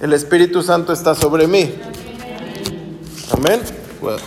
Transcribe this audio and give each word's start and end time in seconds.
El 0.00 0.12
Espíritu 0.12 0.62
Santo 0.62 0.92
está 0.92 1.14
sobre 1.14 1.46
mí. 1.46 1.74
Amén. 3.30 3.60
Bueno. 4.00 4.18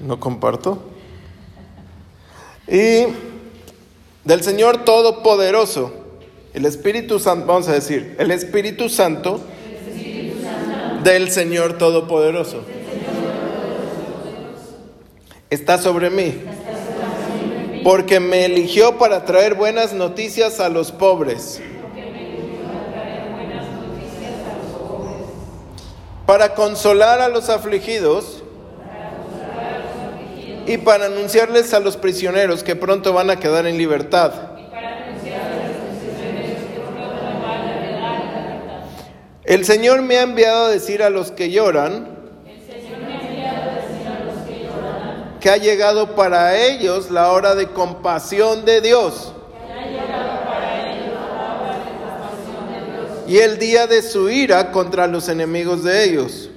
No 0.00 0.20
comparto. 0.20 0.78
Y 2.68 3.06
del 4.24 4.42
Señor 4.42 4.84
Todopoderoso, 4.84 5.92
el 6.52 6.66
Espíritu 6.66 7.18
Santo, 7.18 7.46
vamos 7.46 7.68
a 7.68 7.72
decir, 7.72 8.16
el 8.18 8.30
Espíritu 8.30 8.88
Santo 8.88 9.40
del 11.04 11.30
Señor 11.30 11.78
Todopoderoso 11.78 12.62
está 15.50 15.78
sobre 15.78 16.10
mí, 16.10 16.34
porque 17.86 18.18
me 18.18 18.44
eligió 18.46 18.98
para 18.98 19.24
traer 19.24 19.54
buenas 19.54 19.92
noticias 19.92 20.58
a 20.58 20.68
los 20.68 20.90
pobres, 20.90 21.62
para 26.26 26.56
consolar 26.56 27.20
a 27.20 27.28
los 27.28 27.48
afligidos 27.48 28.42
y 30.66 30.78
para 30.78 31.06
anunciarles 31.06 31.72
a 31.74 31.78
los 31.78 31.96
prisioneros 31.96 32.64
que 32.64 32.74
pronto 32.74 33.12
van 33.12 33.30
a 33.30 33.36
quedar 33.36 33.68
en 33.68 33.78
libertad. 33.78 34.32
El 39.44 39.64
Señor 39.64 40.02
me 40.02 40.16
ha 40.16 40.22
enviado 40.22 40.64
a 40.64 40.70
decir 40.70 41.04
a 41.04 41.10
los 41.10 41.30
que 41.30 41.52
lloran 41.52 42.15
ha 45.50 45.56
llegado 45.56 46.14
para 46.14 46.56
ellos 46.56 47.10
la 47.10 47.32
hora 47.32 47.54
de 47.54 47.68
compasión 47.68 48.64
de 48.64 48.80
Dios. 48.80 49.32
Y 53.28 53.38
el 53.38 53.58
día 53.58 53.86
de 53.86 54.02
su 54.02 54.30
ira 54.30 54.70
contra 54.70 55.06
los 55.06 55.28
enemigos 55.28 55.82
de 55.82 56.04
ellos. 56.04 56.50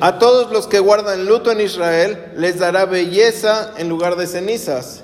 A 0.00 0.18
todos 0.18 0.52
los 0.52 0.68
que 0.68 0.78
guardan 0.78 1.26
luto 1.26 1.50
en 1.50 1.60
Israel 1.60 2.32
les 2.36 2.58
dará 2.58 2.84
belleza 2.84 3.72
en 3.76 3.88
lugar 3.88 4.16
de 4.16 4.26
cenizas. 4.26 5.02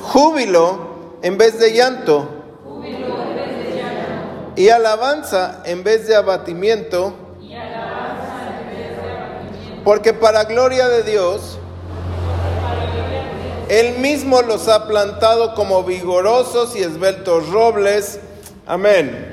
Júbilo 0.00 1.18
en 1.22 1.36
vez 1.36 1.58
de 1.58 1.72
llanto. 1.72 2.33
Y 4.56 4.68
alabanza 4.68 5.62
en 5.64 5.82
vez 5.82 6.06
de 6.06 6.14
abatimiento. 6.14 7.14
Porque 9.84 10.14
para 10.14 10.44
gloria 10.44 10.88
de 10.88 11.02
Dios, 11.02 11.58
Él 13.68 13.98
mismo 13.98 14.40
los 14.42 14.68
ha 14.68 14.86
plantado 14.86 15.54
como 15.54 15.84
vigorosos 15.84 16.74
y 16.74 16.82
esbeltos 16.82 17.48
robles. 17.50 18.20
Amén. 18.66 19.30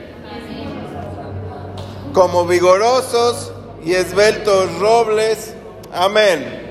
Como 2.14 2.46
vigorosos 2.46 3.54
y 3.84 3.94
esbeltos 3.94 4.78
robles. 4.80 5.54
Amén. 5.94 6.62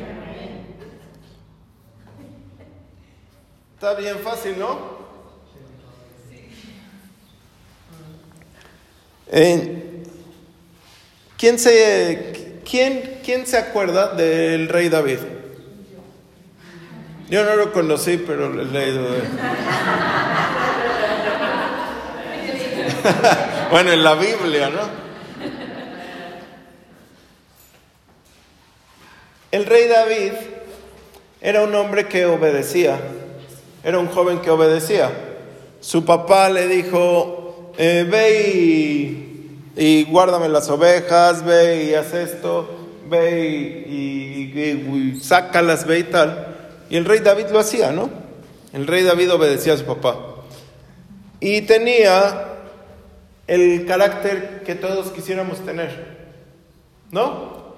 Está 3.74 3.94
bien 3.94 4.18
fácil, 4.18 4.58
¿no? 4.58 5.00
Eh, 9.32 10.02
¿quién, 11.38 11.58
se, 11.58 12.60
quién, 12.68 13.20
¿Quién 13.24 13.46
se 13.46 13.58
acuerda 13.58 14.14
del 14.14 14.68
rey 14.68 14.88
David? 14.88 15.18
Yo 17.28 17.44
no 17.44 17.54
lo 17.54 17.72
conocí, 17.72 18.16
pero 18.16 18.48
lo 18.48 18.62
he 18.62 18.64
leído 18.64 19.06
bueno, 23.70 23.92
en 23.92 24.02
la 24.02 24.16
Biblia, 24.16 24.68
¿no? 24.68 24.80
El 29.52 29.64
rey 29.66 29.86
David 29.86 30.32
era 31.40 31.62
un 31.62 31.72
hombre 31.76 32.08
que 32.08 32.26
obedecía, 32.26 32.98
era 33.84 34.00
un 34.00 34.08
joven 34.08 34.40
que 34.40 34.50
obedecía. 34.50 35.10
Su 35.80 36.04
papá 36.04 36.50
le 36.50 36.66
dijo, 36.66 37.72
eh, 37.78 38.06
ve 38.08 38.52
y, 38.54 39.29
y 39.76 40.04
guárdame 40.04 40.48
las 40.48 40.68
ovejas, 40.68 41.44
ve 41.44 41.84
y 41.84 41.94
haz 41.94 42.12
esto, 42.14 42.68
ve 43.08 43.84
y, 43.88 44.52
y- 44.54 45.12
y 45.16 45.20
sácalas, 45.20 45.86
ve 45.86 46.00
y 46.00 46.04
tal. 46.04 46.56
Y 46.90 46.96
el 46.96 47.04
rey 47.04 47.20
David 47.20 47.46
lo 47.52 47.58
hacía, 47.60 47.92
¿no? 47.92 48.10
El 48.72 48.86
rey 48.86 49.02
David 49.04 49.32
obedecía 49.32 49.74
a 49.74 49.76
su 49.76 49.84
papá. 49.84 50.16
Y 51.40 51.62
tenía 51.62 52.46
el 53.46 53.86
carácter 53.86 54.62
que 54.64 54.74
todos 54.74 55.10
quisiéramos 55.12 55.64
tener, 55.64 56.18
¿no? 57.10 57.74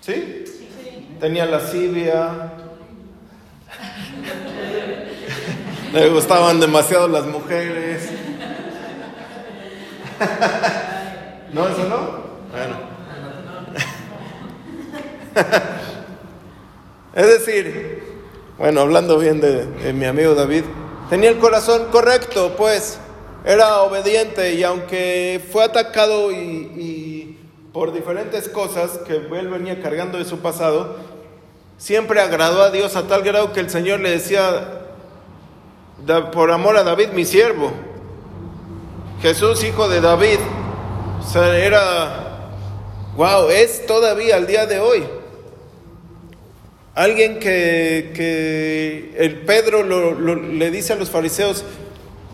¿Sí? 0.00 0.44
Tenía 1.20 1.46
lascivia. 1.46 2.52
Le 5.92 6.08
gustaban 6.08 6.58
demasiado 6.60 7.06
las 7.08 7.26
mujeres. 7.26 8.08
¿No, 11.52 11.68
eso 11.68 11.88
no? 11.88 12.22
Bueno. 12.50 12.76
Es 17.14 17.26
decir, 17.26 18.02
bueno, 18.56 18.80
hablando 18.80 19.18
bien 19.18 19.38
de, 19.40 19.92
mi 19.92 20.06
amigo 20.06 20.34
David, 20.34 20.64
tenía 21.10 21.28
el 21.28 21.38
corazón 21.38 21.88
correcto, 21.90 22.54
pues 22.56 22.98
era 23.44 23.82
obediente 23.82 24.54
y 24.54 24.62
aunque 24.62 25.44
fue 25.52 25.64
atacado 25.64 26.32
y, 26.32 27.38
por 27.72 27.92
diferentes 27.92 28.48
cosas 28.48 28.98
que 29.06 29.16
él 29.16 29.48
venía 29.48 29.82
cargando 29.82 30.16
de 30.18 30.24
su 30.24 30.38
pasado, 30.38 30.96
siempre 31.76 32.20
agradó 32.20 32.62
a 32.62 32.70
Dios 32.70 32.96
a 32.96 33.06
tal 33.06 33.22
grado 33.22 33.52
que 33.52 33.60
el 33.60 33.68
Señor 33.68 34.00
le 34.00 34.10
decía, 34.10 34.84
"Da- 36.06 36.30
por 36.30 36.50
amor 36.50 36.76
a 36.78 36.82
David, 36.82 37.08
mi 37.14 37.24
siervo, 37.26 37.72
Jesús, 39.22 39.62
hijo 39.62 39.88
de 39.88 40.00
David, 40.00 40.40
o 41.20 41.30
sea, 41.30 41.56
era, 41.56 42.50
wow, 43.16 43.50
es 43.50 43.86
todavía 43.86 44.34
al 44.34 44.48
día 44.48 44.66
de 44.66 44.80
hoy. 44.80 45.04
Alguien 46.96 47.38
que, 47.38 48.10
que 48.16 49.14
el 49.16 49.42
Pedro 49.42 49.84
le 49.84 50.70
dice 50.72 50.94
a 50.94 50.96
los 50.96 51.08
fariseos, 51.08 51.64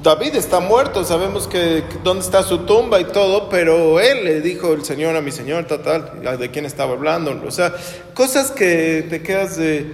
David 0.03 0.35
está 0.37 0.61
muerto, 0.61 1.05
sabemos 1.05 1.47
que 1.47 1.85
que 1.91 1.99
dónde 2.03 2.25
está 2.25 2.43
su 2.43 2.61
tumba 2.61 2.99
y 3.01 3.05
todo, 3.05 3.51
pero 3.51 4.01
él 4.01 4.25
le 4.25 4.41
dijo 4.41 4.73
el 4.73 4.83
Señor 4.83 5.15
a 5.15 5.21
mi 5.21 5.31
Señor, 5.31 5.67
tal, 5.67 5.83
tal, 5.83 6.39
de 6.39 6.51
quién 6.51 6.65
estaba 6.65 6.95
hablando. 6.95 7.39
O 7.47 7.51
sea, 7.51 7.75
cosas 8.15 8.51
que 8.51 9.07
te 9.11 9.23
quedas 9.23 9.59
de 9.59 9.93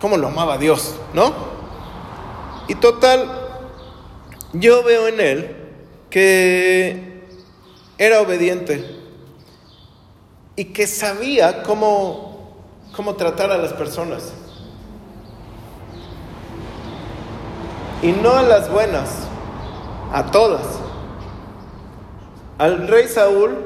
cómo 0.00 0.16
lo 0.16 0.28
amaba 0.28 0.56
Dios, 0.56 0.94
¿no? 1.14 1.34
Y 2.68 2.76
total, 2.76 3.28
yo 4.52 4.84
veo 4.84 5.08
en 5.08 5.18
él 5.18 5.61
que 6.12 7.22
era 7.96 8.20
obediente 8.20 8.84
y 10.56 10.66
que 10.66 10.86
sabía 10.86 11.62
cómo, 11.62 12.52
cómo 12.94 13.14
tratar 13.14 13.50
a 13.50 13.56
las 13.56 13.72
personas. 13.72 14.30
Y 18.02 18.12
no 18.12 18.32
a 18.32 18.42
las 18.42 18.70
buenas, 18.70 19.10
a 20.12 20.30
todas. 20.30 20.66
Al 22.58 22.88
rey 22.88 23.08
Saúl 23.08 23.56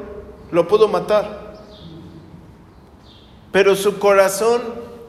lo 0.53 0.69
pudo 0.69 0.87
matar, 0.87 1.57
pero 3.51 3.75
su 3.75 3.98
corazón 3.98 4.63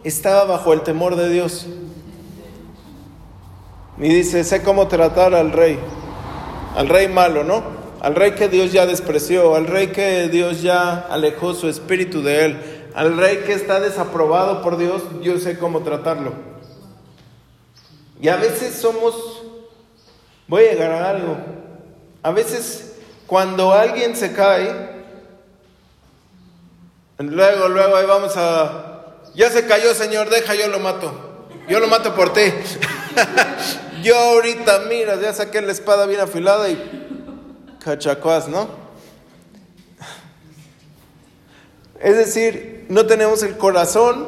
estaba 0.03 0.45
bajo 0.45 0.73
el 0.73 0.81
temor 0.81 1.15
de 1.15 1.29
Dios. 1.29 1.67
Y 3.99 4.09
dice, 4.09 4.43
sé 4.43 4.63
cómo 4.63 4.87
tratar 4.87 5.35
al 5.35 5.51
rey, 5.51 5.79
al 6.77 6.89
rey 6.89 7.07
malo, 7.07 7.43
¿no? 7.43 7.63
Al 8.01 8.13
rey 8.13 8.33
que 8.33 8.49
Dios 8.49 8.71
ya 8.71 8.85
despreció, 8.85 9.55
al 9.55 9.65
rey 9.65 9.87
que 9.87 10.29
Dios 10.29 10.61
ya 10.61 11.07
alejó 11.09 11.55
su 11.55 11.67
espíritu 11.67 12.21
de 12.21 12.45
él, 12.45 12.89
al 12.93 13.17
rey 13.17 13.37
que 13.37 13.53
está 13.53 13.79
desaprobado 13.79 14.61
por 14.61 14.77
Dios, 14.77 15.01
yo 15.23 15.39
sé 15.39 15.57
cómo 15.57 15.81
tratarlo. 15.81 16.33
Y 18.21 18.27
a 18.27 18.35
veces 18.35 18.75
somos, 18.75 19.41
voy 20.47 20.65
a 20.65 20.71
llegar 20.73 20.91
a 20.91 21.09
algo, 21.09 21.37
a 22.21 22.29
veces 22.29 22.93
cuando 23.25 23.73
alguien 23.73 24.15
se 24.15 24.33
cae, 24.33 24.71
luego, 27.17 27.69
luego 27.69 27.95
ahí 27.95 28.05
vamos 28.05 28.33
a, 28.35 29.15
ya 29.33 29.49
se 29.49 29.65
cayó 29.65 29.95
Señor, 29.95 30.29
deja, 30.29 30.53
yo 30.53 30.67
lo 30.67 30.77
mato, 30.77 31.11
yo 31.67 31.79
lo 31.79 31.87
mato 31.87 32.13
por 32.13 32.33
ti. 32.33 32.41
yo 34.03 34.17
ahorita, 34.17 34.79
mira, 34.89 35.15
ya 35.15 35.33
saqué 35.33 35.61
la 35.61 35.71
espada 35.71 36.05
bien 36.05 36.21
afilada 36.21 36.69
y 36.69 37.77
cachacuás, 37.83 38.47
¿no? 38.47 38.67
Es 41.99 42.15
decir, 42.15 42.85
no 42.89 43.05
tenemos 43.05 43.41
el 43.43 43.57
corazón 43.57 44.27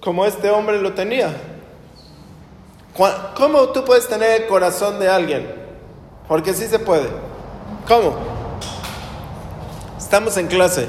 como 0.00 0.26
este 0.26 0.50
hombre 0.50 0.80
lo 0.80 0.94
tenía. 0.94 1.34
¿Cómo 3.36 3.68
tú 3.70 3.84
puedes 3.84 4.08
tener 4.08 4.42
el 4.42 4.48
corazón 4.48 5.00
de 5.00 5.08
alguien? 5.08 5.52
Porque 6.28 6.54
sí 6.54 6.66
se 6.66 6.78
puede. 6.78 7.08
¿Cómo? 7.88 8.14
Estamos 9.98 10.36
en 10.36 10.46
clase. 10.46 10.86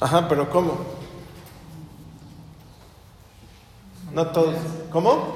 Ajá, 0.00 0.28
pero 0.28 0.48
¿cómo? 0.48 0.78
No 4.12 4.26
todos. 4.28 4.54
¿Cómo? 4.90 5.34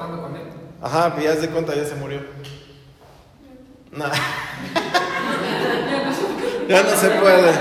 Ajá, 0.80 1.14
pues 1.14 1.24
ya 1.24 1.34
de 1.34 1.48
cuenta, 1.48 1.74
ya 1.74 1.84
se 1.84 1.94
murió. 1.94 2.20
No. 3.92 4.04
Ya 6.68 6.82
no 6.82 6.96
se 6.96 7.08
puede. 7.10 7.52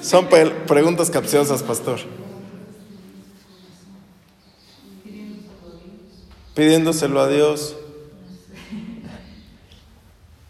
Son 0.02 0.26
preguntas 0.66 1.10
capciosas, 1.10 1.62
pastor. 1.62 2.00
Pidiéndoselo 6.54 7.20
a 7.20 7.28
Dios. 7.28 7.76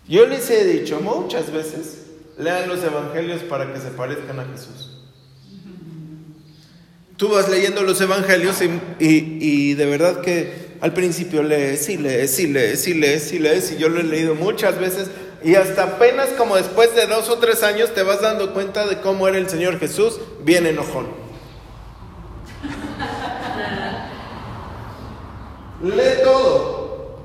Yo 0.07 0.27
les 0.27 0.49
he 0.51 0.65
dicho 0.65 1.01
muchas 1.01 1.51
veces, 1.51 2.07
lean 2.39 2.69
los 2.69 2.85
evangelios 2.85 3.43
para 3.43 3.73
que 3.73 3.81
se 3.81 3.89
parezcan 3.89 4.39
a 4.39 4.45
Jesús. 4.45 4.91
Tú 7.17 7.29
vas 7.29 7.49
leyendo 7.49 7.83
los 7.83 8.01
evangelios 8.01 8.59
y, 8.99 9.75
de 9.75 9.87
verdad 9.87 10.21
que 10.21 10.64
al 10.85 10.93
principio 10.93 11.43
lees 11.43 11.89
y 11.89 11.97
lees 11.97 12.39
y 12.39 12.47
lees 12.47 12.87
y 12.87 12.93
lees 12.93 13.33
y 13.33 13.39
lees 13.39 13.73
y 13.73 13.79
yo 13.79 13.89
lo 13.89 14.01
he 14.01 14.03
leído 14.03 14.35
muchas 14.35 14.79
veces 14.79 15.11
y 15.43 15.55
hasta 15.55 15.85
apenas 15.85 16.29
como 16.37 16.57
después 16.57 16.95
de 16.95 17.07
dos 17.07 17.31
o 17.31 17.39
tres 17.39 17.63
años 17.63 17.95
te 17.95 18.03
vas 18.03 18.21
dando 18.21 18.53
cuenta 18.53 18.87
de 18.87 19.01
cómo 19.01 19.27
era 19.27 19.39
el 19.39 19.49
Señor 19.49 19.79
Jesús 19.79 20.21
bien 20.43 20.67
enojón. 20.67 21.07
Lee 25.83 26.23
todo. 26.23 27.25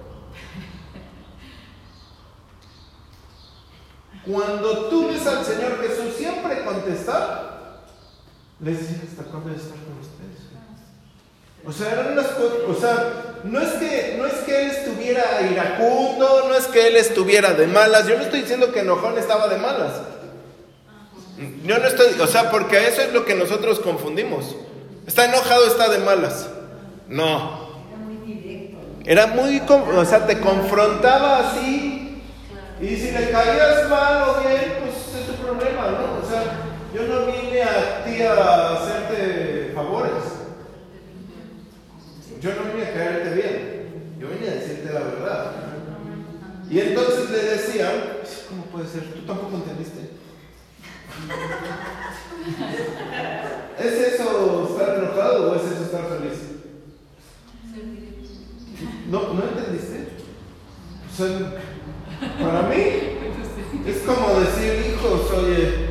Cuando 4.25 4.85
tú 4.85 5.09
ves 5.09 5.27
al 5.27 5.43
Señor 5.43 5.81
Jesús 5.81 6.15
siempre 6.17 6.63
contestar, 6.63 7.83
les 8.61 8.79
decía, 8.79 9.03
¿hasta 9.03 9.23
cuándo 9.29 9.49
estar 9.53 9.71
con 9.71 9.99
ustedes? 9.99 10.47
O 11.65 11.73
sea, 11.73 11.91
eran 11.91 12.13
unas 12.13 12.27
o 12.27 12.73
sea, 12.79 13.28
no 13.43 13.61
es 13.61 13.69
que 13.73 14.15
no 14.17 14.25
es 14.25 14.33
que 14.45 14.61
él 14.61 14.71
estuviera 14.71 15.41
iracundo, 15.49 16.45
no 16.47 16.55
es 16.55 16.67
que 16.67 16.87
él 16.87 16.95
estuviera 16.95 17.53
de 17.53 17.67
malas. 17.67 18.07
Yo 18.07 18.17
no 18.17 18.23
estoy 18.23 18.41
diciendo 18.41 18.71
que 18.71 18.79
enojón 18.79 19.17
estaba 19.17 19.47
de 19.47 19.57
malas. 19.57 19.93
Yo 21.63 21.77
no 21.77 21.87
estoy, 21.87 22.19
o 22.19 22.27
sea, 22.27 22.51
porque 22.51 22.87
eso 22.87 23.01
es 23.01 23.13
lo 23.13 23.23
que 23.25 23.35
nosotros 23.35 23.79
confundimos. 23.79 24.55
Está 25.07 25.25
enojado, 25.25 25.65
está 25.67 25.89
de 25.89 25.99
malas. 25.99 26.49
No. 27.07 27.69
Era 29.05 29.27
muy, 29.27 29.61
o 29.67 30.05
sea, 30.05 30.27
te 30.27 30.39
confrontaba 30.39 31.49
así. 31.49 32.21
Y 32.81 32.95
si 32.95 33.11
le 33.11 33.31
caías 33.31 33.89
mal 33.89 34.23
o 34.29 34.41
bien, 34.41 34.77
pues 34.81 35.21
es 35.21 35.27
tu 35.27 35.33
problema, 35.43 35.87
¿no? 35.87 36.25
O 36.25 36.29
sea, 36.29 36.43
yo 36.93 37.03
no 37.03 37.25
vine 37.25 37.63
a 37.63 38.03
ti 38.03 38.21
a 38.21 38.73
hacerte 38.73 39.71
favores. 39.73 40.38
Yo 42.41 42.51
no 42.55 42.73
vine 42.73 42.87
a 42.87 42.93
caerte 42.93 43.33
bien. 43.35 44.15
Yo 44.19 44.27
vine 44.29 44.49
a 44.49 44.55
decirte 44.55 44.93
la 44.93 44.99
verdad. 44.99 45.51
Y 46.69 46.79
entonces 46.79 47.29
le 47.31 47.43
decían, 47.43 47.91
¿cómo 48.47 48.65
puede 48.65 48.87
ser? 48.87 49.03
Tú 49.13 49.21
tampoco 49.25 49.55
entendiste. 49.55 50.11
¿Es 53.79 53.93
eso 54.13 54.69
estar 54.71 54.97
enojado 54.97 55.51
o 55.51 55.55
es 55.55 55.63
eso 55.63 55.83
estar 55.83 56.05
feliz? 56.07 56.39
¿No, 59.09 59.33
¿no 59.33 59.43
entendiste? 59.43 60.09
O 61.11 61.15
sea, 61.17 61.27
para 62.39 62.61
mí 62.69 62.83
es 63.87 63.97
como 64.05 64.39
decir, 64.39 64.93
hijos, 64.93 65.31
oye, 65.31 65.89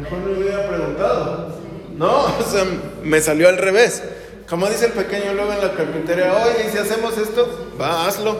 Mejor 0.00 0.18
me 0.20 0.38
hubiera 0.38 0.68
preguntado. 0.68 1.54
No, 1.96 2.24
o 2.24 2.42
sea, 2.42 2.64
me 3.02 3.20
salió 3.20 3.48
al 3.48 3.58
revés. 3.58 4.02
Como 4.50 4.66
dice 4.66 4.86
el 4.86 4.92
pequeño 4.92 5.32
luego 5.32 5.52
en 5.52 5.60
la 5.60 5.72
carpintería, 5.74 6.32
oye, 6.32 6.66
¿y 6.66 6.70
si 6.72 6.78
hacemos 6.78 7.16
esto? 7.16 7.70
Va, 7.80 8.08
hazlo. 8.08 8.36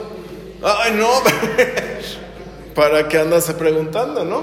Ay, 0.60 0.92
no. 0.94 1.08
¿Para 2.74 3.06
qué 3.06 3.20
andas 3.20 3.44
preguntando, 3.52 4.24
no? 4.24 4.42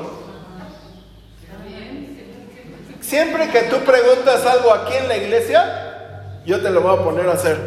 Siempre 3.01 3.49
que 3.49 3.63
tú 3.63 3.79
preguntas 3.79 4.45
algo 4.45 4.73
aquí 4.73 4.93
en 4.93 5.09
la 5.09 5.17
iglesia, 5.17 6.41
yo 6.45 6.61
te 6.61 6.69
lo 6.69 6.79
voy 6.79 6.97
a 6.97 7.03
poner 7.03 7.27
a 7.27 7.33
hacer. 7.33 7.57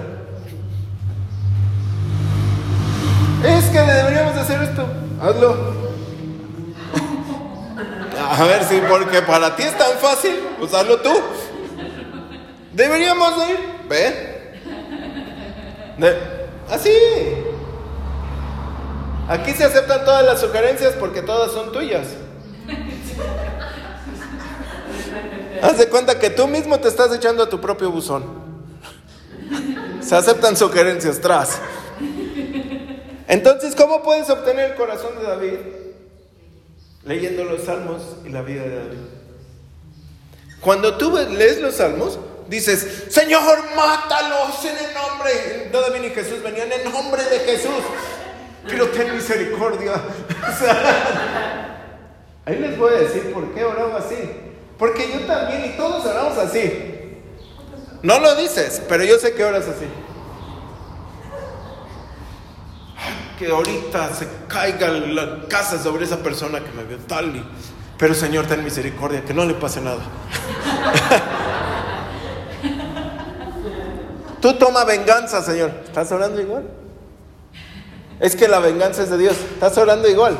Es 3.44 3.64
que 3.66 3.80
deberíamos 3.80 4.34
hacer 4.34 4.62
esto. 4.62 4.86
Hazlo. 5.20 5.74
A 8.38 8.44
ver 8.44 8.64
si, 8.64 8.80
porque 8.80 9.20
para 9.20 9.54
ti 9.56 9.62
es 9.62 9.76
tan 9.76 9.92
fácil, 9.98 10.40
usarlo 10.58 11.00
tú. 11.00 11.12
Deberíamos 12.72 13.34
ir, 13.48 13.79
ve. 13.90 14.14
así. 16.70 16.90
Aquí 19.28 19.52
se 19.52 19.64
aceptan 19.64 20.04
todas 20.04 20.24
las 20.24 20.40
sugerencias 20.40 20.94
porque 20.94 21.20
todas 21.20 21.52
son 21.52 21.72
tuyas. 21.72 22.06
Haz 25.62 25.76
de 25.76 25.88
cuenta 25.88 26.18
que 26.18 26.30
tú 26.30 26.46
mismo 26.46 26.80
te 26.80 26.88
estás 26.88 27.14
echando 27.14 27.42
a 27.42 27.48
tu 27.50 27.60
propio 27.60 27.90
buzón. 27.90 28.24
Se 30.00 30.16
aceptan 30.16 30.56
sugerencias 30.56 31.20
tras. 31.20 31.58
Entonces, 33.28 33.74
¿cómo 33.76 34.02
puedes 34.02 34.30
obtener 34.30 34.70
el 34.70 34.76
corazón 34.76 35.10
de 35.20 35.22
David? 35.24 35.58
leyendo 37.04 37.44
los 37.44 37.62
salmos 37.62 38.02
y 38.24 38.28
la 38.28 38.42
vida 38.42 38.62
de 38.62 38.76
David. 38.76 38.98
Cuando 40.60 40.96
tú 40.96 41.16
lees 41.30 41.60
los 41.60 41.76
salmos, 41.76 42.18
dices, 42.50 43.04
Señor, 43.08 43.74
mátalos 43.74 44.62
en 44.64 44.76
el 44.76 44.92
nombre. 44.94 45.70
No 45.72 45.98
ni 45.98 46.10
Jesús 46.10 46.42
venían 46.42 46.70
en 46.72 46.80
el 46.80 46.92
nombre 46.92 47.24
de 47.24 47.38
Jesús. 47.40 47.82
Pero 48.66 48.88
ten 48.88 49.14
misericordia. 49.14 49.94
ahí 52.44 52.56
les 52.56 52.76
voy 52.76 52.92
a 52.92 52.98
decir 52.98 53.32
por 53.32 53.54
qué 53.54 53.64
oraba 53.64 53.98
así. 53.98 54.18
Porque 54.78 55.10
yo 55.12 55.20
también 55.20 55.64
y 55.64 55.76
todos 55.76 56.04
oramos 56.04 56.36
así. 56.36 57.22
No 58.02 58.18
lo 58.18 58.34
dices, 58.34 58.82
pero 58.88 59.04
yo 59.04 59.18
sé 59.18 59.32
que 59.34 59.44
oras 59.44 59.66
así. 59.68 59.86
que 63.38 63.50
ahorita 63.50 64.14
se 64.14 64.28
caiga 64.48 64.88
la 64.88 65.48
casa 65.48 65.82
sobre 65.82 66.04
esa 66.04 66.18
persona 66.18 66.60
que 66.60 66.70
me 66.72 66.84
vio 66.84 66.98
tal. 66.98 67.34
Y, 67.34 67.42
pero 67.96 68.14
Señor, 68.14 68.46
ten 68.46 68.62
misericordia, 68.62 69.24
que 69.24 69.32
no 69.32 69.46
le 69.46 69.54
pase 69.54 69.80
nada. 69.80 70.00
Tú 74.40 74.54
toma 74.54 74.84
venganza, 74.84 75.42
Señor. 75.42 75.70
¿Estás 75.84 76.10
orando 76.12 76.40
igual? 76.40 76.64
Es 78.20 78.36
que 78.36 78.48
la 78.48 78.58
venganza 78.58 79.02
es 79.02 79.10
de 79.10 79.18
Dios. 79.18 79.36
¿Estás 79.54 79.76
orando 79.78 80.08
igual? 80.08 80.36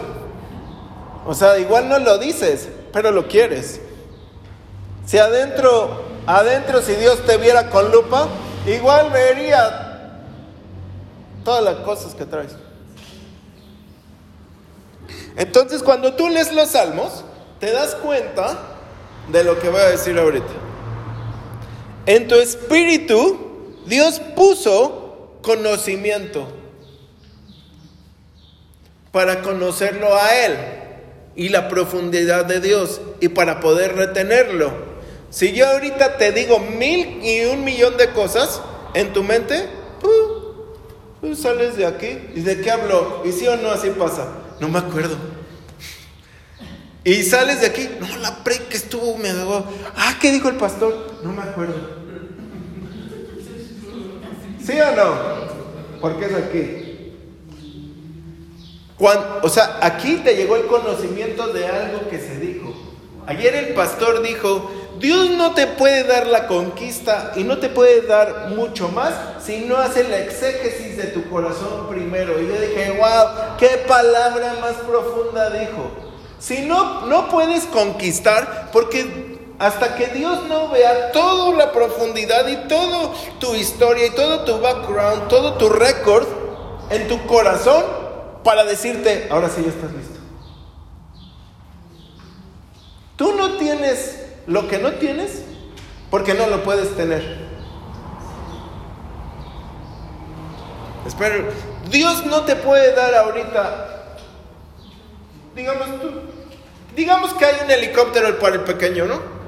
O 1.26 1.34
sea, 1.34 1.58
igual 1.58 1.88
no 1.88 1.98
lo 1.98 2.18
dices, 2.18 2.68
pero 2.92 3.10
lo 3.10 3.28
quieres. 3.28 3.80
Si 5.06 5.18
adentro, 5.18 6.02
adentro, 6.26 6.80
si 6.82 6.94
Dios 6.94 7.24
te 7.26 7.36
viera 7.36 7.68
con 7.68 7.90
lupa, 7.90 8.28
igual 8.66 9.10
vería 9.10 10.18
todas 11.44 11.62
las 11.62 11.76
cosas 11.76 12.14
que 12.14 12.24
traes. 12.24 12.54
Entonces, 15.36 15.82
cuando 15.82 16.14
tú 16.14 16.28
lees 16.28 16.52
los 16.52 16.70
salmos, 16.70 17.24
te 17.58 17.70
das 17.70 17.94
cuenta 17.96 18.58
de 19.30 19.44
lo 19.44 19.58
que 19.58 19.68
voy 19.68 19.80
a 19.80 19.90
decir 19.90 20.18
ahorita. 20.18 20.52
En 22.06 22.28
tu 22.28 22.34
espíritu, 22.36 23.49
Dios 23.90 24.20
puso 24.36 25.38
conocimiento 25.42 26.46
para 29.10 29.42
conocerlo 29.42 30.14
a 30.14 30.32
Él 30.46 30.56
y 31.34 31.48
la 31.48 31.68
profundidad 31.68 32.44
de 32.44 32.60
Dios 32.60 33.00
y 33.18 33.28
para 33.28 33.58
poder 33.58 33.96
retenerlo. 33.96 34.72
Si 35.30 35.52
yo 35.52 35.66
ahorita 35.68 36.18
te 36.18 36.30
digo 36.30 36.60
mil 36.60 37.20
y 37.24 37.44
un 37.46 37.64
millón 37.64 37.96
de 37.96 38.10
cosas 38.10 38.62
en 38.94 39.12
tu 39.12 39.24
mente, 39.24 39.68
tú 40.00 41.34
sales 41.34 41.76
de 41.76 41.86
aquí 41.86 42.16
y 42.34 42.42
de 42.42 42.60
qué 42.60 42.70
hablo. 42.70 43.22
Y 43.24 43.32
sí 43.32 43.48
o 43.48 43.56
no 43.56 43.72
así 43.72 43.90
pasa. 43.90 44.28
No 44.60 44.68
me 44.68 44.78
acuerdo. 44.78 45.16
Y 47.02 47.22
sales 47.24 47.60
de 47.60 47.66
aquí, 47.66 47.88
no, 47.98 48.18
la 48.18 48.44
pre 48.44 48.58
que 48.68 48.76
estuvo 48.76 49.16
me 49.18 49.30
hago. 49.30 49.64
Ah, 49.96 50.16
¿qué 50.20 50.30
dijo 50.30 50.48
el 50.48 50.56
pastor? 50.56 51.18
No 51.24 51.32
me 51.32 51.42
acuerdo. 51.42 51.99
¿Sí 54.70 54.80
o 54.80 54.92
no? 54.92 55.14
Porque 56.00 56.26
es 56.26 56.34
aquí. 56.34 57.12
Cuando, 58.96 59.40
o 59.42 59.48
sea, 59.48 59.78
aquí 59.80 60.16
te 60.18 60.36
llegó 60.36 60.54
el 60.56 60.66
conocimiento 60.66 61.48
de 61.48 61.66
algo 61.66 62.08
que 62.08 62.20
se 62.20 62.38
dijo. 62.38 62.72
Ayer 63.26 63.54
el 63.56 63.74
pastor 63.74 64.22
dijo, 64.22 64.70
Dios 65.00 65.30
no 65.30 65.54
te 65.54 65.66
puede 65.66 66.04
dar 66.04 66.28
la 66.28 66.46
conquista 66.46 67.32
y 67.34 67.42
no 67.42 67.58
te 67.58 67.68
puede 67.68 68.02
dar 68.02 68.50
mucho 68.50 68.88
más 68.88 69.12
si 69.44 69.64
no 69.64 69.76
hace 69.76 70.04
la 70.04 70.20
exégesis 70.20 70.96
de 70.96 71.04
tu 71.04 71.28
corazón 71.28 71.88
primero. 71.88 72.40
Y 72.40 72.46
yo 72.46 72.60
dije, 72.60 72.92
wow, 72.92 73.56
qué 73.58 73.84
palabra 73.88 74.56
más 74.60 74.74
profunda 74.74 75.50
dijo. 75.50 75.90
Si 76.38 76.62
no, 76.62 77.06
no 77.06 77.28
puedes 77.28 77.64
conquistar, 77.64 78.70
porque 78.72 79.29
hasta 79.60 79.94
que 79.94 80.06
Dios 80.06 80.44
no 80.48 80.70
vea 80.70 81.12
toda 81.12 81.54
la 81.54 81.70
profundidad 81.70 82.48
y 82.48 82.66
toda 82.66 83.12
tu 83.38 83.54
historia 83.54 84.06
y 84.06 84.10
todo 84.10 84.40
tu 84.40 84.58
background, 84.58 85.28
todo 85.28 85.52
tu 85.58 85.68
récord 85.68 86.26
en 86.88 87.06
tu 87.06 87.26
corazón 87.26 87.84
para 88.42 88.64
decirte, 88.64 89.28
ahora 89.30 89.50
sí 89.50 89.60
ya 89.62 89.68
estás 89.68 89.92
listo. 89.92 90.18
Tú 93.16 93.34
no 93.34 93.58
tienes 93.58 94.24
lo 94.46 94.66
que 94.66 94.78
no 94.78 94.92
tienes 94.92 95.42
porque 96.10 96.32
no 96.32 96.46
lo 96.46 96.62
puedes 96.62 96.96
tener. 96.96 97.50
Espero, 101.06 101.50
Dios 101.90 102.24
no 102.24 102.44
te 102.44 102.56
puede 102.56 102.94
dar 102.94 103.14
ahorita, 103.14 104.16
digamos 105.54 106.00
tú, 106.00 106.10
digamos 106.96 107.34
que 107.34 107.44
hay 107.44 107.56
un 107.62 107.70
helicóptero 107.70 108.38
para 108.38 108.54
el 108.54 108.62
pequeño, 108.62 109.04
¿no? 109.04 109.39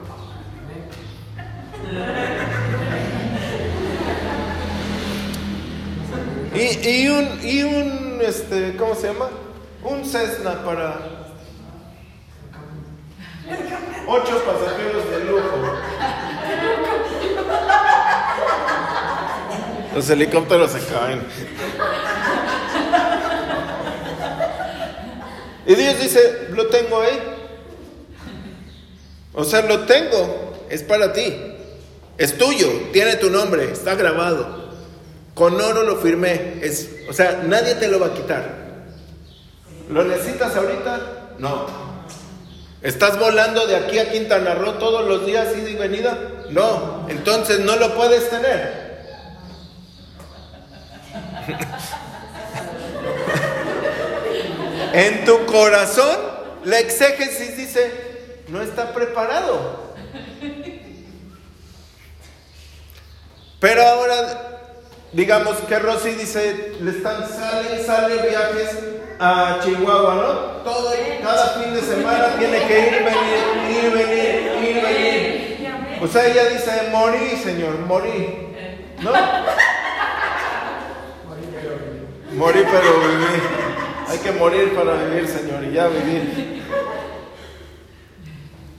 Y, 6.54 7.08
un, 7.08 7.40
y 7.42 7.62
un, 7.62 8.20
este, 8.20 8.76
¿cómo 8.76 8.94
se 8.94 9.08
llama? 9.08 9.28
Un 9.82 10.04
Cessna 10.04 10.62
para 10.64 10.96
ocho 14.06 14.42
pasajeros 14.44 15.10
de 15.10 15.24
lujo. 15.24 15.76
Los 19.94 20.10
helicópteros 20.10 20.70
se 20.70 20.80
caen. 20.92 21.22
Y 25.66 25.74
Dios 25.74 26.00
dice, 26.00 26.48
lo 26.50 26.66
tengo 26.68 27.00
ahí. 27.00 27.20
O 29.34 29.44
sea, 29.44 29.62
lo 29.62 29.80
tengo, 29.80 30.66
es 30.68 30.82
para 30.82 31.12
ti. 31.12 31.51
Es 32.22 32.38
tuyo, 32.38 32.68
tiene 32.92 33.16
tu 33.16 33.28
nombre, 33.30 33.72
está 33.72 33.96
grabado. 33.96 34.70
Con 35.34 35.60
oro 35.60 35.82
lo 35.82 35.96
firmé. 35.96 36.60
Es, 36.62 36.88
o 37.08 37.12
sea, 37.12 37.42
nadie 37.48 37.74
te 37.74 37.88
lo 37.88 37.98
va 37.98 38.06
a 38.06 38.14
quitar. 38.14 38.62
¿Lo 39.90 40.04
necesitas 40.04 40.54
ahorita? 40.54 41.00
No. 41.40 41.66
¿Estás 42.80 43.18
volando 43.18 43.66
de 43.66 43.74
aquí 43.74 43.98
a 43.98 44.12
Quintana 44.12 44.54
Roo 44.54 44.74
todos 44.74 45.08
los 45.08 45.26
días, 45.26 45.48
ida 45.56 45.70
y 45.70 45.74
venida? 45.74 46.16
No. 46.50 47.08
Entonces 47.08 47.58
no 47.58 47.74
lo 47.74 47.92
puedes 47.96 48.30
tener. 48.30 48.92
en 54.92 55.24
tu 55.24 55.44
corazón, 55.46 56.16
la 56.66 56.78
exégesis 56.78 57.56
dice, 57.56 57.90
no 58.46 58.62
está 58.62 58.94
preparado. 58.94 59.90
Pero 63.62 63.80
ahora 63.80 64.58
digamos 65.12 65.56
que 65.68 65.78
Rosy 65.78 66.10
dice, 66.14 66.74
le 66.80 66.90
están, 66.90 67.28
sale, 67.28 67.80
sale 67.84 68.28
viajes 68.28 68.76
a 69.20 69.60
Chihuahua, 69.62 70.14
¿no? 70.16 70.30
Todo, 70.68 70.92
cada 71.22 71.46
fin 71.50 71.72
de 71.72 71.80
semana 71.80 72.34
tiene 72.40 72.58
que 72.66 72.80
ir, 72.80 73.04
venir, 73.04 73.84
ir, 73.84 73.92
venir, 73.92 74.68
ir, 74.68 74.82
venir. 74.82 76.02
O 76.02 76.08
sea, 76.08 76.26
ella 76.26 76.46
dice, 76.46 76.88
morí, 76.90 77.36
Señor, 77.40 77.78
morí. 77.86 78.52
¿No? 79.00 79.12
Morí, 82.32 82.64
pero 82.68 82.98
vivir. 82.98 83.42
Hay 84.08 84.18
que 84.18 84.32
morir 84.32 84.74
para 84.74 84.94
vivir, 85.04 85.28
Señor, 85.28 85.62
y 85.62 85.72
ya 85.72 85.86
vivir. 85.86 86.64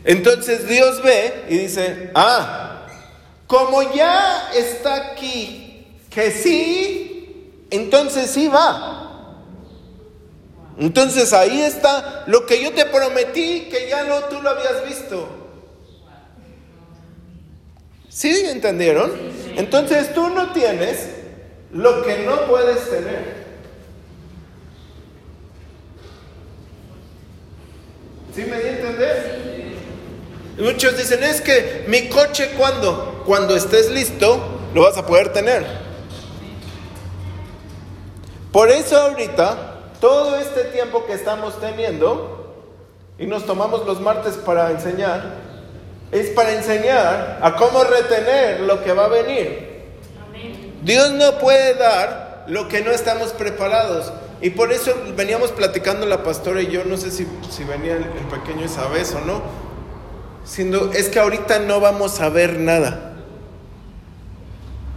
Entonces 0.03 0.67
Dios 0.67 1.01
ve 1.01 1.45
y 1.47 1.59
dice, 1.59 2.11
ah, 2.15 2.72
como 3.53 3.83
ya 3.93 4.49
está 4.55 5.11
aquí 5.11 5.85
que 6.09 6.31
sí, 6.31 7.51
entonces 7.69 8.31
sí 8.31 8.47
va. 8.47 9.37
Entonces 10.79 11.33
ahí 11.33 11.61
está 11.61 12.23
lo 12.25 12.47
que 12.47 12.63
yo 12.63 12.73
te 12.73 12.83
prometí 12.85 13.67
que 13.69 13.89
ya 13.89 14.05
no 14.05 14.21
tú 14.21 14.41
lo 14.41 14.49
habías 14.49 14.83
visto. 14.87 15.29
¿Sí 18.09 18.43
entendieron? 18.47 19.11
Entonces 19.55 20.15
tú 20.15 20.29
no 20.29 20.51
tienes 20.51 21.09
lo 21.71 22.01
que 22.01 22.25
no 22.25 22.47
puedes 22.47 22.89
tener. 22.89 23.43
¿Sí 28.33 28.45
me 28.45 28.57
di? 28.57 28.73
Muchos 30.57 30.97
dicen, 30.97 31.23
es 31.23 31.39
que 31.39 31.85
mi 31.87 32.09
coche 32.09 32.51
cuando, 32.57 33.12
cuando 33.25 33.55
estés 33.55 33.89
listo, 33.91 34.39
lo 34.73 34.83
vas 34.83 34.97
a 34.97 35.05
poder 35.05 35.33
tener. 35.33 35.65
Por 38.51 38.69
eso 38.69 38.99
ahorita, 38.99 39.79
todo 39.99 40.37
este 40.37 40.65
tiempo 40.65 41.05
que 41.05 41.13
estamos 41.13 41.59
teniendo, 41.59 42.53
y 43.17 43.25
nos 43.25 43.45
tomamos 43.45 43.85
los 43.85 43.99
martes 43.99 44.35
para 44.35 44.71
enseñar, 44.71 45.37
es 46.11 46.29
para 46.29 46.53
enseñar 46.53 47.39
a 47.41 47.55
cómo 47.55 47.83
retener 47.83 48.59
lo 48.61 48.83
que 48.83 48.93
va 48.93 49.05
a 49.05 49.07
venir. 49.07 49.73
Dios 50.83 51.11
no 51.13 51.39
puede 51.39 51.73
dar 51.75 52.45
lo 52.47 52.67
que 52.67 52.81
no 52.81 52.91
estamos 52.91 53.29
preparados. 53.31 54.11
Y 54.41 54.49
por 54.49 54.73
eso 54.73 54.93
veníamos 55.15 55.51
platicando 55.51 56.05
la 56.05 56.21
pastora 56.21 56.61
y 56.61 56.67
yo, 56.67 56.83
no 56.83 56.97
sé 56.97 57.09
si, 57.09 57.25
si 57.49 57.63
venía 57.63 57.93
el, 57.93 58.03
el 58.03 58.27
pequeño 58.29 58.65
esa 58.65 58.87
vez 58.89 59.15
o 59.15 59.21
no, 59.21 59.41
siendo, 60.43 60.91
es 60.91 61.07
que 61.07 61.19
ahorita 61.19 61.59
no 61.59 61.79
vamos 61.79 62.19
a 62.19 62.29
ver 62.29 62.59
nada. 62.59 63.12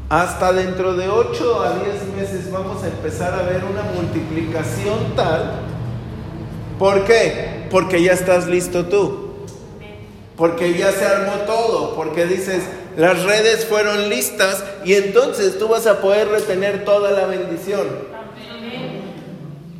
Hasta 0.08 0.52
dentro 0.52 0.94
de 0.94 1.08
8 1.08 1.62
a 1.62 1.78
10 1.80 2.14
meses 2.16 2.52
vamos 2.52 2.82
a 2.84 2.86
empezar 2.86 3.34
a 3.34 3.42
ver 3.42 3.64
una 3.64 3.82
multiplicación 3.82 5.16
tal. 5.16 5.62
¿Por 6.78 7.04
qué? 7.04 7.66
Porque 7.70 8.00
ya 8.00 8.12
estás 8.12 8.46
listo 8.46 8.86
tú. 8.86 9.34
Porque 10.36 10.74
ya 10.74 10.92
se 10.92 11.04
armó 11.04 11.32
todo. 11.44 11.96
Porque 11.96 12.26
dices, 12.26 12.62
las 12.96 13.24
redes 13.24 13.64
fueron 13.64 14.08
listas 14.08 14.62
y 14.84 14.94
entonces 14.94 15.58
tú 15.58 15.66
vas 15.66 15.88
a 15.88 16.00
poder 16.00 16.28
retener 16.28 16.84
toda 16.84 17.10
la 17.10 17.26
bendición. 17.26 17.88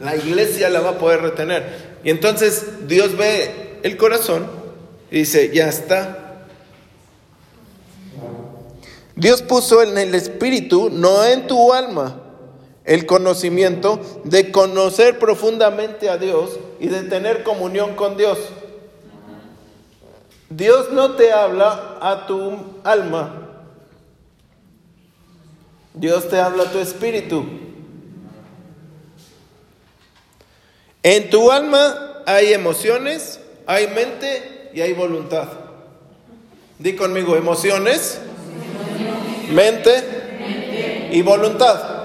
La 0.01 0.17
iglesia 0.17 0.71
la 0.71 0.81
va 0.81 0.91
a 0.91 0.99
poder 0.99 1.23
retener. 1.23 1.99
Y 2.03 2.11
entonces 2.11 2.89
Dios 2.89 3.17
ve 3.17 3.79
el 3.85 3.97
corazón 3.97 4.47
y 5.11 5.19
dice, 5.19 5.53
ya 5.55 5.69
está, 5.69 6.26
Dios 9.17 9.41
puso 9.41 9.83
en 9.83 9.97
el 9.97 10.15
espíritu, 10.15 10.91
no 10.91 11.25
en 11.25 11.47
tu 11.47 11.73
alma, 11.73 12.21
el 12.85 13.07
conocimiento 13.07 13.99
de 14.25 14.53
conocer 14.53 15.19
profundamente 15.19 16.11
a 16.11 16.19
Dios 16.19 16.59
y 16.79 16.89
de 16.89 17.03
tener 17.05 17.43
comunión 17.43 17.97
con 17.97 18.19
Dios. 18.19 18.39
Dios 20.51 20.93
no 20.93 21.13
te 21.13 21.33
habla 21.33 21.97
a 22.01 22.27
tu 22.27 22.59
alma, 22.85 23.63
Dios 25.95 26.29
te 26.29 26.39
habla 26.39 26.65
a 26.65 26.71
tu 26.71 26.79
espíritu. 26.79 27.45
En 31.03 31.31
tu 31.31 31.51
alma 31.51 32.23
hay 32.27 32.53
emociones, 32.53 33.41
hay 33.67 33.87
mente 33.89 34.71
y 34.75 34.83
hay 34.83 34.93
voluntad. 34.93 35.49
Di 36.79 36.95
conmigo, 36.95 37.35
emociones, 37.35 38.21
mente 39.51 41.09
y 41.13 41.23
voluntad. 41.23 41.97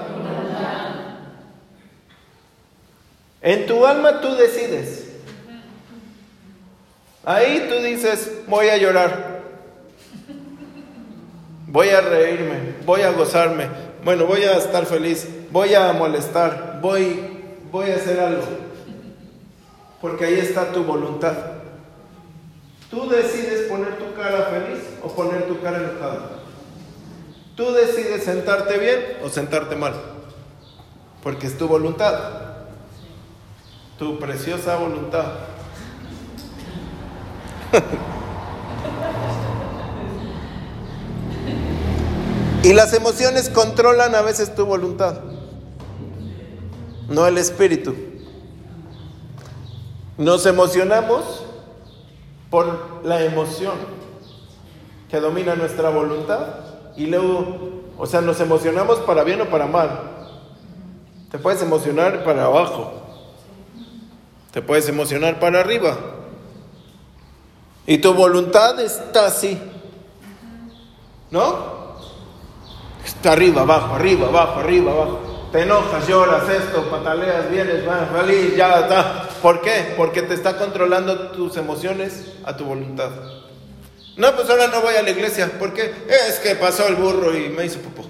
En 3.40 3.66
tu 3.66 3.84
alma 3.84 4.20
tú 4.20 4.34
decides. 4.36 5.08
Ahí 7.24 7.66
tú 7.68 7.76
dices, 7.82 8.42
voy 8.48 8.68
a 8.68 8.76
llorar, 8.76 9.42
voy 11.68 11.88
a 11.90 12.00
reírme, 12.00 12.74
voy 12.84 13.02
a 13.02 13.12
gozarme, 13.12 13.68
bueno, 14.04 14.26
voy 14.26 14.42
a 14.42 14.56
estar 14.56 14.86
feliz, 14.86 15.28
voy 15.52 15.72
a 15.74 15.92
molestar, 15.92 16.80
voy, 16.82 17.20
voy 17.70 17.90
a 17.90 17.96
hacer 17.96 18.18
algo. 18.18 18.42
Porque 20.00 20.24
ahí 20.24 20.40
está 20.40 20.72
tu 20.72 20.82
voluntad. 20.82 21.36
Tú 22.90 23.08
decides 23.08 23.68
poner 23.68 23.96
tu 23.98 24.14
cara 24.14 24.50
feliz 24.50 24.82
o 25.02 25.08
poner 25.08 25.44
tu 25.46 25.60
cara 25.60 25.78
enojada. 25.78 26.41
Tú 27.56 27.72
decides 27.72 28.24
sentarte 28.24 28.78
bien 28.78 29.18
o 29.22 29.28
sentarte 29.28 29.76
mal, 29.76 29.92
porque 31.22 31.46
es 31.46 31.58
tu 31.58 31.68
voluntad, 31.68 32.18
tu 33.98 34.18
preciosa 34.18 34.76
voluntad. 34.76 35.26
y 42.62 42.72
las 42.72 42.94
emociones 42.94 43.50
controlan 43.50 44.14
a 44.14 44.22
veces 44.22 44.54
tu 44.54 44.64
voluntad, 44.64 45.20
no 47.10 47.26
el 47.26 47.36
espíritu. 47.36 47.94
Nos 50.16 50.46
emocionamos 50.46 51.44
por 52.48 53.04
la 53.04 53.22
emoción 53.22 53.74
que 55.10 55.20
domina 55.20 55.54
nuestra 55.54 55.90
voluntad 55.90 56.61
y 56.96 57.06
luego, 57.06 57.82
o 57.98 58.06
sea, 58.06 58.20
nos 58.20 58.40
emocionamos 58.40 58.98
para 59.00 59.24
bien 59.24 59.40
o 59.40 59.46
para 59.46 59.66
mal. 59.66 60.00
Te 61.30 61.38
puedes 61.38 61.62
emocionar 61.62 62.24
para 62.24 62.44
abajo, 62.44 62.92
te 64.50 64.60
puedes 64.60 64.88
emocionar 64.88 65.40
para 65.40 65.60
arriba. 65.60 65.96
Y 67.86 67.98
tu 67.98 68.12
voluntad 68.14 68.78
está 68.80 69.26
así, 69.26 69.58
¿no? 71.30 71.82
Está 73.04 73.32
arriba, 73.32 73.62
abajo, 73.62 73.94
arriba, 73.94 74.28
abajo, 74.28 74.60
arriba, 74.60 74.92
abajo. 74.92 75.18
Te 75.50 75.62
enojas, 75.62 76.06
lloras, 76.08 76.48
esto, 76.48 76.84
pataleas, 76.90 77.50
vienes, 77.50 77.84
vas, 77.84 78.08
feliz, 78.10 78.56
ya 78.56 78.80
está. 78.80 79.28
¿Por 79.42 79.60
qué? 79.60 79.94
Porque 79.96 80.22
te 80.22 80.34
está 80.34 80.56
controlando 80.56 81.30
tus 81.30 81.56
emociones 81.56 82.32
a 82.44 82.56
tu 82.56 82.64
voluntad. 82.64 83.10
No, 84.16 84.34
pues 84.36 84.48
ahora 84.50 84.68
no 84.68 84.82
voy 84.82 84.94
a 84.94 85.02
la 85.02 85.10
iglesia. 85.10 85.58
¿Por 85.58 85.72
qué? 85.72 85.92
Es 86.28 86.38
que 86.40 86.54
pasó 86.54 86.86
el 86.86 86.96
burro 86.96 87.36
y 87.36 87.48
me 87.48 87.64
hizo 87.64 87.78
popó. 87.80 88.02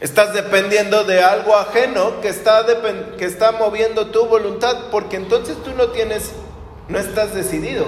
Estás 0.00 0.34
dependiendo 0.34 1.04
de 1.04 1.22
algo 1.22 1.56
ajeno 1.56 2.20
que 2.20 2.28
está, 2.28 2.66
que 3.16 3.24
está 3.24 3.52
moviendo 3.52 4.08
tu 4.08 4.26
voluntad, 4.26 4.90
porque 4.90 5.16
entonces 5.16 5.56
tú 5.64 5.70
no 5.74 5.88
tienes, 5.88 6.32
no 6.88 6.98
estás 6.98 7.34
decidido. 7.34 7.86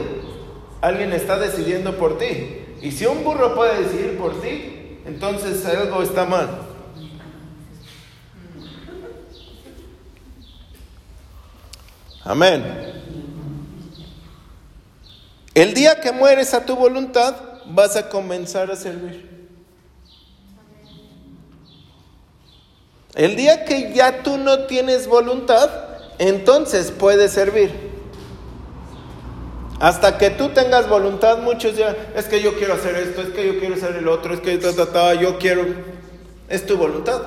Alguien 0.81 1.12
está 1.12 1.38
decidiendo 1.38 1.97
por 1.97 2.19
ti. 2.19 2.64
Y 2.81 2.93
si 2.93 3.07
un 3.07 3.23
burro 3.23 3.55
puede 3.55 3.83
decidir 3.83 4.16
por 4.19 4.40
ti, 4.40 5.00
entonces 5.05 5.64
algo 5.66 6.02
está 6.02 6.25
mal. 6.25 6.49
Amén. 12.25 13.06
El 15.57 15.73
día 15.73 16.03
que 16.03 16.13
mueres 16.13 16.53
a 16.53 16.67
tu 16.67 16.77
voluntad, 16.77 17.35
vas 17.65 17.97
a 17.97 18.11
comenzar 18.11 18.71
a 18.71 18.77
servir. 18.77 19.27
El 23.15 23.37
día 23.37 23.65
que 23.65 23.95
ya 23.95 24.23
tú 24.23 24.37
no 24.37 24.67
tienes 24.67 25.07
voluntad, 25.07 25.71
entonces 26.19 26.91
puedes 26.91 27.33
servir. 27.33 27.73
Hasta 29.81 30.19
que 30.19 30.29
tú 30.29 30.51
tengas 30.51 30.91
voluntad, 30.91 31.39
muchos 31.39 31.75
ya, 31.75 31.97
es 32.15 32.27
que 32.27 32.43
yo 32.43 32.59
quiero 32.59 32.75
hacer 32.75 32.95
esto, 32.97 33.23
es 33.23 33.31
que 33.31 33.47
yo 33.47 33.59
quiero 33.59 33.77
hacer 33.77 33.97
el 33.97 34.09
otro, 34.09 34.35
es 34.35 34.41
que 34.41 34.61
yo 34.61 35.39
quiero, 35.39 35.65
es 36.51 36.67
tu 36.67 36.77
voluntad. 36.77 37.23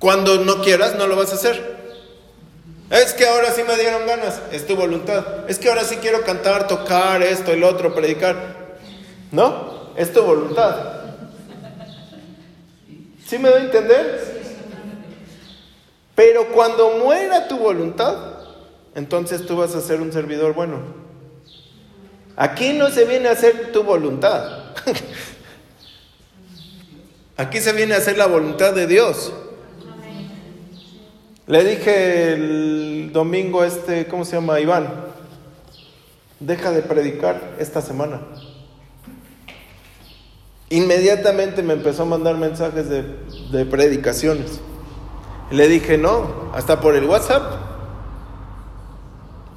Cuando 0.00 0.38
no 0.38 0.60
quieras, 0.60 0.96
no 0.96 1.06
lo 1.06 1.14
vas 1.14 1.30
a 1.30 1.36
hacer. 1.36 1.75
Es 2.90 3.14
que 3.14 3.26
ahora 3.26 3.52
sí 3.52 3.62
me 3.66 3.76
dieron 3.76 4.06
ganas, 4.06 4.40
es 4.52 4.66
tu 4.66 4.76
voluntad. 4.76 5.48
Es 5.48 5.58
que 5.58 5.68
ahora 5.68 5.84
sí 5.84 5.96
quiero 5.96 6.22
cantar, 6.22 6.68
tocar 6.68 7.22
esto, 7.22 7.52
el 7.52 7.64
otro, 7.64 7.94
predicar. 7.94 8.76
¿No? 9.32 9.92
Es 9.96 10.12
tu 10.12 10.22
voluntad. 10.22 10.96
¿Sí 13.26 13.38
me 13.38 13.48
doy 13.48 13.62
a 13.62 13.64
entender? 13.64 14.36
Pero 16.14 16.52
cuando 16.52 16.98
muera 16.98 17.48
tu 17.48 17.58
voluntad, 17.58 18.16
entonces 18.94 19.44
tú 19.46 19.56
vas 19.56 19.74
a 19.74 19.80
ser 19.80 20.00
un 20.00 20.12
servidor 20.12 20.54
bueno. 20.54 20.80
Aquí 22.36 22.72
no 22.72 22.90
se 22.90 23.04
viene 23.04 23.28
a 23.28 23.32
hacer 23.32 23.72
tu 23.72 23.82
voluntad. 23.82 24.74
Aquí 27.36 27.60
se 27.60 27.72
viene 27.72 27.94
a 27.94 27.98
hacer 27.98 28.16
la 28.16 28.26
voluntad 28.26 28.74
de 28.74 28.86
Dios. 28.86 29.32
Le 31.46 31.62
dije 31.62 32.32
el 32.32 33.10
domingo 33.12 33.62
este, 33.62 34.06
¿cómo 34.06 34.24
se 34.24 34.34
llama? 34.34 34.58
Iván, 34.58 34.88
deja 36.40 36.72
de 36.72 36.82
predicar 36.82 37.54
esta 37.60 37.80
semana. 37.80 38.20
Inmediatamente 40.70 41.62
me 41.62 41.74
empezó 41.74 42.02
a 42.02 42.06
mandar 42.06 42.36
mensajes 42.36 42.88
de, 42.88 43.04
de 43.52 43.64
predicaciones. 43.64 44.60
le 45.52 45.68
dije, 45.68 45.96
no, 45.96 46.50
hasta 46.52 46.80
por 46.80 46.96
el 46.96 47.04
WhatsApp. 47.04 47.52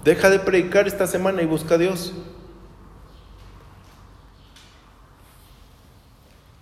Deja 0.03 0.29
de 0.29 0.37
predicar 0.37 0.87
esta 0.87 1.07
semana 1.07 1.41
y 1.41 1.47
busca 1.47 1.73
a 1.73 1.77
Dios. 1.79 2.13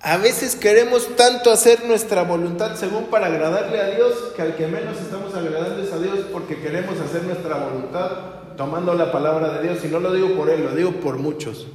A 0.08 0.16
veces 0.16 0.56
queremos 0.56 1.18
tanto 1.18 1.52
hacer 1.52 1.84
nuestra 1.84 2.24
voluntad 2.24 2.78
según 2.78 3.08
para 3.08 3.26
agradarle 3.26 3.82
a 3.82 3.90
Dios, 3.90 4.14
que 4.38 4.42
al 4.42 4.56
que 4.56 4.66
menos 4.66 4.96
estamos 5.02 5.36
agradando 5.36 5.84
es 5.84 5.92
a 5.92 6.00
Dios 6.00 6.20
porque 6.32 6.62
queremos 6.62 6.98
hacer 7.02 7.24
nuestra 7.24 7.58
voluntad 7.58 8.12
tomando 8.56 8.94
la 8.94 9.12
palabra 9.12 9.50
de 9.56 9.64
Dios. 9.64 9.84
Y 9.84 9.90
no 9.90 10.00
lo 10.00 10.14
digo 10.14 10.34
por 10.38 10.50
Él, 10.50 10.64
lo 10.64 10.74
digo 10.74 10.94
por 10.94 11.18
muchos. 11.18 11.68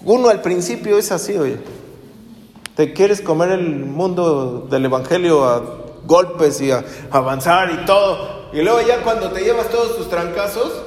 Uno 0.00 0.28
al 0.28 0.42
principio 0.42 0.98
es 0.98 1.12
así, 1.12 1.38
oye. 1.38 1.58
Te 2.74 2.92
quieres 2.92 3.20
comer 3.20 3.50
el 3.52 3.68
mundo 3.68 4.66
del 4.68 4.86
Evangelio 4.86 5.44
a 5.44 5.62
golpes 6.04 6.60
y 6.60 6.72
a 6.72 6.84
avanzar 7.12 7.70
y 7.80 7.86
todo. 7.86 8.50
Y 8.52 8.60
luego 8.60 8.80
ya 8.80 9.04
cuando 9.04 9.30
te 9.30 9.44
llevas 9.44 9.68
todos 9.68 9.96
tus 9.96 10.10
trancazos, 10.10 10.82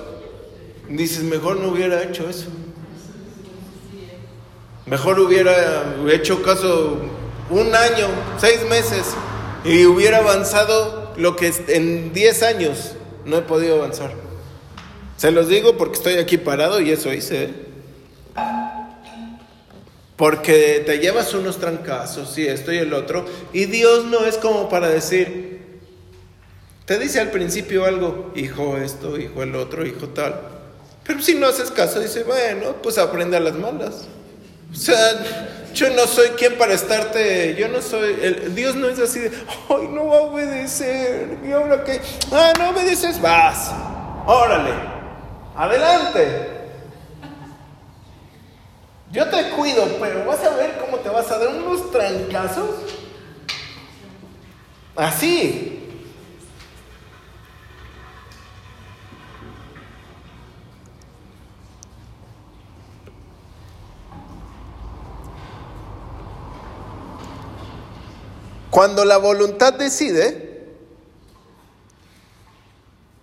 dices, 0.89 1.23
mejor 1.23 1.55
no 1.61 1.69
hubiera 1.69 2.03
hecho 2.03 2.29
eso. 2.29 2.49
Mejor 4.85 5.19
hubiera 5.19 5.95
hecho 6.11 6.43
caso 6.43 6.97
un 7.49 7.75
año, 7.75 8.07
seis 8.37 8.59
meses, 8.69 9.15
y 9.63 9.85
hubiera 9.85 10.19
avanzado 10.19 11.11
lo 11.17 11.35
que 11.35 11.51
en 11.69 12.13
diez 12.13 12.43
años 12.43 12.93
no 13.25 13.37
he 13.37 13.41
podido 13.41 13.77
avanzar. 13.77 14.13
Se 15.17 15.31
los 15.31 15.47
digo 15.47 15.75
porque 15.75 15.95
estoy 15.95 16.13
aquí 16.15 16.37
parado 16.37 16.81
y 16.81 16.91
eso 16.91 17.11
hice. 17.11 17.45
¿eh? 17.45 17.53
Porque 20.15 20.83
te 20.85 20.99
llevas 20.99 21.33
unos 21.33 21.57
trancazos 21.57 22.37
y 22.37 22.47
esto 22.47 22.71
y 22.71 22.77
el 22.77 22.93
otro, 22.93 23.25
y 23.53 23.65
Dios 23.65 24.05
no 24.05 24.23
es 24.25 24.37
como 24.37 24.69
para 24.69 24.87
decir, 24.87 25.79
te 26.85 26.99
dice 26.99 27.19
al 27.19 27.31
principio 27.31 27.85
algo, 27.85 28.31
hijo 28.35 28.77
esto, 28.77 29.17
hijo 29.17 29.41
el 29.41 29.55
otro, 29.55 29.83
hijo 29.83 30.09
tal. 30.09 30.39
Pero 31.03 31.21
si 31.23 31.33
no 31.33 31.47
haces 31.47 31.71
caso, 31.71 31.99
dice, 31.99 32.23
bueno, 32.23 32.75
pues 32.83 32.99
aprende 32.99 33.35
a 33.35 33.39
las 33.39 33.55
malas. 33.55 34.07
O 34.71 34.75
sea, 34.75 34.95
yo 35.73 35.89
no 35.91 36.07
soy 36.07 36.29
quien 36.29 36.57
para 36.57 36.73
estarte, 36.73 37.55
yo 37.55 37.67
no 37.67 37.81
soy, 37.81 38.13
Dios 38.53 38.75
no 38.75 38.87
es 38.87 38.99
así 38.99 39.19
de, 39.19 39.31
ay, 39.69 39.87
no 39.89 40.07
va 40.07 40.17
a 40.17 40.21
obedecer, 40.21 41.37
y 41.43 41.51
ahora 41.51 41.83
que, 41.83 42.01
ah, 42.31 42.53
no 42.57 42.69
obedeces, 42.69 43.21
vas, 43.21 43.71
órale, 44.25 44.71
adelante. 45.55 46.55
Yo 49.11 49.29
te 49.29 49.49
cuido, 49.51 49.87
pero 49.99 50.25
vas 50.25 50.43
a 50.43 50.55
ver 50.55 50.77
cómo 50.77 50.97
te 50.97 51.09
vas 51.09 51.31
a 51.31 51.37
dar 51.37 51.47
unos 51.49 51.89
trancazos. 51.91 52.69
Así. 54.95 55.74
Cuando 68.75 69.05
la 69.05 69.15
voluntad 69.15 69.71
decide, 69.71 70.65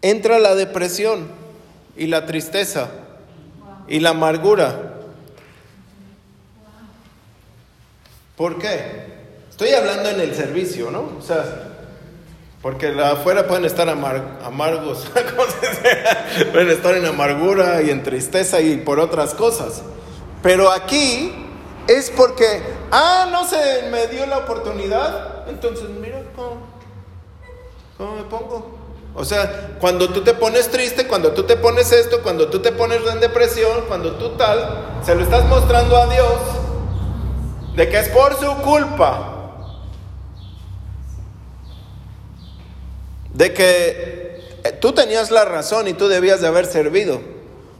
entra 0.00 0.38
la 0.38 0.54
depresión 0.54 1.28
y 1.94 2.06
la 2.06 2.24
tristeza 2.24 2.88
y 3.86 4.00
la 4.00 4.08
amargura. 4.10 4.94
¿Por 8.34 8.58
qué? 8.58 9.12
Estoy 9.50 9.72
hablando 9.72 10.08
en 10.08 10.22
el 10.22 10.34
servicio, 10.34 10.90
¿no? 10.90 11.10
O 11.18 11.20
sea, 11.20 11.44
porque 12.62 12.86
afuera 12.98 13.46
pueden 13.46 13.66
estar 13.66 13.90
amargos, 13.90 15.06
pueden 16.50 16.70
estar 16.70 16.94
en 16.94 17.04
amargura 17.04 17.82
y 17.82 17.90
en 17.90 18.02
tristeza 18.02 18.58
y 18.62 18.78
por 18.78 18.98
otras 18.98 19.34
cosas. 19.34 19.82
Pero 20.42 20.72
aquí 20.72 21.41
es 21.88 22.11
porque, 22.11 22.62
ah, 22.90 23.29
no 23.31 23.47
se 23.47 23.88
me 23.90 24.07
dio 24.09 24.27
la 24.27 24.38
oportunidad, 24.38 25.49
entonces 25.49 25.88
mira 25.88 26.23
cómo, 26.37 26.57
cómo 27.99 28.16
me 28.16 28.23
pongo. 28.25 28.79
O 29.14 29.25
sea, 29.25 29.77
cuando 29.79 30.09
tú 30.09 30.23
te 30.23 30.33
pones 30.33 30.71
triste, 30.71 31.07
cuando 31.07 31.33
tú 31.33 31.42
te 31.45 31.57
pones 31.57 31.92
esto, 31.92 32.23
cuando 32.23 32.49
tú 32.49 32.61
te 32.61 32.73
pones 32.73 33.01
en 33.07 33.21
depresión, 33.21 33.83
cuando 33.87 34.12
tú 34.12 34.31
tal, 34.37 35.01
se 35.05 35.14
lo 35.14 35.23
estás 35.23 35.45
mostrando 35.47 35.97
a 35.97 36.07
Dios 36.07 36.33
de 37.77 37.88
que 37.88 37.99
es 37.99 38.09
por 38.09 38.35
su 38.38 38.55
culpa. 38.62 39.33
de 43.35 43.53
que 43.53 44.40
eh, 44.64 44.73
tú 44.81 44.92
tenías 44.92 45.31
la 45.31 45.45
razón 45.45 45.88
y 45.88 45.95
tú 45.95 46.09
debías 46.09 46.40
de 46.40 46.49
haber 46.49 46.66
servido. 46.66 47.21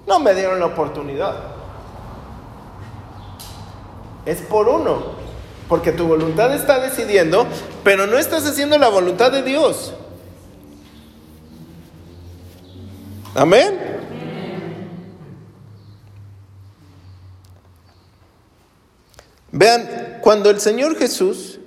No 0.07 0.19
me 0.19 0.35
dieron 0.35 0.59
la 0.59 0.67
oportunidad. 0.67 1.35
Es 4.25 4.41
por 4.41 4.69
uno, 4.69 5.03
porque 5.69 5.93
tu 5.93 6.07
voluntad 6.07 6.55
está 6.55 6.81
decidiendo, 6.81 7.47
pero 7.83 8.07
no 8.07 8.19
estás 8.19 8.47
haciendo 8.47 8.79
la 8.79 8.89
voluntad 8.89 9.33
de 9.33 9.43
Dios. 9.43 9.95
Amén. 13.35 13.93
Vean, 19.51 20.19
cuando 20.23 20.51
el 20.51 20.61
Señor 20.61 20.97
Jesús 20.97 21.59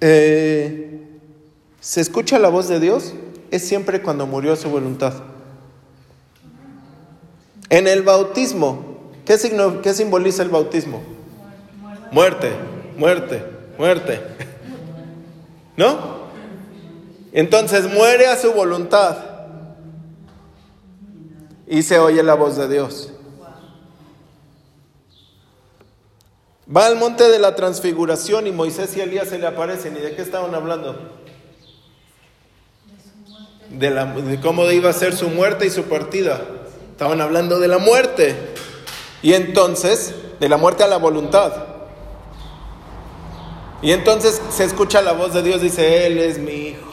eh, 0.00 1.20
se 1.80 2.00
escucha 2.00 2.38
la 2.38 2.48
voz 2.48 2.68
de 2.68 2.78
Dios, 2.78 3.14
es 3.50 3.66
siempre 3.66 4.00
cuando 4.00 4.26
murió 4.26 4.54
su 4.54 4.70
voluntad. 4.70 5.14
En 7.68 7.86
el 7.88 8.02
bautismo, 8.02 8.89
¿qué, 9.82 9.94
simboliza 9.94 10.42
el 10.42 10.48
bautismo? 10.48 11.02
Muerte, 12.10 12.50
muerte, 12.96 13.44
muerte. 13.78 14.20
¿No? 15.76 16.20
Entonces 17.32 17.84
muere 17.92 18.26
a 18.26 18.36
su 18.36 18.52
voluntad 18.52 19.16
y 21.68 21.82
se 21.82 21.98
oye 22.00 22.22
la 22.24 22.34
voz 22.34 22.56
de 22.56 22.68
Dios. 22.68 23.12
Va 26.74 26.86
al 26.86 26.96
monte 26.96 27.28
de 27.28 27.38
la 27.38 27.54
transfiguración 27.54 28.48
y 28.48 28.52
Moisés 28.52 28.96
y 28.96 29.00
Elías 29.00 29.28
se 29.28 29.38
le 29.38 29.46
aparecen. 29.46 29.96
¿Y 29.96 30.00
de 30.00 30.14
qué 30.14 30.22
estaban 30.22 30.54
hablando? 30.54 30.96
De, 33.70 33.90
la, 33.90 34.06
de 34.06 34.40
cómo 34.40 34.68
iba 34.70 34.90
a 34.90 34.92
ser 34.92 35.16
su 35.16 35.28
muerte 35.28 35.66
y 35.66 35.70
su 35.70 35.84
partida. 35.84 36.40
Estaban 36.92 37.20
hablando 37.20 37.60
de 37.60 37.68
la 37.68 37.78
muerte. 37.78 38.36
Y 39.22 39.34
entonces, 39.34 40.14
de 40.38 40.48
la 40.48 40.56
muerte 40.56 40.82
a 40.82 40.86
la 40.86 40.96
voluntad. 40.96 41.52
Y 43.82 43.92
entonces 43.92 44.40
se 44.50 44.64
escucha 44.64 45.02
la 45.02 45.12
voz 45.12 45.34
de 45.34 45.42
Dios, 45.42 45.60
dice, 45.60 46.06
Él 46.06 46.18
es 46.18 46.38
mi 46.38 46.52
hijo. 46.52 46.90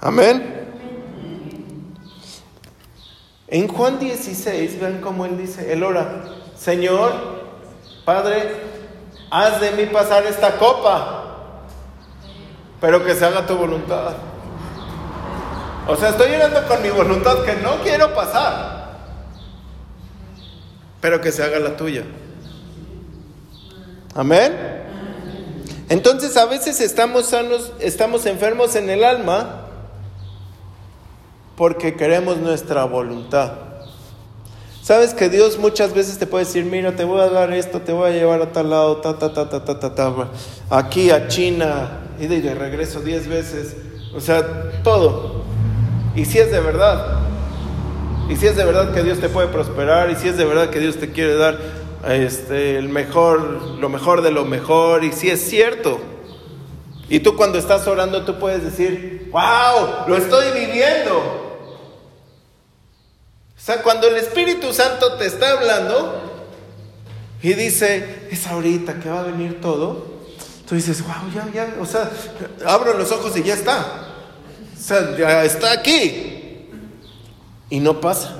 Amén. 0.00 0.60
En 3.48 3.68
Juan 3.68 3.98
16, 3.98 4.80
vean 4.80 5.00
cómo 5.00 5.26
él 5.26 5.36
dice, 5.36 5.72
él 5.72 5.82
ora, 5.82 6.24
Señor, 6.56 7.12
Padre, 8.04 8.48
haz 9.28 9.60
de 9.60 9.72
mí 9.72 9.86
pasar 9.86 10.24
esta 10.24 10.56
copa, 10.56 11.64
pero 12.80 13.04
que 13.04 13.14
se 13.14 13.24
haga 13.24 13.44
tu 13.46 13.56
voluntad. 13.56 14.14
O 15.86 15.96
sea, 15.96 16.10
estoy 16.10 16.32
orando 16.34 16.66
con 16.68 16.82
mi 16.82 16.90
voluntad 16.90 17.42
que 17.44 17.56
no 17.56 17.82
quiero 17.82 18.14
pasar, 18.14 18.98
pero 21.00 21.20
que 21.20 21.32
se 21.32 21.42
haga 21.42 21.58
la 21.58 21.76
tuya. 21.76 22.04
Amén. 24.14 24.80
Entonces 25.88 26.36
a 26.36 26.46
veces 26.46 26.80
estamos 26.80 27.26
sanos, 27.26 27.72
estamos 27.80 28.26
enfermos 28.26 28.76
en 28.76 28.90
el 28.90 29.02
alma 29.02 29.66
porque 31.56 31.96
queremos 31.96 32.36
nuestra 32.38 32.84
voluntad. 32.84 33.52
Sabes 34.82 35.14
que 35.14 35.28
Dios 35.28 35.58
muchas 35.58 35.92
veces 35.92 36.18
te 36.18 36.26
puede 36.26 36.44
decir, 36.44 36.64
mira, 36.64 36.96
te 36.96 37.04
voy 37.04 37.20
a 37.20 37.28
dar 37.28 37.52
esto, 37.52 37.80
te 37.80 37.92
voy 37.92 38.10
a 38.10 38.12
llevar 38.12 38.40
a 38.40 38.52
tal 38.52 38.70
lado, 38.70 38.96
ta, 38.96 39.18
ta, 39.18 39.32
ta, 39.32 39.48
ta, 39.48 39.64
ta, 39.64 39.78
ta, 39.78 39.94
ta, 39.94 40.28
aquí 40.70 41.10
a 41.10 41.28
China, 41.28 42.00
y 42.18 42.26
de 42.26 42.54
regreso 42.54 43.00
diez 43.00 43.28
veces, 43.28 43.76
o 44.14 44.20
sea, 44.20 44.82
todo. 44.82 45.39
Y 46.20 46.26
si 46.26 46.38
es 46.38 46.50
de 46.52 46.60
verdad, 46.60 47.18
y 48.28 48.36
si 48.36 48.46
es 48.46 48.54
de 48.54 48.62
verdad 48.62 48.92
que 48.92 49.02
Dios 49.02 49.20
te 49.20 49.30
puede 49.30 49.48
prosperar, 49.48 50.10
y 50.10 50.16
si 50.16 50.28
es 50.28 50.36
de 50.36 50.44
verdad 50.44 50.68
que 50.68 50.78
Dios 50.78 50.98
te 50.98 51.12
quiere 51.12 51.34
dar 51.34 51.58
este, 52.06 52.76
el 52.76 52.90
mejor, 52.90 53.40
lo 53.80 53.88
mejor 53.88 54.20
de 54.20 54.30
lo 54.30 54.44
mejor, 54.44 55.02
y 55.02 55.12
si 55.12 55.30
es 55.30 55.40
cierto. 55.40 55.98
Y 57.08 57.20
tú 57.20 57.36
cuando 57.36 57.56
estás 57.56 57.86
orando, 57.86 58.26
tú 58.26 58.38
puedes 58.38 58.62
decir, 58.62 59.30
wow, 59.32 60.08
lo 60.08 60.16
estoy 60.18 60.44
viviendo. 60.60 61.16
O 63.56 63.56
sea, 63.56 63.80
cuando 63.80 64.06
el 64.06 64.16
Espíritu 64.16 64.74
Santo 64.74 65.14
te 65.14 65.24
está 65.24 65.52
hablando 65.52 66.20
y 67.40 67.54
dice, 67.54 68.28
es 68.30 68.46
ahorita 68.46 69.00
que 69.00 69.08
va 69.08 69.20
a 69.20 69.24
venir 69.24 69.58
todo, 69.62 70.04
tú 70.68 70.74
dices, 70.74 71.02
wow, 71.02 71.32
ya, 71.34 71.50
ya, 71.50 71.76
o 71.80 71.86
sea, 71.86 72.10
abro 72.66 72.92
los 72.98 73.10
ojos 73.10 73.34
y 73.38 73.42
ya 73.42 73.54
está. 73.54 74.08
O 74.80 74.82
sea, 74.82 75.14
ya 75.14 75.44
está 75.44 75.72
aquí. 75.72 76.66
Y 77.68 77.80
no 77.80 78.00
pasa. 78.00 78.36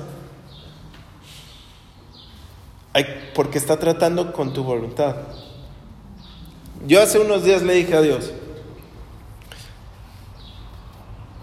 porque 3.35 3.59
está 3.59 3.77
tratando 3.77 4.33
con 4.33 4.51
tu 4.51 4.63
voluntad. 4.63 5.15
Yo 6.85 7.01
hace 7.01 7.19
unos 7.19 7.43
días 7.43 7.61
le 7.61 7.75
dije 7.75 7.95
a 7.95 8.01
Dios, 8.01 8.33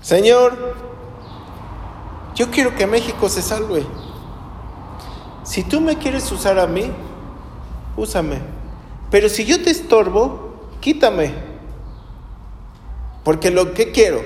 Señor, 0.02 0.74
yo 2.34 2.50
quiero 2.50 2.74
que 2.74 2.86
México 2.86 3.28
se 3.28 3.40
salve. 3.40 3.86
Si 5.44 5.62
tú 5.62 5.80
me 5.80 5.96
quieres 5.96 6.30
usar 6.30 6.58
a 6.58 6.66
mí, 6.66 6.90
úsame. 7.96 8.40
Pero 9.10 9.28
si 9.28 9.46
yo 9.46 9.62
te 9.62 9.70
estorbo, 9.70 10.70
quítame. 10.80 11.32
Porque 13.24 13.50
lo 13.50 13.72
que 13.72 13.92
quiero, 13.92 14.20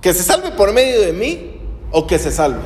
que 0.00 0.14
se 0.14 0.22
salve 0.22 0.50
por 0.52 0.72
medio 0.72 1.00
de 1.00 1.12
mí 1.12 1.60
o 1.90 2.06
que 2.06 2.18
se 2.18 2.30
salve. 2.30 2.60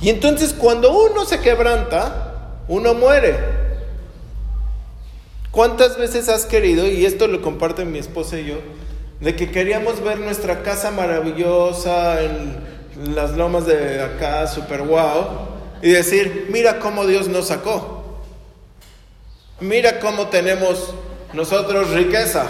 Y 0.00 0.10
entonces 0.10 0.52
cuando 0.52 0.92
uno 0.92 1.24
se 1.24 1.40
quebranta, 1.40 2.62
uno 2.68 2.94
muere. 2.94 3.36
¿Cuántas 5.50 5.96
veces 5.96 6.28
has 6.28 6.46
querido, 6.46 6.86
y 6.86 7.04
esto 7.04 7.26
lo 7.26 7.42
comparten 7.42 7.90
mi 7.90 7.98
esposa 7.98 8.38
y 8.38 8.44
yo, 8.44 8.56
de 9.20 9.34
que 9.34 9.50
queríamos 9.50 10.00
ver 10.02 10.20
nuestra 10.20 10.62
casa 10.62 10.90
maravillosa 10.90 12.22
en 12.22 13.14
las 13.14 13.32
lomas 13.32 13.66
de 13.66 14.02
acá, 14.02 14.46
super 14.46 14.82
wow, 14.82 15.48
y 15.82 15.90
decir, 15.90 16.48
mira 16.50 16.78
cómo 16.78 17.06
Dios 17.06 17.28
nos 17.28 17.48
sacó. 17.48 18.20
Mira 19.60 19.98
cómo 19.98 20.28
tenemos 20.28 20.94
nosotros 21.32 21.90
riqueza. 21.90 22.46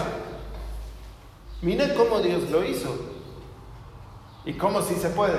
Mira 1.62 1.94
cómo 1.94 2.20
Dios 2.20 2.50
lo 2.50 2.64
hizo. 2.64 2.94
Y 4.44 4.54
cómo 4.54 4.82
sí 4.82 4.94
se 4.94 5.10
puede. 5.10 5.38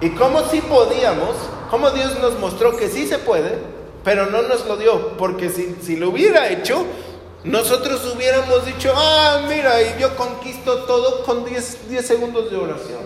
Y 0.00 0.10
cómo 0.10 0.40
sí 0.44 0.60
podíamos, 0.60 1.36
cómo 1.70 1.90
Dios 1.90 2.18
nos 2.20 2.38
mostró 2.38 2.76
que 2.76 2.88
sí 2.88 3.06
se 3.06 3.18
puede, 3.18 3.58
pero 4.04 4.26
no 4.26 4.42
nos 4.42 4.66
lo 4.66 4.76
dio. 4.76 5.16
Porque 5.16 5.50
si, 5.50 5.76
si 5.82 5.96
lo 5.96 6.10
hubiera 6.10 6.48
hecho, 6.50 6.84
nosotros 7.46 8.12
hubiéramos 8.12 8.66
dicho, 8.66 8.92
ah, 8.94 9.46
mira, 9.48 9.80
y 9.80 10.00
yo 10.00 10.16
conquisto 10.16 10.84
todo 10.84 11.22
con 11.24 11.44
10, 11.44 11.78
segundos 12.04 12.50
de 12.50 12.56
oración. 12.56 13.02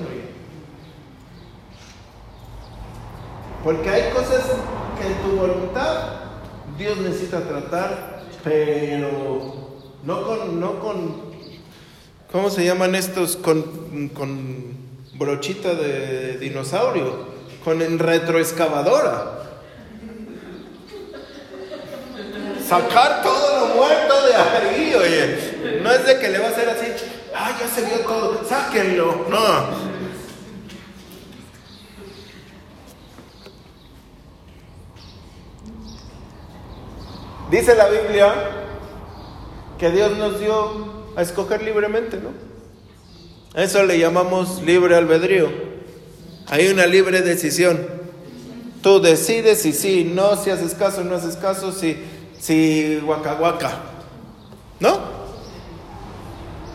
Porque 3.62 3.90
hay 3.90 4.10
cosas 4.12 4.42
que 4.98 5.06
en 5.06 5.14
tu 5.22 5.36
voluntad 5.38 6.20
Dios 6.78 6.96
necesita 6.96 7.40
tratar, 7.42 8.22
pero 8.42 9.10
no 10.02 10.22
con, 10.24 10.58
no 10.58 10.80
con, 10.80 11.29
¿cómo 12.32 12.50
se 12.50 12.64
llaman 12.64 12.94
estos? 12.94 13.36
Con, 13.36 14.10
con 14.14 14.74
brochita 15.14 15.74
de 15.74 16.38
dinosaurio, 16.38 17.26
con 17.64 17.98
retroexcavadora. 17.98 19.40
sacar 22.70 23.20
todo 23.22 23.66
lo 23.66 23.74
muerto 23.74 24.26
de 24.26 24.34
ahí, 24.36 24.94
oye. 24.94 25.80
No 25.82 25.90
es 25.90 26.06
de 26.06 26.20
que 26.20 26.28
le 26.28 26.38
va 26.38 26.46
a 26.46 26.50
hacer 26.50 26.68
así, 26.68 26.86
ah, 27.34 27.50
ya 27.60 27.66
se 27.66 27.84
vio 27.84 27.98
todo, 28.06 28.44
sáquenlo. 28.48 29.26
No. 29.28 29.90
Dice 37.50 37.74
la 37.74 37.88
Biblia 37.88 38.32
que 39.76 39.90
Dios 39.90 40.16
nos 40.16 40.38
dio 40.38 40.99
a 41.16 41.22
escoger 41.22 41.62
libremente, 41.62 42.18
¿no? 42.18 42.30
eso 43.60 43.84
le 43.84 43.98
llamamos 43.98 44.62
libre 44.62 44.94
albedrío. 44.94 45.48
Hay 46.46 46.68
una 46.68 46.86
libre 46.86 47.22
decisión. 47.22 47.78
Tú 48.82 49.00
decides 49.00 49.62
si 49.62 49.72
sí, 49.72 50.04
no, 50.04 50.36
si 50.36 50.50
haces 50.50 50.74
caso, 50.74 51.04
no 51.04 51.16
haces 51.16 51.36
caso, 51.36 51.72
si 51.72 51.96
si 52.40 52.98
guacahuaca, 53.00 53.72
¿no? 54.80 54.98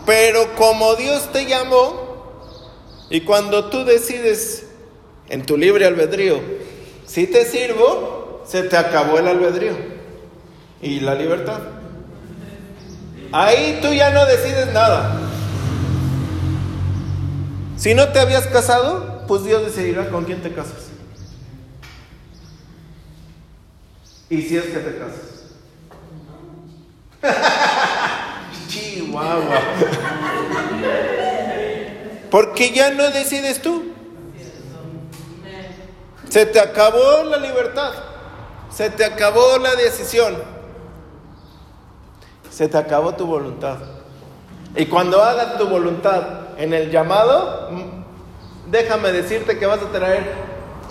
Pero 0.06 0.54
como 0.54 0.94
Dios 0.94 1.32
te 1.32 1.46
llamó 1.46 2.06
y 3.10 3.22
cuando 3.22 3.66
tú 3.66 3.84
decides 3.84 4.66
en 5.28 5.44
tu 5.44 5.56
libre 5.56 5.86
albedrío 5.86 6.40
Si 7.06 7.26
te 7.26 7.44
sirvo, 7.44 8.42
se 8.46 8.62
te 8.62 8.76
acabó 8.76 9.18
el 9.18 9.26
albedrío 9.26 9.76
y 10.80 11.00
la 11.00 11.14
libertad. 11.14 11.60
Ahí 13.32 13.78
tú 13.82 13.92
ya 13.92 14.10
no 14.10 14.24
decides 14.26 14.72
nada. 14.72 15.20
Si 17.76 17.94
no 17.94 18.08
te 18.08 18.20
habías 18.20 18.46
casado, 18.46 19.24
pues 19.26 19.44
Dios 19.44 19.64
decidirá 19.64 20.08
con 20.08 20.24
quién 20.24 20.42
te 20.42 20.52
casas. 20.52 20.86
Y 24.28 24.42
si 24.42 24.56
es 24.56 24.64
que 24.64 24.78
te 24.78 24.98
casas. 24.98 25.36
Chihuahua. 28.68 29.60
Porque 32.30 32.72
ya 32.72 32.90
no 32.90 33.10
decides 33.10 33.62
tú. 33.62 33.92
Se 36.28 36.46
te 36.46 36.60
acabó 36.60 37.22
la 37.24 37.38
libertad. 37.38 37.92
Se 38.70 38.90
te 38.90 39.04
acabó 39.04 39.58
la 39.58 39.74
decisión. 39.76 40.55
Se 42.56 42.68
te 42.68 42.78
acabó 42.78 43.14
tu 43.14 43.26
voluntad. 43.26 43.76
Y 44.74 44.86
cuando 44.86 45.22
hagas 45.22 45.58
tu 45.58 45.68
voluntad 45.68 46.58
en 46.58 46.72
el 46.72 46.90
llamado, 46.90 47.68
déjame 48.70 49.12
decirte 49.12 49.58
que 49.58 49.66
vas 49.66 49.82
a 49.82 49.92
traer 49.92 50.24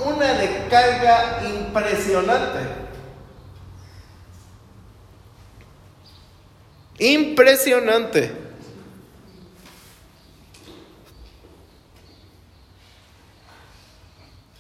una 0.06 0.32
descarga 0.36 1.42
impresionante. 1.44 2.60
Impresionante. 7.00 8.32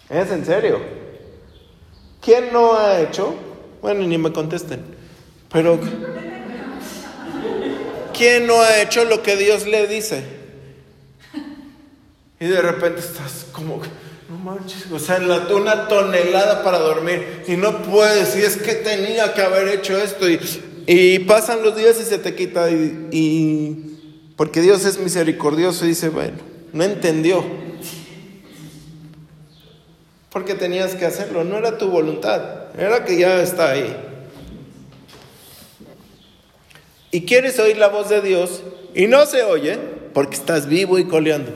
¿Es 0.10 0.32
en 0.32 0.44
serio? 0.44 0.80
¿Quién 2.20 2.52
no 2.52 2.74
ha 2.74 3.00
hecho? 3.00 3.36
Bueno, 3.80 4.08
ni 4.08 4.18
me 4.18 4.34
contesten. 4.34 4.84
Pero 5.52 5.80
¿quién 8.16 8.48
no 8.48 8.62
ha 8.62 8.82
hecho 8.82 9.06
lo 9.06 9.22
que 9.22 9.36
Dios 9.36 9.68
le 9.68 9.88
dice? 9.88 10.24
Y 12.40 12.48
de 12.48 12.62
repente 12.62 13.00
estás 13.00 13.46
como, 13.52 13.82
no 14.30 14.38
manches, 14.38 14.92
o 14.92 15.00
sea, 15.00 15.18
una 15.18 15.88
tonelada 15.88 16.64
para 16.64 16.80
dormir 16.80 17.44
y 17.48 17.56
no 17.56 17.82
puedes, 17.82 18.36
y 18.36 18.42
es 18.42 18.58
que 18.58 18.74
tenía 18.76 19.34
que 19.34 19.42
haber 19.42 19.70
hecho 19.70 19.98
esto 19.98 20.26
y 20.88 21.20
pasan 21.20 21.64
los 21.64 21.76
días 21.76 22.00
y 22.00 22.04
se 22.04 22.18
te 22.18 22.36
quita 22.36 22.70
y, 22.70 23.98
porque 24.36 24.62
Dios 24.62 24.86
es 24.86 25.00
misericordioso 25.00 25.86
y 25.86 25.90
dice, 25.90 26.10
bueno, 26.10 26.38
no 26.74 26.84
entendió. 26.84 27.44
Porque 30.30 30.54
tenías 30.54 30.96
que 30.96 31.06
hacerlo, 31.06 31.46
no 31.46 31.58
era 31.58 31.78
tu 31.78 31.88
voluntad, 31.88 32.76
era 32.78 33.06
que 33.06 33.18
ya 33.18 33.42
está 33.42 33.72
ahí. 33.72 34.15
Y 37.16 37.26
quieres 37.26 37.58
oír 37.60 37.78
la 37.78 37.88
voz 37.88 38.10
de 38.10 38.22
Dios 38.22 38.62
y 38.94 39.08
no 39.08 39.26
se 39.26 39.42
oye 39.42 39.80
porque 40.14 40.36
estás 40.36 40.68
vivo 40.68 41.00
y 41.00 41.08
coleando. 41.08 41.50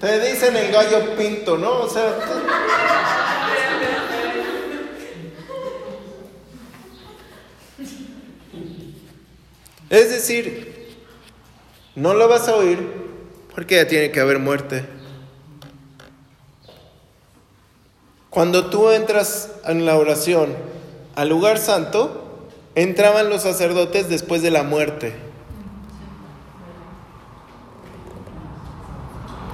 Te 0.00 0.32
dicen 0.32 0.56
el 0.56 0.72
gallo 0.72 1.14
pinto, 1.16 1.56
¿no? 1.56 1.82
O 1.82 1.88
sea, 1.88 2.18
Es 9.88 10.10
decir, 10.10 10.96
no 11.94 12.12
lo 12.14 12.26
vas 12.26 12.48
a 12.48 12.56
oír 12.56 12.80
porque 13.54 13.76
ya 13.76 13.86
tiene 13.86 14.10
que 14.10 14.18
haber 14.18 14.40
muerte. 14.40 14.84
Cuando 18.30 18.68
tú 18.68 18.90
entras 18.90 19.52
en 19.64 19.86
la 19.86 19.96
oración 19.96 20.71
al 21.14 21.28
lugar 21.28 21.58
santo, 21.58 22.48
entraban 22.74 23.28
los 23.28 23.42
sacerdotes 23.42 24.08
después 24.08 24.42
de 24.42 24.50
la 24.50 24.62
muerte. 24.62 25.14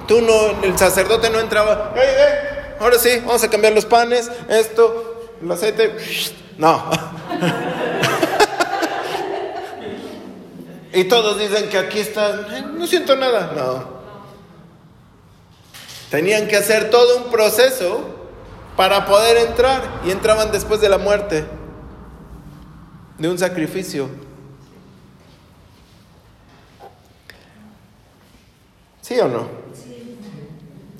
Tú 0.07 0.21
no, 0.21 0.63
el 0.63 0.77
sacerdote 0.77 1.29
no 1.29 1.39
entraba, 1.39 1.93
ahora 2.79 2.97
sí, 2.97 3.21
vamos 3.25 3.43
a 3.43 3.49
cambiar 3.49 3.73
los 3.73 3.85
panes, 3.85 4.31
esto, 4.49 5.29
el 5.41 5.51
aceite. 5.51 5.95
No. 6.57 6.89
Y 10.91 11.03
todos 11.05 11.39
dicen 11.39 11.69
que 11.69 11.77
aquí 11.77 11.99
está, 11.99 12.31
eh, 12.31 12.65
no 12.73 12.87
siento 12.87 13.15
nada. 13.15 13.53
No. 13.55 13.99
Tenían 16.09 16.47
que 16.47 16.57
hacer 16.57 16.89
todo 16.89 17.17
un 17.17 17.31
proceso 17.31 18.18
para 18.79 19.05
poder 19.05 19.35
entrar 19.35 19.99
y 20.05 20.09
entraban 20.09 20.53
después 20.53 20.79
de 20.79 20.87
la 20.87 20.97
muerte, 20.97 21.43
de 23.17 23.27
un 23.27 23.37
sacrificio. 23.37 24.07
¿Sí 29.01 29.19
o 29.19 29.27
no? 29.27 29.49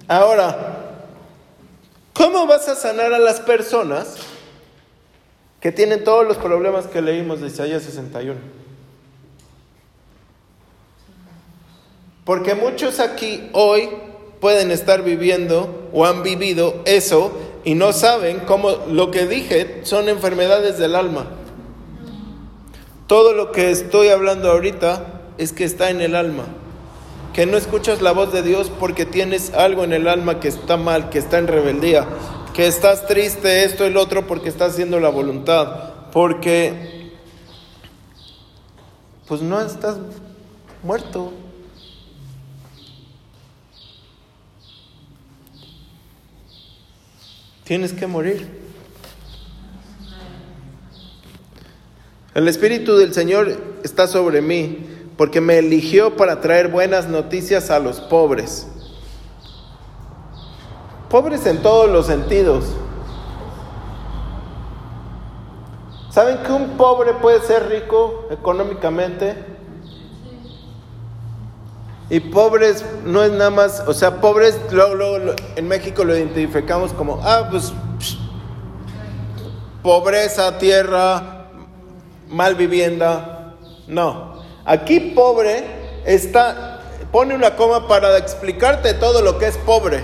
Ahora, 0.09 1.05
¿cómo 2.13 2.45
vas 2.47 2.67
a 2.67 2.75
sanar 2.75 3.13
a 3.13 3.17
las 3.17 3.39
personas 3.39 4.17
que 5.61 5.71
tienen 5.71 6.03
todos 6.03 6.27
los 6.27 6.35
problemas 6.35 6.85
que 6.85 7.01
leímos 7.01 7.39
de 7.39 7.47
Isaías 7.47 7.83
61? 7.83 8.41
Porque 12.25 12.55
muchos 12.55 12.99
aquí 12.99 13.49
hoy 13.53 13.87
pueden 14.41 14.69
estar 14.69 15.01
viviendo 15.01 15.89
o 15.93 16.05
han 16.05 16.23
vivido 16.23 16.81
eso 16.83 17.48
y 17.63 17.75
no 17.75 17.93
saben 17.93 18.39
cómo 18.41 18.71
lo 18.89 19.11
que 19.11 19.27
dije 19.27 19.81
son 19.83 20.09
enfermedades 20.09 20.77
del 20.77 20.95
alma. 20.95 21.27
Todo 23.07 23.33
lo 23.33 23.51
que 23.51 23.71
estoy 23.71 24.09
hablando 24.09 24.51
ahorita 24.51 25.21
es 25.37 25.51
que 25.51 25.63
está 25.63 25.89
en 25.89 26.01
el 26.01 26.15
alma. 26.15 26.45
Que 27.33 27.45
no 27.45 27.57
escuchas 27.57 28.01
la 28.01 28.11
voz 28.11 28.31
de 28.31 28.43
Dios 28.43 28.71
porque 28.79 29.05
tienes 29.05 29.53
algo 29.53 29.83
en 29.83 29.93
el 29.93 30.07
alma 30.07 30.39
que 30.39 30.47
está 30.47 30.77
mal, 30.77 31.09
que 31.09 31.19
está 31.19 31.37
en 31.37 31.47
rebeldía, 31.47 32.07
que 32.53 32.67
estás 32.67 33.07
triste, 33.07 33.63
esto 33.63 33.87
y 33.87 33.95
otro 33.95 34.27
porque 34.27 34.49
estás 34.49 34.73
haciendo 34.73 34.99
la 34.99 35.09
voluntad, 35.09 35.93
porque 36.11 37.11
pues 39.27 39.41
no 39.41 39.61
estás 39.61 39.97
muerto, 40.83 41.31
Tienes 47.69 47.93
que 47.93 48.07
morir. 48.07 48.49
El 52.33 52.47
Espíritu 52.47 52.97
del 52.97 53.13
Señor 53.13 53.55
está 53.83 54.07
sobre 54.07 54.41
mí 54.41 54.87
porque 55.15 55.39
me 55.39 55.59
eligió 55.59 56.17
para 56.17 56.41
traer 56.41 56.69
buenas 56.69 57.07
noticias 57.07 57.69
a 57.69 57.77
los 57.77 57.99
pobres. 58.01 58.65
Pobres 61.11 61.45
en 61.45 61.61
todos 61.61 61.87
los 61.91 62.07
sentidos. 62.07 62.65
¿Saben 66.09 66.39
que 66.39 66.51
un 66.51 66.69
pobre 66.75 67.13
puede 67.13 67.39
ser 67.41 67.69
rico 67.69 68.29
económicamente? 68.31 69.35
Y 72.09 72.19
pobres 72.19 72.83
no 73.05 73.23
es 73.23 73.31
nada 73.31 73.51
más, 73.51 73.83
o 73.85 73.93
sea, 73.93 74.19
pobres 74.19 74.59
luego, 74.71 75.35
en 75.55 75.67
México 75.67 76.03
lo 76.03 76.17
identificamos 76.17 76.91
como, 76.91 77.21
ah, 77.23 77.47
pues 77.51 77.71
pobreza, 79.83 80.57
tierra, 80.57 81.45
mal 82.27 82.55
vivienda. 82.55 83.53
No, 83.87 84.41
aquí 84.65 84.99
pobre 84.99 85.63
está, 86.03 86.81
pone 87.11 87.35
una 87.35 87.55
coma 87.55 87.87
para 87.87 88.17
explicarte 88.17 88.95
todo 88.95 89.21
lo 89.21 89.37
que 89.37 89.47
es 89.47 89.57
pobre. 89.57 90.03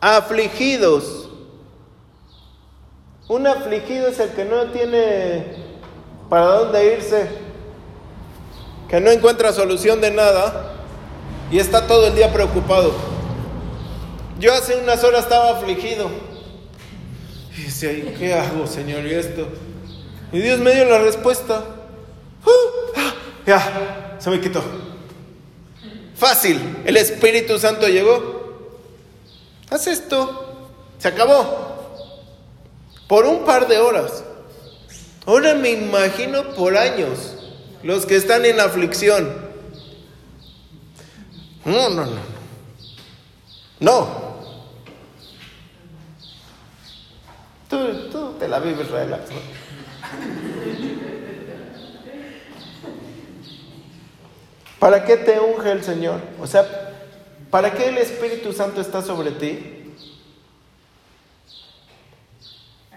Afligidos. 0.00 1.28
Un 3.28 3.46
afligido 3.46 4.08
es 4.08 4.18
el 4.18 4.30
que 4.30 4.44
no 4.44 4.66
tiene 4.66 5.56
para 6.28 6.46
dónde 6.46 6.96
irse 6.96 7.43
que 8.94 9.00
no 9.00 9.10
encuentra 9.10 9.52
solución 9.52 10.00
de 10.00 10.12
nada 10.12 10.72
y 11.50 11.58
está 11.58 11.88
todo 11.88 12.06
el 12.06 12.14
día 12.14 12.32
preocupado. 12.32 12.94
Yo 14.38 14.54
hace 14.54 14.76
unas 14.76 15.02
horas 15.02 15.24
estaba 15.24 15.50
afligido. 15.50 16.08
Y 17.58 17.62
decía, 17.62 17.90
¿qué 18.16 18.34
hago, 18.34 18.68
Señor? 18.68 19.04
Y 19.04 19.14
esto. 19.14 19.48
Y 20.32 20.38
Dios 20.38 20.60
me 20.60 20.72
dio 20.72 20.84
la 20.84 21.00
respuesta. 21.00 21.64
¡Uh! 22.46 22.50
¡Ah! 22.96 23.14
ya, 23.44 24.16
se 24.20 24.30
me 24.30 24.40
quitó. 24.40 24.62
Fácil, 26.14 26.60
el 26.84 26.96
Espíritu 26.96 27.58
Santo 27.58 27.88
llegó. 27.88 28.68
Haz 29.70 29.88
esto. 29.88 30.68
Se 30.98 31.08
acabó. 31.08 31.98
Por 33.08 33.26
un 33.26 33.44
par 33.44 33.66
de 33.66 33.76
horas. 33.76 34.22
Ahora 35.26 35.54
me 35.54 35.70
imagino 35.70 36.54
por 36.54 36.76
años 36.76 37.33
los 37.84 38.06
que 38.06 38.16
están 38.16 38.44
en 38.46 38.58
aflicción. 38.60 39.30
No, 41.66 41.90
no, 41.90 42.06
no. 42.06 42.20
No. 43.80 44.34
Tú, 47.68 48.10
tú 48.10 48.32
te 48.38 48.48
la 48.48 48.58
vives 48.60 48.90
relax. 48.90 49.30
¿Para 54.78 55.04
qué 55.04 55.16
te 55.18 55.38
unge 55.40 55.70
el 55.70 55.84
Señor? 55.84 56.20
O 56.40 56.46
sea, 56.46 56.66
¿para 57.50 57.72
qué 57.74 57.88
el 57.88 57.98
Espíritu 57.98 58.52
Santo 58.52 58.80
está 58.80 59.02
sobre 59.02 59.30
ti? 59.32 59.94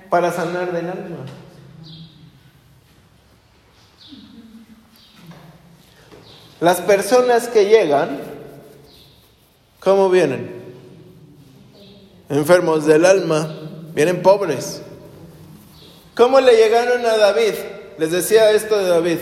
Para 0.10 0.32
sanar 0.32 0.71
del 0.71 0.89
alma. 0.89 1.26
Las 6.60 6.82
personas 6.82 7.48
que 7.50 7.65
llegan, 7.65 8.20
¿cómo 9.80 10.10
vienen? 10.10 10.58
Enfermos 12.30 12.88
del 12.88 13.06
alma, 13.06 13.56
vienen 13.93 14.24
pobres. 14.24 14.82
¿Cómo 16.15 16.39
le 16.41 16.56
llegaron 16.56 17.06
a 17.06 17.15
David? 17.15 17.54
Les 18.00 18.12
decía 18.12 18.50
esto 18.52 18.76
de 18.76 18.88
David. 18.89 19.17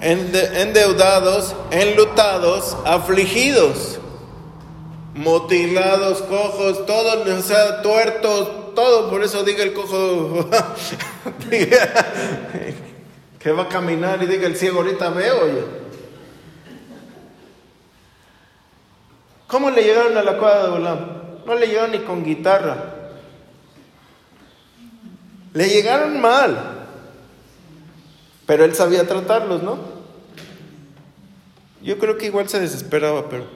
Endeudados, 0.00 1.56
enlutados, 1.72 2.76
afligidos, 2.84 3.98
mutilados, 5.14 6.22
cojos, 6.22 6.86
todos, 6.86 7.28
o 7.28 7.42
sea, 7.42 7.82
tuertos, 7.82 8.74
todo. 8.76 9.10
Por 9.10 9.24
eso 9.24 9.42
diga 9.42 9.64
el 9.64 9.72
cojo 9.72 10.48
que 13.40 13.52
va 13.52 13.64
a 13.64 13.68
caminar 13.68 14.22
y 14.22 14.26
diga 14.26 14.46
el 14.46 14.56
ciego, 14.56 14.78
ahorita 14.82 15.10
veo 15.10 15.48
yo. 15.48 15.85
¿Cómo 19.46 19.70
le 19.70 19.82
llegaron 19.82 20.16
a 20.16 20.22
la 20.22 20.38
cuadra 20.38 20.64
de 20.64 20.70
Bolam? 20.70 20.98
No 21.46 21.54
le 21.54 21.66
llegaron 21.68 21.92
ni 21.92 22.00
con 22.00 22.24
guitarra. 22.24 22.76
Le 25.52 25.68
llegaron 25.68 26.20
mal. 26.20 26.88
Pero 28.46 28.64
él 28.64 28.74
sabía 28.74 29.06
tratarlos, 29.06 29.62
¿no? 29.62 29.78
Yo 31.82 31.98
creo 31.98 32.18
que 32.18 32.26
igual 32.26 32.48
se 32.48 32.60
desesperaba, 32.60 33.28
pero... 33.28 33.46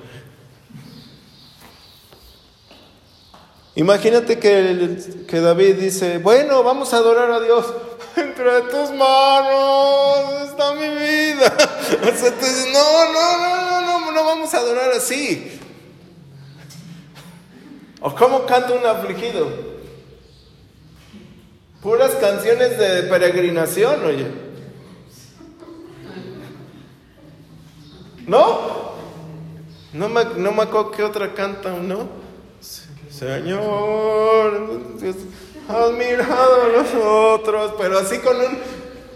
Imagínate 3.75 4.39
que, 4.39 5.25
que 5.27 5.41
David 5.41 5.77
dice, 5.77 6.19
bueno, 6.19 6.63
vamos 6.63 6.93
a 6.93 6.99
adorar 6.99 7.31
a 7.31 7.41
Dios. 7.41 7.67
Entre 8.17 8.63
tus 8.63 8.91
manos 8.93 10.49
está 10.49 10.75
mi 10.75 10.89
vida. 10.89 11.57
O 12.01 12.17
sea, 12.17 12.31
no, 12.73 13.13
no, 13.13 13.39
no, 13.39 13.81
no, 13.83 14.01
no, 14.01 14.13
no 14.13 14.25
vamos 14.25 14.55
a 14.55 14.59
adorar 14.59 14.91
así. 14.93 15.60
¿O 18.01 18.15
cómo 18.15 18.47
canta 18.47 18.73
un 18.73 18.87
afligido? 18.87 19.49
Puras 21.83 22.13
canciones 22.13 22.79
de 22.79 23.03
peregrinación, 23.05 24.05
oye. 24.05 24.27
¿No? 28.27 28.91
No 29.93 30.09
me, 30.09 30.25
no 30.37 30.53
me 30.53 30.63
acuerdo 30.63 30.91
qué 30.93 31.03
otra 31.03 31.35
canta, 31.35 31.71
¿no? 31.71 32.09
Señor, 33.11 34.81
has 35.69 35.93
mirado 35.93 36.63
a 36.63 36.83
nosotros, 36.83 37.75
pero 37.79 37.99
así 37.99 38.19
con 38.19 38.37
un 38.37 38.59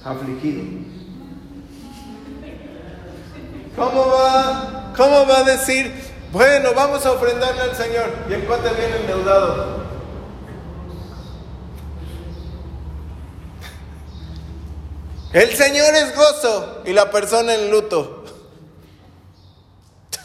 afligido. 0.04 0.62
¿Cómo 3.76 4.06
va? 4.06 4.92
¿Cómo 4.96 5.26
va 5.26 5.38
a 5.38 5.44
decir, 5.44 5.92
bueno, 6.34 6.74
vamos 6.74 7.06
a 7.06 7.12
ofrendarle 7.12 7.62
al 7.62 7.76
Señor. 7.76 8.10
Y 8.28 8.32
el 8.32 8.44
cuate 8.44 8.68
viene 8.70 8.96
endeudado. 8.96 9.84
El 15.32 15.54
Señor 15.54 15.94
es 15.94 16.16
gozo 16.16 16.82
y 16.84 16.92
la 16.92 17.08
persona 17.12 17.54
en 17.54 17.70
luto. 17.70 18.24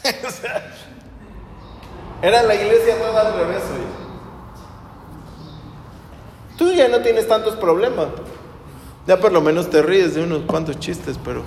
Era 2.22 2.42
la 2.42 2.56
iglesia 2.56 2.98
toda 2.98 3.28
al 3.28 3.34
revés 3.34 3.62
hoy. 3.72 3.86
Tú 6.58 6.72
ya 6.72 6.88
no 6.88 7.02
tienes 7.02 7.28
tantos 7.28 7.54
problemas. 7.54 8.08
Ya 9.06 9.20
por 9.20 9.30
lo 9.30 9.40
menos 9.40 9.70
te 9.70 9.80
ríes 9.80 10.16
de 10.16 10.24
unos 10.24 10.42
cuantos 10.42 10.80
chistes, 10.80 11.16
pero... 11.24 11.44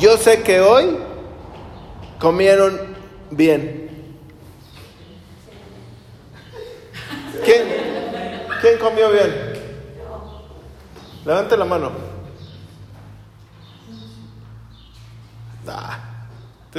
Yo 0.00 0.16
sé 0.16 0.42
que 0.42 0.60
hoy 0.60 0.96
comieron 2.18 2.96
bien. 3.30 4.16
¿Quién? 7.44 7.66
¿Quién 8.62 8.78
comió 8.78 9.10
bien? 9.10 9.52
Levante 11.26 11.54
la 11.54 11.66
mano. 11.66 11.92
Ah. 15.68 15.98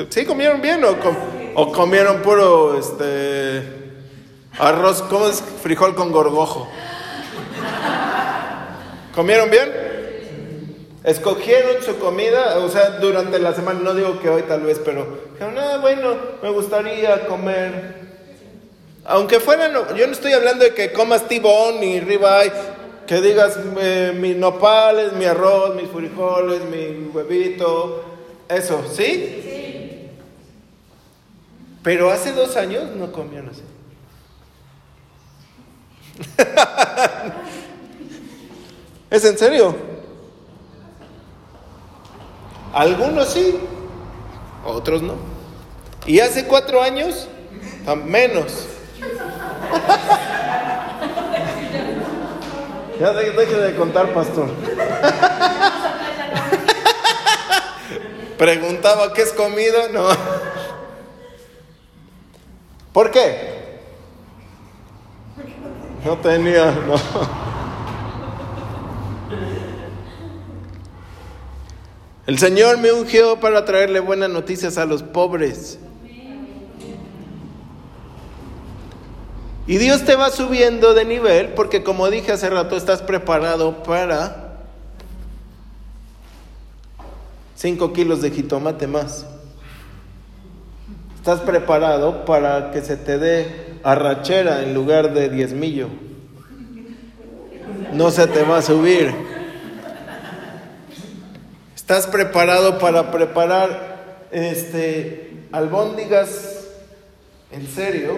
¿Sí 0.10 0.26
comieron 0.26 0.60
bien 0.60 0.82
o, 1.54 1.72
comieron 1.72 2.24
puro 2.24 2.76
este 2.80 4.02
arroz, 4.58 5.04
¿cómo 5.04 5.28
es? 5.28 5.44
Frijol 5.62 5.94
con 5.94 6.12
gorgojo. 6.12 6.68
¿Comieron 9.14 9.52
bien? 9.52 9.81
Escogieron 11.04 11.82
su 11.82 11.98
comida, 11.98 12.60
o 12.60 12.70
sea, 12.70 13.00
durante 13.00 13.40
la 13.40 13.56
semana, 13.56 13.80
no 13.80 13.96
digo 13.96 14.20
que 14.20 14.30
hoy 14.30 14.44
tal 14.44 14.62
vez, 14.62 14.80
pero 14.86 15.08
dijeron, 15.34 15.58
ah, 15.58 15.78
bueno, 15.82 16.16
me 16.44 16.52
gustaría 16.52 17.26
comer. 17.26 17.96
Aunque 19.06 19.40
fueran, 19.40 19.74
yo 19.96 20.06
no 20.06 20.14
estoy 20.14 20.34
hablando 20.34 20.64
de 20.64 20.76
que 20.76 20.94
comas 20.94 21.28
tibón 21.28 21.80
ni 21.80 22.00
ribeye, 22.00 22.52
que 23.08 23.20
digas 23.20 23.58
eh, 23.80 24.16
mis 24.16 24.38
nopales, 24.38 25.14
mi 25.14 25.26
arroz, 25.26 25.76
mis 25.76 25.90
frijoles, 25.90 26.62
mi 26.66 27.10
huevito, 27.12 28.04
eso, 28.48 28.84
¿sí? 28.88 29.42
Sí. 29.44 30.10
Pero 31.82 32.12
hace 32.12 32.32
dos 32.32 32.56
años 32.58 32.92
no 32.96 33.12
comían 33.12 33.50
así. 33.50 33.64
¿Es 39.10 39.26
en 39.26 39.38
serio? 39.38 39.91
Algunos 42.74 43.30
sí, 43.30 43.58
otros 44.66 45.02
no. 45.02 45.16
Y 46.06 46.20
hace 46.20 46.46
cuatro 46.46 46.82
años, 46.82 47.30
menos. 48.06 48.68
ya 53.00 53.14
deje 53.14 53.56
de 53.56 53.76
contar, 53.76 54.14
pastor. 54.14 54.50
Preguntaba 58.38 59.14
qué 59.14 59.24
es 59.24 59.34
comida, 59.34 59.88
no. 59.92 60.08
¿Por 62.94 63.12
qué? 63.12 63.52
No 66.04 66.18
tenía, 66.18 66.72
no. 66.72 67.51
El 72.32 72.40
Señor 72.40 72.78
me 72.78 72.94
ungió 72.94 73.42
para 73.42 73.66
traerle 73.66 74.00
buenas 74.00 74.30
noticias 74.30 74.78
a 74.78 74.86
los 74.86 75.04
pobres. 75.04 75.78
Y 79.68 79.78
Dios 79.78 80.06
te 80.06 80.16
va 80.16 80.30
subiendo 80.30 80.94
de 80.94 81.04
nivel 81.04 81.50
porque 81.50 81.84
como 81.84 82.10
dije 82.10 82.32
hace 82.32 82.50
rato, 82.50 82.78
estás 82.78 83.02
preparado 83.02 83.84
para 83.84 84.62
5 87.56 87.92
kilos 87.92 88.22
de 88.22 88.32
jitomate 88.32 88.88
más. 88.88 89.26
Estás 91.18 91.42
preparado 91.42 92.24
para 92.24 92.72
que 92.72 92.80
se 92.80 92.96
te 92.96 93.18
dé 93.18 93.76
arrachera 93.84 94.64
en 94.64 94.74
lugar 94.74 95.14
de 95.14 95.28
diezmillo. 95.28 95.90
No 97.92 98.10
se 98.10 98.26
te 98.28 98.44
va 98.44 98.60
a 98.60 98.62
subir. 98.62 99.41
¿Estás 101.92 102.08
preparado 102.08 102.80
para 102.80 103.12
preparar 103.12 104.28
este 104.32 105.44
albóndigas 105.52 106.68
en 107.52 107.68
serio? 107.68 108.18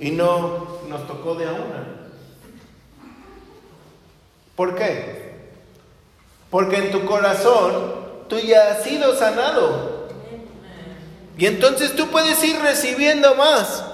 Y 0.00 0.10
no 0.12 0.78
nos 0.88 1.06
tocó 1.06 1.34
de 1.34 1.44
a 1.44 1.52
una. 1.52 2.08
¿Por 4.56 4.74
qué? 4.74 5.34
Porque 6.48 6.76
en 6.76 6.90
tu 6.90 7.04
corazón 7.04 8.24
tú 8.26 8.38
ya 8.38 8.70
has 8.70 8.84
sido 8.84 9.14
sanado. 9.18 10.08
Y 11.36 11.44
entonces 11.44 11.94
tú 11.94 12.08
puedes 12.08 12.42
ir 12.42 12.58
recibiendo 12.58 13.34
más. 13.34 13.84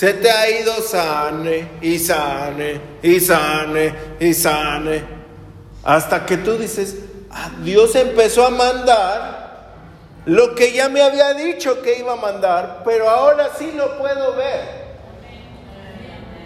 Se 0.00 0.14
te 0.14 0.30
ha 0.30 0.48
ido 0.48 0.80
sane 0.80 1.72
y 1.82 1.98
sane 1.98 2.80
y 3.02 3.20
sane 3.20 3.94
y 4.18 4.32
sane. 4.32 5.04
Hasta 5.84 6.24
que 6.24 6.38
tú 6.38 6.56
dices, 6.56 6.96
ah, 7.30 7.50
Dios 7.62 7.94
empezó 7.96 8.46
a 8.46 8.48
mandar 8.48 9.74
lo 10.24 10.54
que 10.54 10.72
ya 10.72 10.88
me 10.88 11.02
había 11.02 11.34
dicho 11.34 11.82
que 11.82 11.98
iba 11.98 12.14
a 12.14 12.16
mandar, 12.16 12.80
pero 12.82 13.10
ahora 13.10 13.50
sí 13.58 13.72
lo 13.76 13.98
puedo 13.98 14.36
ver. 14.36 14.86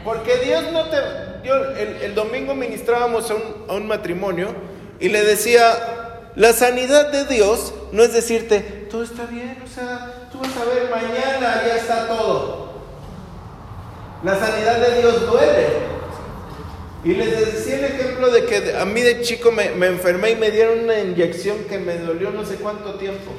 Porque 0.03 0.39
Dios 0.39 0.65
no 0.73 0.87
te... 0.87 2.07
el, 2.07 2.13
domingo 2.13 2.57
ministrábamos 2.57 3.31
a 3.31 3.37
un, 3.37 3.67
a 3.69 3.75
un 3.75 3.87
matrimonio 3.87 4.49
y 4.99 5.11
le 5.11 5.23
decía, 5.23 6.33
la 6.35 6.53
sanidad 6.55 7.13
de 7.13 7.25
Dios 7.27 7.73
no 7.93 8.03
es 8.03 8.13
decirte, 8.13 8.89
todo 8.91 9.05
está 9.05 9.27
bien, 9.27 9.63
o 9.65 9.69
sea, 9.73 10.29
tú 10.33 10.41
vas 10.41 10.51
a 10.57 10.65
ver 10.65 10.91
mañana, 10.91 11.63
ya 11.65 11.77
está 11.77 12.09
todo. 12.09 12.74
La 14.25 14.39
sanidad 14.39 14.79
de 14.81 15.01
Dios 15.01 15.31
duele. 15.31 15.67
Y 17.05 17.13
les 17.13 17.53
decía 17.53 17.77
el 17.77 17.85
ejemplo 17.85 18.31
de 18.31 18.47
que 18.47 18.75
a 18.75 18.87
mí 18.87 19.03
de 19.03 19.21
chico 19.21 19.53
me, 19.53 19.71
me, 19.73 19.89
enfermé 19.89 20.31
y 20.31 20.37
me 20.37 20.51
dieron 20.51 20.85
una 20.85 20.99
inyección 20.99 21.59
que 21.69 21.79
me 21.79 21.99
dolió 21.99 22.31
no 22.31 22.47
sé 22.47 22.55
cuánto 22.55 22.95
tiempo. 22.95 23.31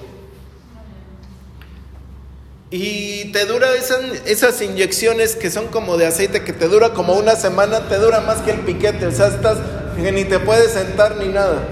Y 2.70 3.32
te 3.32 3.46
dura 3.46 3.74
esas, 3.74 4.02
esas 4.28 4.62
inyecciones 4.62 5.36
que 5.36 5.50
son 5.50 5.68
como 5.68 5.98
de 5.98 6.06
aceite, 6.06 6.44
que 6.44 6.54
te 6.54 6.68
dura 6.68 6.92
como 6.94 7.14
una 7.14 7.36
semana, 7.36 7.90
te 7.90 7.98
dura 7.98 8.22
más 8.22 8.42
que 8.42 8.52
el 8.52 8.60
piquete. 8.60 9.08
O 9.08 9.12
sea, 9.12 9.28
estás 9.28 9.58
ni 9.98 10.26
te 10.26 10.38
puedes 10.38 10.72
sentar 10.74 11.16
ni 11.16 11.30
nada. 11.30 11.68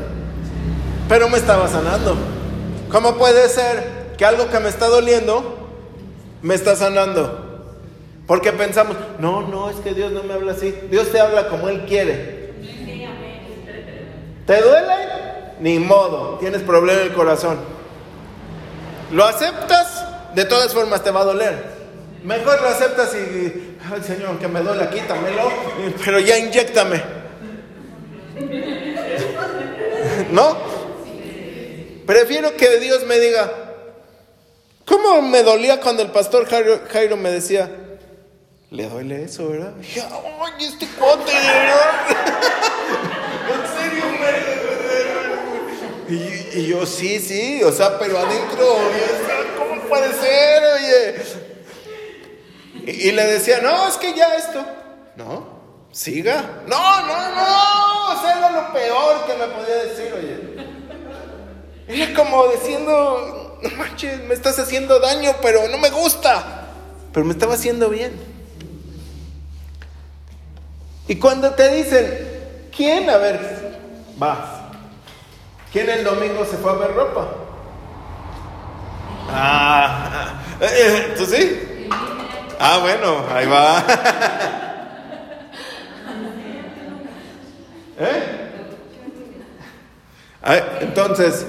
Pero 1.07 1.29
me 1.29 1.37
estaba 1.37 1.67
sanando. 1.67 2.17
¿Cómo 2.89 3.17
puede 3.19 3.47
ser 3.49 4.15
que 4.17 4.25
algo 4.25 4.49
que 4.49 4.59
me 4.59 4.69
está 4.69 4.87
doliendo 4.87 5.69
me 6.41 6.55
está 6.55 6.75
sanando? 6.75 7.42
Porque 8.27 8.51
pensamos, 8.51 8.95
no, 9.19 9.41
no, 9.47 9.69
es 9.69 9.77
que 9.77 9.93
Dios 9.93 10.11
no 10.11 10.23
me 10.23 10.33
habla 10.33 10.53
así. 10.53 10.73
Dios 10.89 11.11
te 11.11 11.19
habla 11.19 11.49
como 11.49 11.69
Él 11.69 11.85
quiere. 11.85 12.53
¿Te 14.45 14.61
duele? 14.61 14.93
Ni 15.59 15.79
modo, 15.79 16.37
tienes 16.39 16.61
problema 16.61 17.01
en 17.01 17.07
el 17.07 17.13
corazón. 17.13 17.57
¿Lo 19.11 19.25
aceptas? 19.25 20.05
De 20.35 20.45
todas 20.45 20.73
formas 20.73 21.03
te 21.03 21.11
va 21.11 21.21
a 21.21 21.25
doler. 21.25 21.73
Mejor 22.23 22.61
lo 22.61 22.69
aceptas 22.69 23.13
y, 23.15 23.77
ay 23.91 24.01
Señor, 24.01 24.39
que 24.39 24.47
me 24.47 24.61
duele, 24.61 24.89
quítamelo, 24.89 25.51
pero 26.03 26.19
ya 26.19 26.37
inyectame. 26.37 27.03
¿No? 30.31 30.57
Prefiero 32.05 32.55
que 32.55 32.79
Dios 32.79 33.05
me 33.05 33.19
diga, 33.19 33.51
¿cómo 34.85 35.21
me 35.21 35.43
dolía 35.43 35.79
cuando 35.79 36.03
el 36.03 36.11
pastor 36.11 36.47
Jairo, 36.47 37.17
me 37.17 37.31
decía, 37.31 37.69
le 38.73 38.89
duele 38.89 39.23
eso, 39.23 39.49
¿verdad? 39.49 39.73
ay, 39.77 40.65
este 40.65 40.87
cuate, 40.87 41.31
¿verdad? 41.31 41.93
en 43.53 43.67
serio. 43.77 44.03
Y, 46.09 46.59
y, 46.59 46.67
yo, 46.67 46.83
sí, 46.87 47.19
sí, 47.19 47.61
o 47.63 47.71
sea, 47.71 47.99
pero 47.99 48.17
adentro, 48.17 48.65
¿cómo 49.59 49.79
puede 49.83 50.11
ser, 50.13 50.63
oye? 50.73 51.23
Y, 52.87 53.09
y 53.09 53.11
le 53.11 53.25
decía, 53.27 53.59
no, 53.61 53.87
es 53.87 53.97
que 53.97 54.11
ya 54.15 54.35
esto, 54.35 54.65
no, 55.17 55.59
siga, 55.91 56.63
no, 56.65 57.01
no, 57.05 57.35
no, 57.35 58.11
o 58.11 58.21
sea, 58.21 58.39
era 58.39 58.49
lo 58.49 58.73
peor 58.73 59.25
que 59.27 59.35
me 59.35 59.47
podía 59.49 59.83
decir, 59.83 60.13
oye. 60.17 60.43
Era 61.87 62.13
como 62.15 62.47
diciendo, 62.47 63.59
no 63.61 63.69
manches, 63.77 64.19
me 64.23 64.33
estás 64.33 64.57
haciendo 64.57 64.99
daño, 64.99 65.35
pero 65.43 65.67
no 65.67 65.77
me 65.77 65.91
gusta. 65.91 66.69
Pero 67.13 67.23
me 67.23 67.33
estaba 67.33 67.53
haciendo 67.53 67.89
bien. 67.89 68.32
Y 71.07 71.15
cuando 71.17 71.51
te 71.51 71.69
dicen, 71.69 72.69
¿quién? 72.75 73.09
A 73.09 73.17
ver, 73.17 73.39
va. 74.21 74.71
¿Quién 75.71 75.89
el 75.89 76.03
domingo 76.03 76.45
se 76.45 76.57
fue 76.57 76.71
a 76.71 76.75
ver 76.75 76.93
ropa? 76.93 77.27
Ah, 79.29 80.33
¿tú 81.17 81.25
sí? 81.25 81.89
Ah, 82.59 82.77
bueno, 82.81 83.25
ahí 83.33 83.47
va. 83.47 83.83
¿Eh? 87.99 88.39
Entonces, 90.81 91.45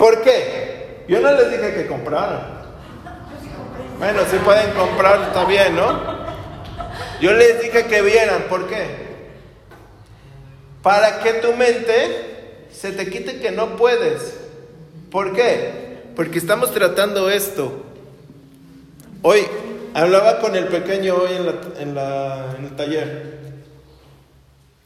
¿Por 0.00 0.22
qué? 0.22 1.04
Yo 1.08 1.20
no 1.20 1.30
les 1.32 1.50
dije 1.50 1.74
que 1.74 1.86
compraran. 1.86 2.40
Bueno, 3.98 4.22
si 4.30 4.38
pueden 4.38 4.70
comprar, 4.72 5.20
está 5.24 5.44
bien, 5.44 5.76
¿no? 5.76 6.19
Yo 7.20 7.32
les 7.34 7.60
dije 7.62 7.84
que 7.84 8.02
vieran. 8.02 8.44
¿Por 8.48 8.68
qué? 8.68 8.86
Para 10.82 11.20
que 11.20 11.34
tu 11.34 11.52
mente 11.54 12.66
se 12.72 12.92
te 12.92 13.10
quite 13.10 13.40
que 13.40 13.50
no 13.50 13.76
puedes. 13.76 14.34
¿Por 15.10 15.34
qué? 15.34 16.00
Porque 16.16 16.38
estamos 16.38 16.72
tratando 16.72 17.28
esto. 17.30 17.84
Hoy 19.22 19.40
hablaba 19.92 20.40
con 20.40 20.56
el 20.56 20.68
pequeño 20.68 21.14
hoy 21.14 21.32
en, 21.78 21.88
el 21.88 22.76
taller 22.76 23.40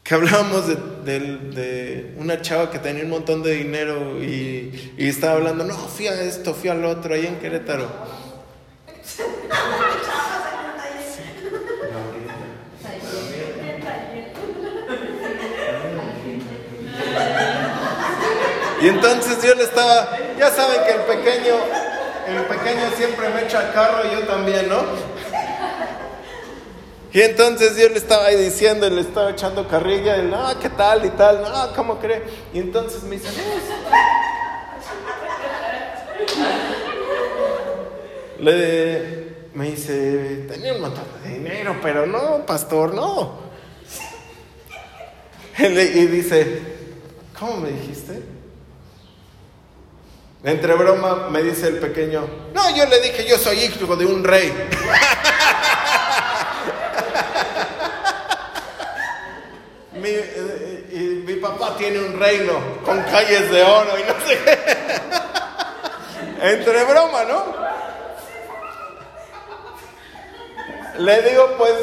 que 0.03 0.15
hablábamos 0.15 0.67
de, 0.67 2.15
una 2.19 2.43
chava 2.43 2.71
que 2.71 2.79
tenía 2.79 3.05
un 3.05 3.11
montón 3.11 3.43
de 3.43 3.53
dinero 3.53 4.23
y, 4.23 4.93
estaba 4.99 5.35
hablando, 5.35 5.65
no, 5.65 5.75
fui 5.75 6.09
a 6.09 6.23
esto, 6.23 6.53
fui 6.53 6.69
al 6.69 6.85
otro, 6.85 7.15
ahí 7.15 7.27
en 7.27 7.39
Querétaro. 7.39 7.89
Y 18.85 18.89
entonces 18.89 19.43
yo 19.43 19.55
le 19.55 19.65
estaba, 19.65 20.11
ya 20.39 20.51
saben 20.51 20.83
que 20.85 20.93
el 20.93 21.01
pequeño, 21.01 21.55
el 22.29 22.45
pequeño 22.45 22.91
siempre 22.95 23.31
me 23.31 23.45
echa 23.45 23.73
carro 23.73 24.07
y 24.07 24.11
yo 24.15 24.27
también, 24.27 24.69
¿no? 24.69 24.83
Y 27.11 27.23
entonces 27.23 27.79
yo 27.79 27.89
le 27.89 27.97
estaba 27.97 28.27
ahí 28.27 28.37
diciendo, 28.37 28.91
le 28.91 29.01
estaba 29.01 29.31
echando 29.31 29.67
carrilla, 29.67 30.19
y, 30.19 30.27
no, 30.27 30.61
¿qué 30.61 30.69
tal 30.69 31.03
y 31.07 31.09
tal? 31.09 31.41
No, 31.41 31.75
¿cómo 31.75 31.99
cree? 31.99 32.25
Y 32.53 32.59
entonces 32.59 33.05
me 33.05 33.17
dice, 33.17 33.29
no. 33.31 33.43
Le, 38.45 39.49
me 39.55 39.71
dice, 39.71 40.45
tenía 40.47 40.75
un 40.75 40.83
montón 40.83 41.05
de 41.23 41.31
dinero, 41.31 41.75
pero 41.81 42.05
no, 42.05 42.45
pastor, 42.45 42.93
no. 42.93 43.45
Y 45.59 46.07
dice, 46.07 46.61
¿cómo 47.39 47.57
me 47.63 47.71
dijiste? 47.71 48.34
Entre 50.45 50.75
broma 50.75 51.29
me 51.31 51.43
dice 51.43 51.69
el 51.69 51.79
pequeño, 51.79 52.29
no, 52.53 52.77
yo 52.77 52.85
le 52.87 53.01
dije, 53.01 53.27
yo 53.27 53.39
soy 53.39 53.61
hijo 53.61 53.97
de 53.97 54.05
un 54.05 54.23
rey. 54.23 54.53
papá 61.45 61.77
tiene 61.77 61.99
un 61.99 62.19
reino 62.19 62.55
con 62.85 63.03
calles 63.03 63.51
de 63.51 63.63
oro 63.63 63.99
y 63.99 64.03
no 64.03 64.27
sé 64.27 64.39
qué. 64.45 64.59
Entre 66.53 66.85
broma, 66.85 67.25
¿no? 67.25 67.55
Le 70.99 71.23
digo, 71.23 71.55
pues, 71.59 71.75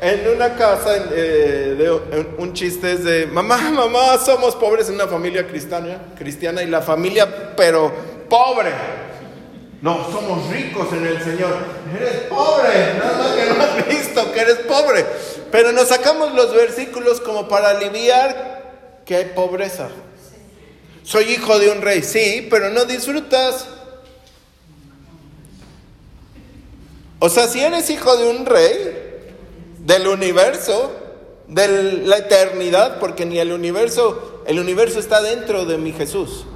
en 0.00 0.28
una 0.28 0.54
casa, 0.56 0.96
eh, 1.12 2.00
un 2.38 2.52
chiste 2.52 2.92
es 2.92 3.04
de, 3.04 3.26
mamá, 3.26 3.58
mamá, 3.70 4.18
somos 4.18 4.54
pobres 4.56 4.88
en 4.88 4.96
una 4.96 5.06
familia 5.06 5.46
cristiana, 5.46 6.14
cristiana 6.16 6.62
y 6.62 6.66
la 6.66 6.82
familia, 6.82 7.54
pero 7.56 7.92
pobre. 8.28 8.70
No, 9.80 10.10
somos 10.10 10.48
ricos 10.50 10.92
en 10.92 11.06
el 11.06 11.22
Señor. 11.22 11.56
Eres 11.94 12.22
pobre, 12.22 12.94
nada 12.98 13.36
que 13.36 13.54
no 13.54 13.62
has 13.62 13.88
visto 13.88 14.32
que 14.32 14.40
eres 14.40 14.58
pobre. 14.60 15.04
Pero 15.50 15.72
nos 15.72 15.88
sacamos 15.88 16.34
los 16.34 16.54
versículos 16.54 17.20
como 17.20 17.48
para 17.48 17.70
aliviar 17.70 19.02
que 19.04 19.16
hay 19.16 19.24
pobreza. 19.26 19.88
Soy 21.02 21.32
hijo 21.32 21.58
de 21.58 21.70
un 21.70 21.82
rey, 21.82 22.02
sí, 22.02 22.46
pero 22.50 22.70
no 22.70 22.86
disfrutas. 22.86 23.68
O 27.18 27.28
sea, 27.28 27.46
si 27.46 27.60
eres 27.60 27.90
hijo 27.90 28.16
de 28.16 28.28
un 28.30 28.46
rey, 28.46 29.03
del 29.84 30.08
universo, 30.08 30.92
de 31.46 32.02
la 32.04 32.18
eternidad, 32.18 32.98
porque 32.98 33.26
ni 33.26 33.38
el 33.38 33.52
universo, 33.52 34.42
el 34.46 34.58
universo 34.58 34.98
está 34.98 35.20
dentro 35.20 35.66
de 35.66 35.78
mi 35.78 35.92
Jesús. 35.92 36.46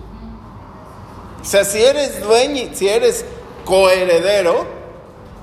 O 1.41 1.45
sea, 1.45 1.65
si 1.65 1.83
eres 1.83 2.21
dueño, 2.23 2.71
si 2.73 2.89
eres 2.89 3.25
coheredero, 3.65 4.67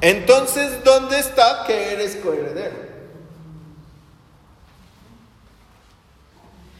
entonces 0.01 0.83
¿dónde 0.83 1.19
está 1.19 1.63
que 1.65 1.93
eres 1.93 2.17
coheredero? 2.17 2.85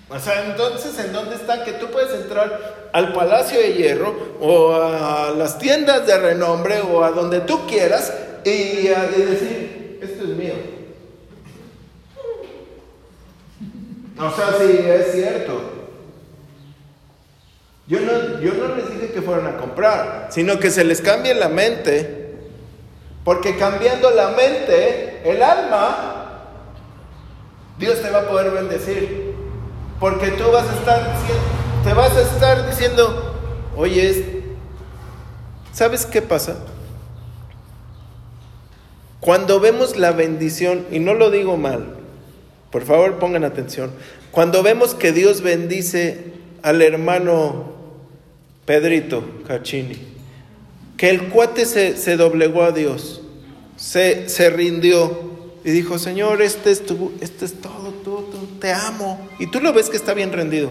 O 0.08 0.20
sea, 0.20 0.46
entonces, 0.46 0.98
¿en 1.00 1.14
dónde 1.14 1.36
está 1.36 1.64
que 1.64 1.74
tú 1.74 1.88
puedes 1.88 2.14
entrar 2.14 2.90
al 2.94 3.14
Palacio 3.14 3.60
de 3.60 3.74
Hierro 3.74 4.16
o 4.40 4.74
a 4.74 5.32
las 5.32 5.58
tiendas 5.58 6.06
de 6.06 6.18
renombre 6.18 6.82
o 6.82 7.04
a 7.04 7.12
donde 7.12 7.42
tú 7.42 7.66
quieras 7.68 8.14
y, 8.44 8.88
decir, 8.88 10.00
esto 10.04 10.24
es 10.24 10.30
mío? 10.30 10.75
O 14.18 14.32
sea, 14.32 14.54
sí, 14.60 14.80
es 14.86 15.12
cierto. 15.12 15.62
Yo 17.88 18.00
no, 18.00 18.40
yo 18.40 18.54
no 18.54 18.76
les 18.76 18.90
dije 18.92 19.12
que 19.12 19.22
fueran 19.22 19.48
a 19.48 19.58
comprar, 19.58 20.30
sino 20.32 20.60
que 20.60 20.72
se 20.72 20.84
les 20.84 21.02
cambie 21.02 21.36
la 21.36 21.50
mente, 21.50 22.34
porque 23.24 23.58
cambiando 23.58 24.10
la 24.10 24.30
mente, 24.30 25.22
el 25.24 25.44
alma, 25.44 26.42
Dios 27.78 28.02
te 28.02 28.10
va 28.10 28.22
a 28.22 28.28
poder 28.28 28.52
bendecir, 28.52 29.36
porque 30.00 30.30
tú 30.32 30.52
vas 30.52 30.68
a 30.68 30.74
estar, 30.74 31.16
te 31.84 31.94
vas 31.94 32.16
a 32.16 32.22
estar 32.22 32.68
diciendo, 32.68 33.36
oye, 33.76 34.44
¿sabes 35.72 36.08
qué 36.08 36.24
pasa? 36.24 36.56
Cuando 39.20 39.60
vemos 39.60 39.96
la 39.96 40.12
bendición, 40.12 40.88
y 40.90 41.00
no 41.00 41.14
lo 41.14 41.30
digo 41.30 41.56
mal, 41.58 42.05
por 42.76 42.84
favor 42.84 43.20
pongan 43.20 43.46
atención, 43.46 43.90
cuando 44.32 44.62
vemos 44.62 44.96
que 44.96 45.14
Dios 45.14 45.40
bendice 45.40 46.34
al 46.62 46.82
hermano 46.82 47.72
Pedrito 48.66 49.24
Cachini, 49.48 49.96
que 50.98 51.10
el 51.10 51.30
cuate 51.30 51.66
se, 51.66 52.18
doblegó 52.18 52.64
a 52.64 52.74
Dios, 52.74 53.22
se, 53.78 54.28
se, 54.28 54.50
rindió 54.50 55.18
y 55.64 55.72
dijo, 55.72 55.98
Señor, 55.98 56.42
este 56.42 56.70
es, 56.72 56.86
tu, 56.86 57.14
este 57.22 57.46
es 57.46 57.62
todo, 57.62 57.94
tú, 58.04 58.26
te 58.60 58.74
amo. 58.74 59.26
Y 59.40 59.48
tú 59.48 59.62
lo 59.62 59.72
ves 59.72 59.90
que 59.90 59.96
está 59.96 60.14
bien 60.14 60.34
rendido. 60.34 60.70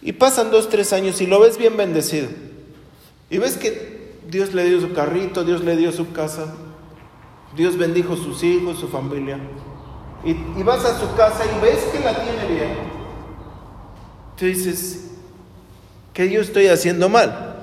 Y 0.00 0.12
pasan 0.12 0.50
dos, 0.50 0.70
tres 0.70 0.94
años 0.94 1.20
y 1.20 1.26
lo 1.26 1.40
ves 1.40 1.58
bien 1.58 1.76
bendecido. 1.76 2.28
Y 3.28 3.36
ves 3.36 3.58
que 3.58 4.14
Dios 4.30 4.54
le 4.54 4.64
dio 4.64 4.80
su 4.80 4.94
carrito, 4.94 5.44
Dios 5.44 5.62
le 5.62 5.76
dio 5.76 5.92
su 5.92 6.12
casa, 6.12 6.54
Dios 7.54 7.76
bendijo 7.76 8.16
sus 8.16 8.42
hijos, 8.42 8.78
su 8.78 8.88
familia. 8.88 9.38
Y, 10.24 10.62
vas 10.62 10.84
a 10.84 10.98
su 10.98 11.14
casa 11.14 11.44
y 11.44 11.60
ves 11.60 11.84
que 11.92 12.00
la 12.00 12.14
tiene 12.14 12.46
bien. 12.46 12.76
Tú 14.36 14.46
dices, 14.46 15.00
¿qué 16.14 16.30
yo 16.30 16.40
estoy 16.40 16.68
haciendo 16.68 17.08
mal? 17.08 17.56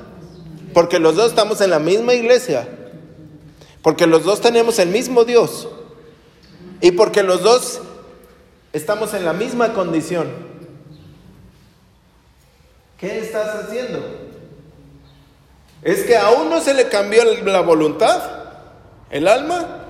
Porque 0.74 1.00
los 1.00 1.16
dos 1.16 1.30
estamos 1.30 1.60
en 1.62 1.72
la 1.72 1.80
misma 1.80 2.14
iglesia. 2.14 2.68
Porque 3.82 4.06
los 4.06 4.24
dos 4.24 4.42
tenemos 4.42 4.78
el 4.78 4.90
mismo 4.90 5.26
Dios. 5.26 5.68
Y 6.82 6.92
porque 6.92 7.24
los 7.24 7.42
dos 7.42 7.82
estamos 8.74 9.14
en 9.16 9.26
la 9.26 9.34
misma 9.34 9.74
condición. 9.74 10.30
¿Qué 13.00 13.20
estás 13.20 13.66
haciendo? 13.66 14.00
Es 15.82 16.04
que 16.04 16.16
a 16.16 16.30
uno 16.30 16.62
se 16.62 16.76
le 16.76 16.88
cambió 16.88 17.24
la 17.44 17.62
voluntad, 17.62 18.22
el 19.10 19.28
alma, 19.28 19.81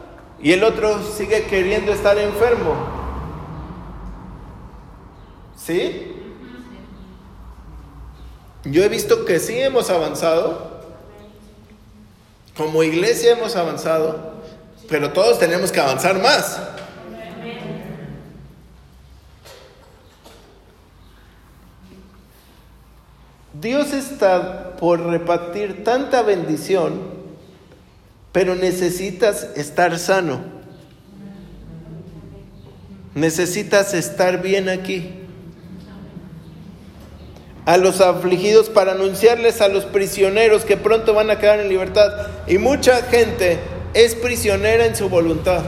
y 0.44 0.54
el 0.54 0.64
otro 0.64 1.02
sigue 1.04 1.44
queriendo 1.44 1.92
estar 1.92 2.18
enfermo. 2.18 2.76
¿Sí? 5.56 6.16
Yo 8.64 8.84
he 8.84 8.90
visto 8.90 9.26
que 9.26 9.40
sí 9.40 9.60
hemos 9.60 9.90
avanzado, 9.90 10.82
como 12.58 12.84
iglesia 12.84 13.34
hemos 13.34 13.56
avanzado, 13.56 14.34
pero 14.90 15.14
todos 15.14 15.40
tenemos 15.40 15.72
que 15.72 15.80
avanzar 15.80 16.22
más. 16.22 16.60
Dios 23.54 23.94
está 23.94 24.76
por 24.78 25.06
repartir 25.06 25.84
tanta 25.84 26.24
bendición 26.24 27.11
pero 28.32 28.56
necesitas 28.56 29.50
estar 29.56 29.98
sano. 30.00 30.40
Necesitas 33.14 33.94
estar 33.94 34.42
bien 34.42 34.70
aquí. 34.70 35.16
A 37.66 37.78
los 37.78 38.02
afligidos 38.02 38.70
para 38.70 38.94
anunciarles 38.94 39.62
a 39.62 39.68
los 39.68 39.86
prisioneros 39.86 40.64
que 40.64 40.78
pronto 40.78 41.14
van 41.14 41.30
a 41.30 41.40
quedar 41.40 41.60
en 41.60 41.70
libertad. 41.70 42.10
Y 42.48 42.58
mucha 42.58 43.04
gente 43.04 43.60
es 43.94 44.16
prisionera 44.16 44.86
en 44.86 44.96
su 44.96 45.10
voluntad. 45.10 45.64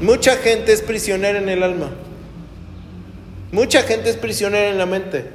Mucha 0.00 0.36
gente 0.36 0.72
es 0.72 0.82
prisionera 0.82 1.38
en 1.38 1.48
el 1.48 1.62
alma. 1.62 1.90
Mucha 3.52 3.82
gente 3.84 4.10
es 4.10 4.16
prisionera 4.16 4.68
en 4.68 4.78
la 4.78 4.86
mente. 4.86 5.30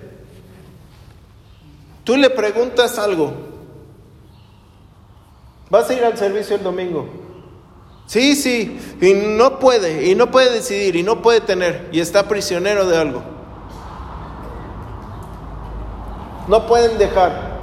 Tú 2.04 2.18
le 2.18 2.30
preguntas 2.30 3.00
algo 3.00 3.49
¿Vas 5.70 5.90
a 5.90 5.94
ir 5.94 6.04
al 6.04 6.18
servicio 6.18 6.56
el 6.56 6.64
domingo? 6.64 7.08
Sí, 8.08 8.36
sí, 8.36 8.80
y 9.02 9.14
no 9.14 9.60
puede, 9.60 10.08
y 10.08 10.16
no 10.16 10.32
puede 10.32 10.52
decidir, 10.52 10.96
y 10.96 11.04
no 11.04 11.22
puede 11.22 11.42
tener, 11.42 11.90
y 11.92 12.00
está 12.00 12.28
prisionero 12.28 12.88
de 12.88 12.98
algo. 12.98 13.22
No 16.48 16.66
pueden 16.66 16.98
dejar, 16.98 17.60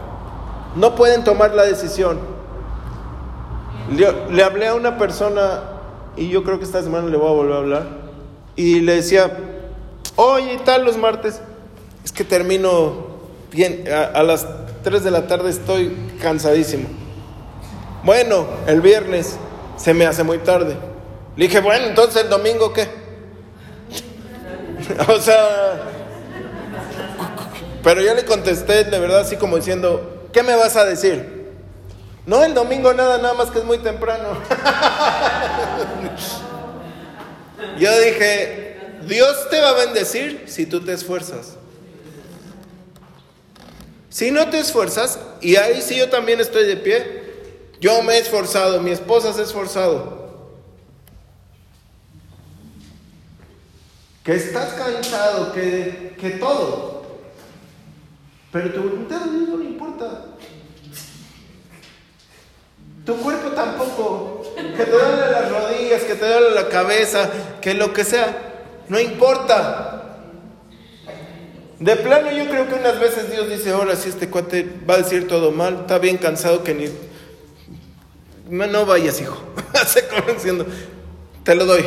no 0.76 0.94
pueden 0.94 1.24
tomar 1.24 1.52
la 1.52 1.64
decisión. 1.64 2.20
Le, 3.90 4.44
hablé 4.44 4.68
a 4.68 4.74
una 4.74 4.98
persona, 4.98 5.64
y 6.16 6.28
yo 6.28 6.44
creo 6.44 6.58
que 6.58 6.64
esta 6.64 6.80
semana 6.80 7.08
le 7.08 7.16
voy 7.16 7.28
a 7.28 7.32
volver 7.32 7.54
a 7.54 7.58
hablar, 7.58 7.86
y 8.54 8.82
le 8.82 8.94
decía, 8.94 9.36
oye, 10.14 10.54
y 10.54 10.58
tal 10.58 10.84
los 10.84 10.96
martes, 10.96 11.40
es 12.04 12.12
que 12.12 12.22
termino 12.22 13.08
bien, 13.50 13.84
a, 13.92 14.16
a 14.16 14.22
las 14.22 14.46
3 14.84 15.02
de 15.02 15.10
la 15.10 15.26
tarde 15.26 15.50
estoy 15.50 15.96
cansadísimo. 16.22 17.05
Bueno, 18.06 18.46
el 18.68 18.80
viernes 18.82 19.36
se 19.76 19.92
me 19.92 20.06
hace 20.06 20.22
muy 20.22 20.38
tarde. 20.38 20.76
Le 21.34 21.48
dije, 21.48 21.58
bueno, 21.58 21.86
entonces 21.86 22.22
el 22.22 22.28
domingo 22.28 22.72
qué? 22.72 22.88
o 25.12 25.18
sea, 25.18 25.80
pero 27.82 28.00
yo 28.00 28.14
le 28.14 28.24
contesté 28.24 28.84
de 28.84 29.00
verdad 29.00 29.22
así 29.22 29.34
como 29.34 29.56
diciendo, 29.56 30.28
¿qué 30.32 30.44
me 30.44 30.54
vas 30.54 30.76
a 30.76 30.84
decir? 30.84 31.50
No, 32.26 32.44
el 32.44 32.54
domingo 32.54 32.94
nada, 32.94 33.18
nada 33.18 33.34
más 33.34 33.50
que 33.50 33.58
es 33.58 33.64
muy 33.64 33.78
temprano. 33.78 34.38
yo 37.80 38.00
dije, 38.02 38.78
Dios 39.08 39.50
te 39.50 39.60
va 39.60 39.70
a 39.70 39.84
bendecir 39.84 40.44
si 40.46 40.66
tú 40.66 40.80
te 40.80 40.92
esfuerzas. 40.92 41.56
Si 44.10 44.30
no 44.30 44.48
te 44.48 44.60
esfuerzas, 44.60 45.18
y 45.40 45.56
ahí 45.56 45.82
sí 45.82 45.96
yo 45.96 46.08
también 46.08 46.38
estoy 46.38 46.68
de 46.68 46.76
pie, 46.76 47.25
yo 47.80 48.02
me 48.02 48.14
he 48.14 48.18
esforzado, 48.18 48.80
mi 48.80 48.90
esposa 48.90 49.32
se 49.32 49.40
ha 49.40 49.44
esforzado. 49.44 50.26
Que 54.24 54.34
estás 54.34 54.72
cansado, 54.72 55.52
que, 55.52 56.16
que 56.18 56.30
todo. 56.30 57.06
Pero 58.50 58.72
tu 58.72 58.82
voluntad 58.82 59.20
no 59.26 59.56
le 59.58 59.64
importa. 59.66 60.24
Tu 63.04 63.16
cuerpo 63.18 63.50
tampoco. 63.50 64.42
Que 64.56 64.84
te 64.84 64.90
duele 64.90 65.30
las 65.30 65.50
rodillas, 65.50 66.02
que 66.02 66.14
te 66.14 66.26
duele 66.26 66.50
la 66.50 66.68
cabeza, 66.68 67.30
que 67.60 67.74
lo 67.74 67.92
que 67.92 68.04
sea. 68.04 68.64
No 68.88 68.98
importa. 68.98 69.96
De 71.78 71.94
plano 71.96 72.30
yo 72.32 72.48
creo 72.48 72.66
que 72.68 72.74
unas 72.74 72.98
veces 72.98 73.30
Dios 73.30 73.48
dice, 73.50 73.70
ahora 73.70 73.94
si 73.96 74.08
este 74.08 74.30
cuate 74.30 74.66
va 74.88 74.94
a 74.94 74.98
decir 74.98 75.28
todo 75.28 75.52
mal, 75.52 75.80
está 75.82 75.98
bien 75.98 76.16
cansado 76.16 76.64
que 76.64 76.74
ni 76.74 76.88
no 78.48 78.86
vayas, 78.86 79.20
hijo. 79.20 79.36
Se 79.86 80.06
conociendo. 80.08 80.66
Te 81.44 81.54
lo 81.54 81.66
doy. 81.66 81.84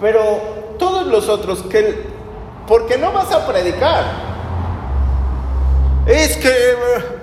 Pero 0.00 0.74
todos 0.78 1.06
los 1.06 1.28
otros 1.28 1.62
que... 1.62 2.06
Porque 2.66 2.98
no 2.98 3.12
vas 3.12 3.32
a 3.32 3.46
predicar. 3.46 4.04
Es 6.06 6.36
que... 6.36 6.48
Eh, 6.48 7.22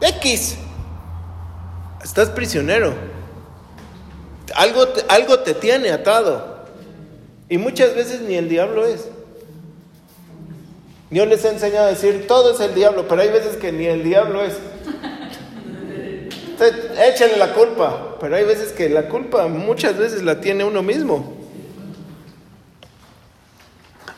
X. 0.00 0.56
Estás 2.02 2.30
prisionero. 2.30 2.94
Algo 4.54 4.86
algo 5.08 5.40
te 5.40 5.54
tiene 5.54 5.90
atado. 5.90 6.64
Y 7.48 7.58
muchas 7.58 7.94
veces 7.94 8.20
ni 8.22 8.34
el 8.34 8.48
diablo 8.48 8.86
es. 8.86 9.08
Dios 11.10 11.26
les 11.26 11.44
ha 11.44 11.50
enseñado 11.50 11.86
a 11.86 11.90
decir, 11.90 12.26
todo 12.26 12.52
es 12.52 12.60
el 12.60 12.74
diablo, 12.74 13.06
pero 13.08 13.22
hay 13.22 13.30
veces 13.30 13.56
que 13.56 13.72
ni 13.72 13.86
el 13.86 14.04
diablo 14.04 14.42
es. 14.42 14.54
Échenle 16.98 17.36
la 17.36 17.54
culpa, 17.54 18.16
pero 18.20 18.34
hay 18.34 18.44
veces 18.44 18.72
que 18.72 18.88
la 18.88 19.08
culpa 19.08 19.46
muchas 19.46 19.96
veces 19.96 20.22
la 20.22 20.40
tiene 20.40 20.64
uno 20.64 20.82
mismo. 20.82 21.36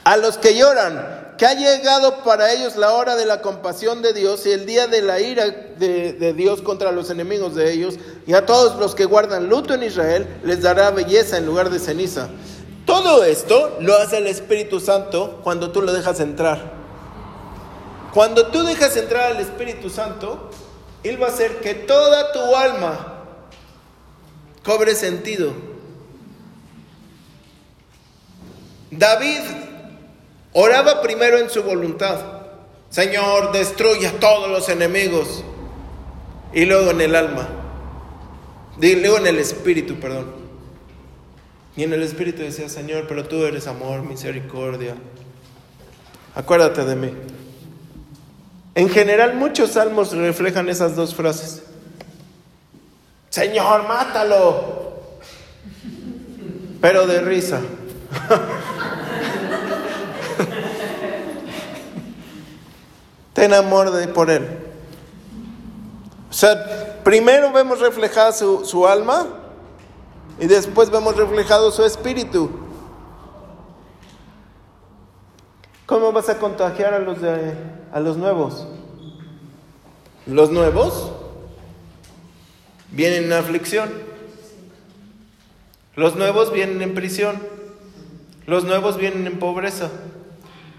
A 0.05 0.17
los 0.17 0.39
que 0.39 0.57
lloran, 0.57 1.35
que 1.37 1.47
ha 1.47 1.55
llegado 1.55 2.23
para 2.23 2.53
ellos 2.53 2.77
la 2.77 2.93
hora 2.93 3.17
de 3.17 3.27
la 3.27 3.43
compasión 3.43 4.01
de 4.01 4.15
Dios 4.15 4.47
y 4.47 4.53
el 4.53 4.65
día 4.65 4.87
de 4.87 5.03
la 5.03 5.21
ira 5.21 5.47
de, 5.47 6.33
Dios 6.35 6.63
contra 6.63 6.91
los 6.91 7.11
enemigos 7.11 7.55
de 7.55 7.71
ellos, 7.71 7.97
y 8.27 8.33
a 8.33 8.47
todos 8.47 8.79
los 8.79 8.95
que 8.95 9.05
guardan 9.05 9.49
luto 9.49 9.75
en 9.75 9.83
Israel 9.83 10.27
les 10.43 10.63
dará 10.63 10.91
belleza 10.91 11.37
en 11.37 11.45
lugar 11.45 11.69
de 11.69 11.79
ceniza. 11.79 12.29
Todo 12.87 13.25
esto 13.25 13.77
lo 13.81 13.95
hace 13.97 14.19
el 14.19 14.27
Espíritu 14.27 14.81
Santo 14.81 15.41
cuando 15.43 15.71
tú 15.71 15.83
lo 15.83 15.93
dejas 15.93 16.19
entrar. 16.21 16.73
Cuando 18.15 18.47
tú 18.47 18.63
dejas 18.63 18.97
entrar 18.97 19.33
al 19.33 19.41
Espíritu 19.41 19.91
Santo, 19.91 20.51
Él 21.03 21.21
va 21.21 21.27
a 21.27 21.31
hacer 21.31 21.61
que 21.61 21.75
toda 21.75 22.33
tu 22.33 22.55
alma, 22.55 23.25
cobre 24.63 24.95
sentido. 24.95 25.53
David 28.91 29.41
oraba 30.53 31.01
primero 31.01 31.39
en 31.39 31.49
su 31.49 31.63
voluntad. 31.63 32.21
Señor, 32.91 33.53
destruye 33.53 34.09
a 34.09 34.19
todos 34.19 34.51
los 34.51 34.69
enemigos. 34.69 35.45
Y 36.53 36.65
luego 36.65 36.91
en 36.91 37.01
el 37.01 37.15
alma. 37.15 37.49
Luego 38.81 39.19
en 39.19 39.27
el 39.29 39.39
espíritu, 39.39 39.95
perdón. 40.01 40.41
Y 41.77 41.85
en 41.85 41.93
el 41.93 42.03
espíritu 42.03 42.43
decía, 42.43 42.69
Señor, 42.69 43.07
pero 43.09 43.27
tú 43.27 43.45
eres 43.45 43.67
amor, 43.67 44.03
misericordia. 44.03 44.97
Acuérdate 46.35 46.85
de 46.85 46.97
mí. 46.97 47.13
En 48.75 48.89
general, 48.89 49.35
muchos 49.35 49.73
salmos 49.73 50.13
reflejan 50.13 50.69
esas 50.69 50.95
dos 50.95 51.15
frases. 51.15 51.63
Señor, 53.31 53.87
mátalo. 53.89 54.91
Pero 56.81 57.07
de 57.07 57.21
risa. 57.21 57.61
Ten 63.35 63.55
amor 63.55 63.91
de, 63.93 64.09
por 64.09 64.31
él. 64.31 64.49
O 66.31 66.33
sea, 66.33 67.01
primero 67.03 67.53
vemos 67.53 67.81
reflejada 67.81 68.33
su, 68.33 68.65
su 68.65 68.87
alma 68.87 69.27
y 70.39 70.47
después 70.47 70.91
vemos 70.91 71.17
reflejado 71.17 71.71
su 71.71 71.85
espíritu. 71.85 72.60
¿Cómo 75.91 76.13
vas 76.13 76.29
a 76.29 76.39
contagiar 76.39 76.95
a 76.95 77.01
los, 77.01 77.21
de, 77.21 77.53
a 77.93 77.99
los 77.99 78.17
nuevos? 78.17 78.65
Los 80.25 80.53
nuevos 80.53 81.11
vienen 82.93 83.25
en 83.25 83.33
aflicción. 83.33 83.91
Los 85.97 86.15
nuevos 86.15 86.53
vienen 86.53 86.81
en 86.81 86.95
prisión. 86.95 87.41
Los 88.47 88.63
nuevos 88.63 88.99
vienen 88.99 89.27
en 89.27 89.41
pobreza. 89.41 89.91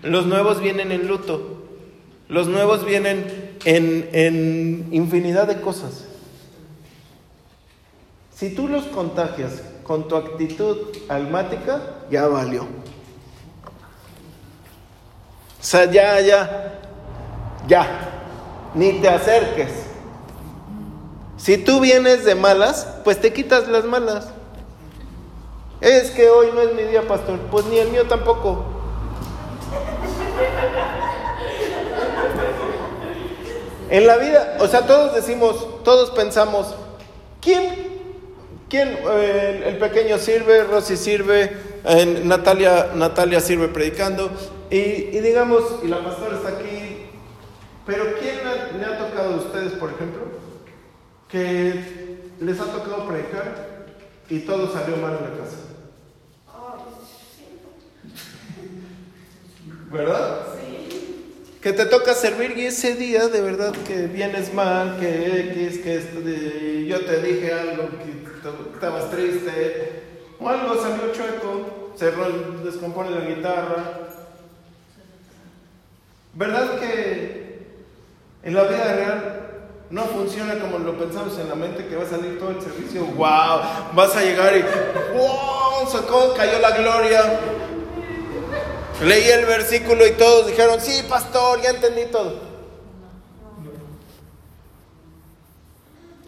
Los 0.01 0.27
nuevos 0.27 0.61
vienen 0.61 0.93
en 0.93 1.09
luto. 1.09 1.61
Los 2.29 2.47
nuevos 2.47 2.85
vienen 2.85 3.57
en, 3.65 4.09
en 4.13 4.87
infinidad 4.93 5.45
de 5.45 5.59
cosas. 5.59 6.05
Si 8.33 8.55
tú 8.55 8.69
los 8.69 8.85
contagias 8.85 9.61
con 9.83 10.07
tu 10.07 10.15
actitud 10.15 10.77
almática, 11.09 11.81
ya 12.09 12.27
valió. 12.27 12.65
O 15.61 15.63
sea, 15.63 15.85
ya, 15.85 16.19
ya, 16.19 16.79
ya, 17.67 17.87
ni 18.73 18.93
te 18.93 19.07
acerques. 19.07 19.69
Si 21.37 21.57
tú 21.57 21.79
vienes 21.79 22.25
de 22.25 22.35
malas, 22.35 22.87
pues 23.03 23.21
te 23.21 23.31
quitas 23.31 23.67
las 23.67 23.85
malas. 23.85 24.27
Es 25.79 26.11
que 26.11 26.29
hoy 26.29 26.49
no 26.53 26.61
es 26.61 26.73
mi 26.73 26.83
día, 26.83 27.07
pastor. 27.07 27.39
Pues 27.51 27.65
ni 27.65 27.77
el 27.77 27.89
mío 27.89 28.07
tampoco. 28.07 28.65
En 33.89 34.07
la 34.07 34.17
vida, 34.17 34.57
o 34.59 34.67
sea, 34.67 34.85
todos 34.85 35.13
decimos, 35.13 35.83
todos 35.83 36.11
pensamos, 36.11 36.75
¿quién 37.41 37.91
¿Quién? 38.71 38.97
Eh, 39.05 39.63
el, 39.67 39.77
pequeño 39.79 40.17
sirve, 40.17 40.63
Rosy 40.63 40.95
sirve, 40.95 41.51
Natalia, 42.23 42.91
Natalia 42.95 43.39
sirve 43.39 43.67
predicando. 43.67 44.31
Y, 44.69 45.19
digamos, 45.19 45.63
y 45.83 45.87
la 45.87 46.03
pastora 46.03 46.37
está 46.37 46.49
aquí. 46.49 47.07
Pero 47.85 48.03
¿quién 48.19 48.37
le 48.79 48.85
ha 48.85 48.97
tocado 48.97 49.33
a 49.33 49.37
ustedes, 49.37 49.73
por 49.73 49.89
ejemplo, 49.91 50.21
que 51.27 52.19
les 52.39 52.59
ha 52.59 52.65
tocado 52.65 53.07
predicar 53.07 53.87
y 54.29 54.39
todo 54.39 54.71
salió 54.71 54.97
mal 54.97 55.17
en 55.17 55.23
la 55.23 55.43
casa? 55.43 55.57
¿Verdad? 59.91 60.51
que 61.61 61.73
te 61.73 61.85
toca 61.85 62.15
servir 62.15 62.57
y 62.57 62.65
ese 62.65 62.95
día 62.95 63.27
de 63.27 63.39
verdad 63.39 63.71
que 63.87 64.07
vienes 64.07 64.51
mal, 64.51 64.97
que 64.99 65.51
X, 65.51 65.77
que 65.79 66.85
yo 66.87 67.05
te 67.05 67.21
dije 67.21 67.53
algo, 67.53 67.87
que 67.99 68.73
estabas 68.73 69.11
triste, 69.11 70.01
o 70.41 70.49
algo 70.49 70.81
salió 70.81 71.13
chueco, 71.13 71.91
se 71.95 72.11
descompone 72.63 73.11
la 73.11 73.21
guitarra. 73.21 73.83
¿Verdad 76.33 76.79
que 76.79 77.67
en 78.43 78.55
la 78.55 78.63
vida 78.63 78.93
real 78.95 79.41
no 79.91 80.05
funciona 80.05 80.57
como 80.57 80.79
lo 80.79 80.97
pensamos 80.97 81.37
en 81.37 81.49
la 81.49 81.55
mente, 81.55 81.85
que 81.85 81.95
va 81.95 82.03
a 82.03 82.09
salir 82.09 82.39
todo 82.39 82.51
el 82.51 82.61
servicio, 82.61 83.05
wow, 83.05 83.61
vas 83.93 84.15
a 84.15 84.21
llegar 84.23 84.55
y 84.55 84.61
wow, 85.15 85.87
sacó, 85.91 86.33
cayó 86.33 86.59
la 86.59 86.71
gloria. 86.71 87.39
Leí 89.03 89.29
el 89.29 89.45
versículo 89.45 90.07
y 90.07 90.11
todos 90.11 90.47
dijeron, 90.47 90.79
sí, 90.79 91.03
pastor, 91.09 91.61
ya 91.61 91.71
entendí 91.71 92.05
todo. 92.11 92.51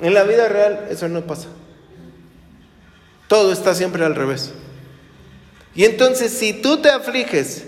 En 0.02 0.14
la 0.14 0.24
vida 0.24 0.50
real 0.50 0.88
eso 0.90 1.08
no 1.08 1.22
pasa. 1.22 1.48
Todo 3.34 3.52
está 3.52 3.74
siempre 3.74 4.06
al 4.06 4.14
revés. 4.14 4.54
Y 5.74 5.86
entonces 5.86 6.32
si 6.32 6.54
tú 6.54 6.84
te 6.84 6.92
afliges 6.92 7.66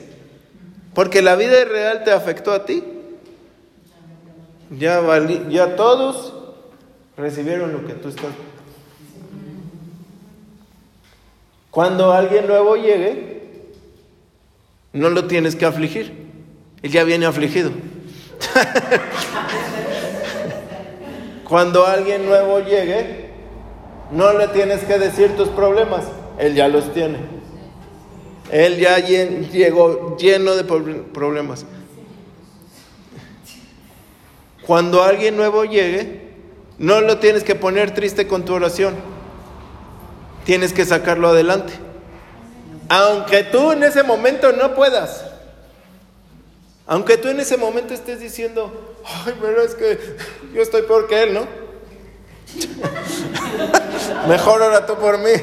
porque 0.94 1.24
la 1.24 1.36
vida 1.36 1.66
real 1.66 2.04
te 2.04 2.12
afectó 2.12 2.52
a 2.52 2.66
ti, 2.66 2.84
ya, 4.70 5.02
ya 5.50 5.76
todos 5.76 6.34
recibieron 7.18 7.74
lo 7.74 7.88
que 7.88 7.94
tú 7.94 8.10
estás. 8.10 8.28
Cuando 11.72 12.14
alguien 12.14 12.46
nuevo 12.46 12.76
llegue, 12.76 13.72
no 14.94 15.10
lo 15.10 15.26
tienes 15.26 15.56
que 15.56 15.66
afligir. 15.66 16.14
Él 16.84 16.92
ya 16.92 17.04
viene 17.04 17.26
afligido. 17.26 17.72
Cuando 21.44 21.88
alguien 21.88 22.28
nuevo 22.28 22.60
llegue, 22.60 23.25
no 24.16 24.32
le 24.32 24.48
tienes 24.48 24.82
que 24.86 24.98
decir 24.98 25.36
tus 25.36 25.50
problemas. 25.50 26.06
Él 26.40 26.56
ya 26.56 26.70
los 26.70 26.94
tiene. 26.94 27.18
Él 28.50 28.78
ya 28.78 28.98
llegó 29.00 30.16
lleno 30.18 30.56
de 30.56 30.64
problemas. 30.64 31.66
Cuando 34.66 35.04
alguien 35.04 35.36
nuevo 35.36 35.66
llegue, 35.66 36.30
no 36.78 37.02
lo 37.02 37.18
tienes 37.20 37.44
que 37.44 37.56
poner 37.56 37.92
triste 37.92 38.26
con 38.26 38.46
tu 38.46 38.54
oración. 38.54 38.96
Tienes 40.46 40.72
que 40.72 40.86
sacarlo 40.86 41.28
adelante. 41.28 41.74
Aunque 42.88 43.44
tú 43.44 43.74
en 43.74 43.84
ese 43.84 44.04
momento 44.04 44.54
no 44.54 44.76
puedas. 44.76 45.26
Aunque 46.88 47.18
tú 47.18 47.28
en 47.28 47.42
ese 47.42 47.58
momento 47.58 47.94
estés 47.94 48.22
diciendo, 48.22 48.96
ay, 49.04 49.34
pero 49.42 49.62
es 49.62 49.76
que 49.76 50.00
yo 50.54 50.62
estoy 50.62 50.84
peor 50.84 51.08
que 51.08 51.24
él, 51.24 51.34
¿no? 51.34 51.65
Mejor 54.28 54.62
ora 54.62 54.86
tú 54.86 54.96
por 54.96 55.18
mí. 55.18 55.30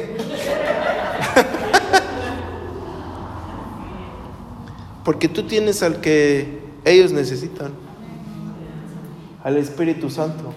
Porque 5.05 5.29
tú 5.29 5.45
tienes 5.45 5.83
al 5.83 6.01
que 6.01 6.61
ellos 6.85 7.13
necesitan, 7.13 7.73
al 9.43 9.57
Espíritu 9.57 10.11
Santo. 10.11 10.53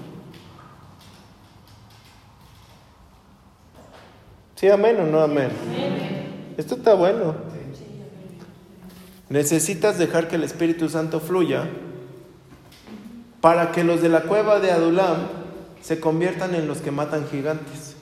¿Sí, 4.56 4.70
amén 4.70 4.98
o 5.00 5.06
no 5.06 5.22
amén? 5.22 5.50
Esto 6.58 6.76
está 6.76 6.94
bueno. 6.94 7.36
Necesitas 9.30 9.98
dejar 9.98 10.28
que 10.28 10.36
el 10.36 10.44
Espíritu 10.44 10.88
Santo 10.88 11.20
fluya 11.20 11.68
para 13.42 13.72
que 13.72 13.84
los 13.84 14.02
de 14.02 14.10
la 14.10 14.22
cueva 14.22 14.60
de 14.60 14.72
Adulam 14.72 15.45
se 15.86 16.00
conviertan 16.00 16.56
en 16.56 16.68
los 16.68 16.80
que 16.80 16.90
matan 16.90 17.28
gigantes. 17.30 17.96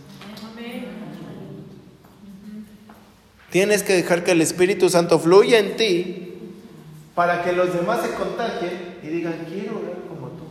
Tienes 3.49 3.83
que 3.83 3.93
dejar 3.93 4.23
que 4.23 4.31
el 4.31 4.41
Espíritu 4.41 4.89
Santo 4.89 5.19
fluya 5.19 5.59
en 5.59 5.75
ti 5.75 6.33
para 7.13 7.43
que 7.43 7.51
los 7.51 7.73
demás 7.73 7.99
se 8.01 8.13
contagien 8.13 8.99
y 9.03 9.07
digan, 9.07 9.35
quiero 9.49 9.79
orar 9.79 9.97
como 10.07 10.27
tú. 10.29 10.45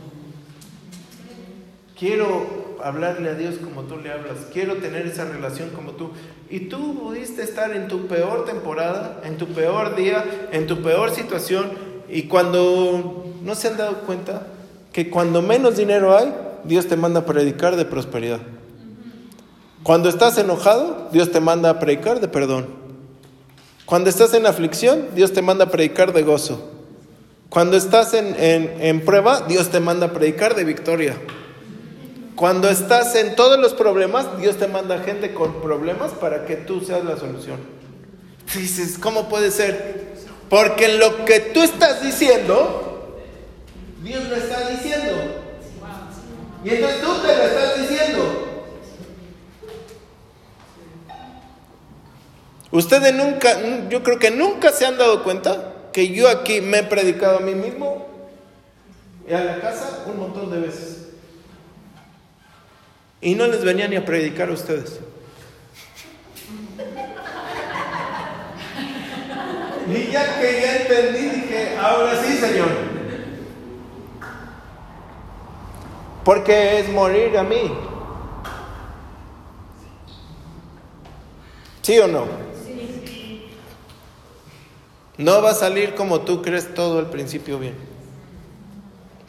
Quiero 1.97 2.77
hablarle 2.83 3.31
a 3.31 3.33
Dios 3.33 3.55
como 3.55 3.81
tú 3.83 3.97
le 3.97 4.11
hablas, 4.11 4.37
quiero 4.53 4.75
tener 4.75 5.07
esa 5.07 5.25
relación 5.25 5.71
como 5.71 5.93
tú. 5.93 6.11
Y 6.51 6.61
tú 6.61 6.99
pudiste 6.99 7.41
estar 7.41 7.75
en 7.75 7.87
tu 7.87 8.05
peor 8.05 8.45
temporada, 8.45 9.21
en 9.23 9.37
tu 9.37 9.47
peor 9.47 9.95
día, 9.95 10.23
en 10.51 10.67
tu 10.67 10.83
peor 10.83 11.09
situación, 11.09 11.71
y 12.07 12.23
cuando 12.23 13.25
no 13.41 13.55
se 13.55 13.69
han 13.69 13.77
dado 13.77 14.01
cuenta 14.01 14.45
que 14.91 15.09
cuando 15.09 15.41
menos 15.41 15.77
dinero 15.77 16.15
hay, 16.15 16.31
Dios 16.65 16.87
te 16.87 16.95
manda 16.95 17.21
a 17.21 17.25
predicar 17.25 17.75
de 17.75 17.85
prosperidad. 17.85 18.39
Cuando 19.83 20.09
estás 20.09 20.37
enojado, 20.37 21.09
Dios 21.11 21.31
te 21.31 21.39
manda 21.39 21.69
a 21.69 21.79
predicar 21.79 22.19
de 22.21 22.27
perdón. 22.27 22.67
Cuando 23.85 24.09
estás 24.09 24.33
en 24.33 24.45
aflicción, 24.45 25.07
Dios 25.13 25.33
te 25.33 25.41
manda 25.41 25.65
a 25.65 25.69
predicar 25.69 26.13
de 26.13 26.23
gozo. 26.23 26.71
Cuando 27.49 27.75
estás 27.75 28.13
en, 28.13 28.35
en 28.39 29.05
prueba, 29.05 29.41
Dios 29.41 29.69
te 29.69 29.79
manda 29.79 30.07
a 30.07 30.13
predicar 30.13 30.55
de 30.55 30.63
victoria. 30.63 31.17
Cuando 32.35 32.69
estás 32.69 33.15
en 33.15 33.35
todos 33.35 33.59
los 33.59 33.73
problemas, 33.73 34.39
Dios 34.39 34.57
te 34.57 34.67
manda 34.67 34.99
gente 34.99 35.33
con 35.33 35.61
problemas 35.61 36.11
para 36.13 36.45
que 36.45 36.55
tú 36.55 36.81
seas 36.81 37.03
la 37.03 37.17
solución. 37.17 37.57
Dices, 38.55 38.97
¿cómo 38.97 39.29
puede 39.29 39.51
ser? 39.51 40.13
Porque 40.49 40.85
en 40.85 40.99
lo 40.99 41.25
que 41.25 41.39
tú 41.39 41.61
estás 41.61 42.01
diciendo, 42.01 43.19
Dios 44.03 44.27
lo 44.29 44.35
está 44.35 44.69
diciendo. 44.69 45.42
Y 46.63 46.69
entonces 46.69 47.01
tú 47.01 47.13
te 47.21 47.27
lo 47.35 47.43
estás 47.43 47.79
diciendo. 47.79 48.49
Ustedes 52.71 53.13
nunca, 53.13 53.57
yo 53.89 54.01
creo 54.01 54.17
que 54.17 54.31
nunca 54.31 54.71
se 54.71 54.85
han 54.85 54.97
dado 54.97 55.23
cuenta 55.23 55.73
que 55.91 56.09
yo 56.09 56.27
aquí 56.29 56.61
me 56.61 56.79
he 56.79 56.83
predicado 56.83 57.37
a 57.37 57.41
mí 57.41 57.53
mismo 57.53 58.07
y 59.27 59.33
a 59.33 59.43
la 59.43 59.59
casa 59.59 60.03
un 60.07 60.17
montón 60.17 60.49
de 60.49 60.59
veces. 60.59 61.09
Y 63.21 63.35
no 63.35 63.47
les 63.47 63.63
venía 63.63 63.87
ni 63.87 63.95
a 63.95 64.03
predicar 64.03 64.49
a 64.49 64.53
ustedes. 64.53 64.99
Y 69.87 70.11
ya 70.11 70.39
que 70.39 70.61
ya 70.61 70.75
entendí, 70.77 71.29
dije, 71.29 71.77
ahora 71.77 72.21
sí, 72.23 72.37
Señor. 72.37 72.92
Porque 76.23 76.79
es 76.79 76.89
morir 76.89 77.37
a 77.37 77.43
mí. 77.43 77.71
¿Sí 81.81 81.99
o 81.99 82.07
no? 82.07 82.25
No 85.17 85.41
va 85.41 85.51
a 85.51 85.55
salir 85.55 85.95
como 85.95 86.21
tú 86.21 86.41
crees 86.41 86.73
todo 86.73 86.99
al 86.99 87.09
principio 87.09 87.59
bien. 87.59 87.75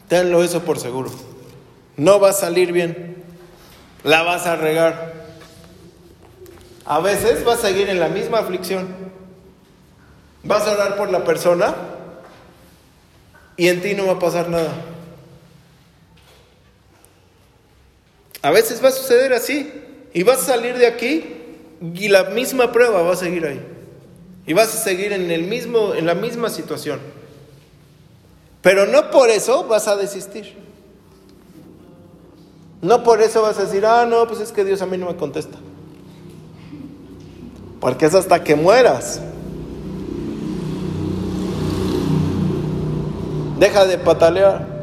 Tenlo 0.08 0.42
eso 0.42 0.62
por 0.62 0.78
seguro. 0.78 1.10
No 1.96 2.20
va 2.20 2.30
a 2.30 2.32
salir 2.32 2.72
bien. 2.72 3.24
La 4.04 4.22
vas 4.22 4.46
a 4.46 4.56
regar. 4.56 5.14
A 6.84 7.00
veces 7.00 7.44
vas 7.44 7.58
a 7.58 7.68
seguir 7.68 7.88
en 7.88 7.98
la 7.98 8.08
misma 8.08 8.38
aflicción. 8.38 8.88
Vas 10.42 10.66
a 10.66 10.72
orar 10.72 10.96
por 10.96 11.10
la 11.10 11.24
persona 11.24 11.74
y 13.56 13.68
en 13.68 13.80
ti 13.80 13.94
no 13.94 14.06
va 14.06 14.12
a 14.12 14.18
pasar 14.18 14.48
nada. 14.48 14.93
A 18.44 18.50
veces 18.50 18.84
va 18.84 18.88
a 18.88 18.92
suceder 18.92 19.32
así 19.32 19.72
y 20.12 20.22
vas 20.22 20.40
a 20.40 20.44
salir 20.44 20.76
de 20.76 20.86
aquí 20.86 21.24
y 21.94 22.08
la 22.08 22.24
misma 22.24 22.72
prueba 22.72 23.00
va 23.00 23.14
a 23.14 23.16
seguir 23.16 23.46
ahí. 23.46 23.58
Y 24.46 24.52
vas 24.52 24.68
a 24.74 24.76
seguir 24.76 25.14
en, 25.14 25.30
el 25.30 25.44
mismo, 25.44 25.94
en 25.94 26.04
la 26.04 26.14
misma 26.14 26.50
situación. 26.50 27.00
Pero 28.60 28.84
no 28.84 29.10
por 29.10 29.30
eso 29.30 29.64
vas 29.64 29.88
a 29.88 29.96
desistir. 29.96 30.58
No 32.82 33.02
por 33.02 33.22
eso 33.22 33.40
vas 33.40 33.58
a 33.58 33.62
decir, 33.62 33.86
ah, 33.86 34.04
no, 34.04 34.26
pues 34.28 34.40
es 34.40 34.52
que 34.52 34.62
Dios 34.62 34.82
a 34.82 34.86
mí 34.86 34.98
no 34.98 35.06
me 35.06 35.16
contesta. 35.16 35.56
Porque 37.80 38.04
es 38.04 38.14
hasta 38.14 38.44
que 38.44 38.56
mueras. 38.56 39.22
Deja 43.58 43.86
de 43.86 43.96
patalear. 43.96 44.73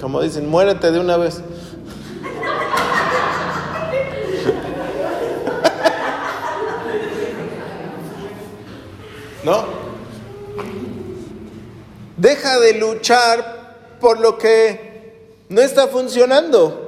Como 0.00 0.22
dicen, 0.22 0.48
muérete 0.48 0.92
de 0.92 1.00
una 1.00 1.16
vez. 1.16 1.40
¿No? 9.44 9.64
Deja 12.16 12.60
de 12.60 12.74
luchar 12.74 13.58
por 14.00 14.20
lo 14.20 14.38
que 14.38 14.88
no 15.48 15.60
está 15.60 15.88
funcionando. 15.88 16.84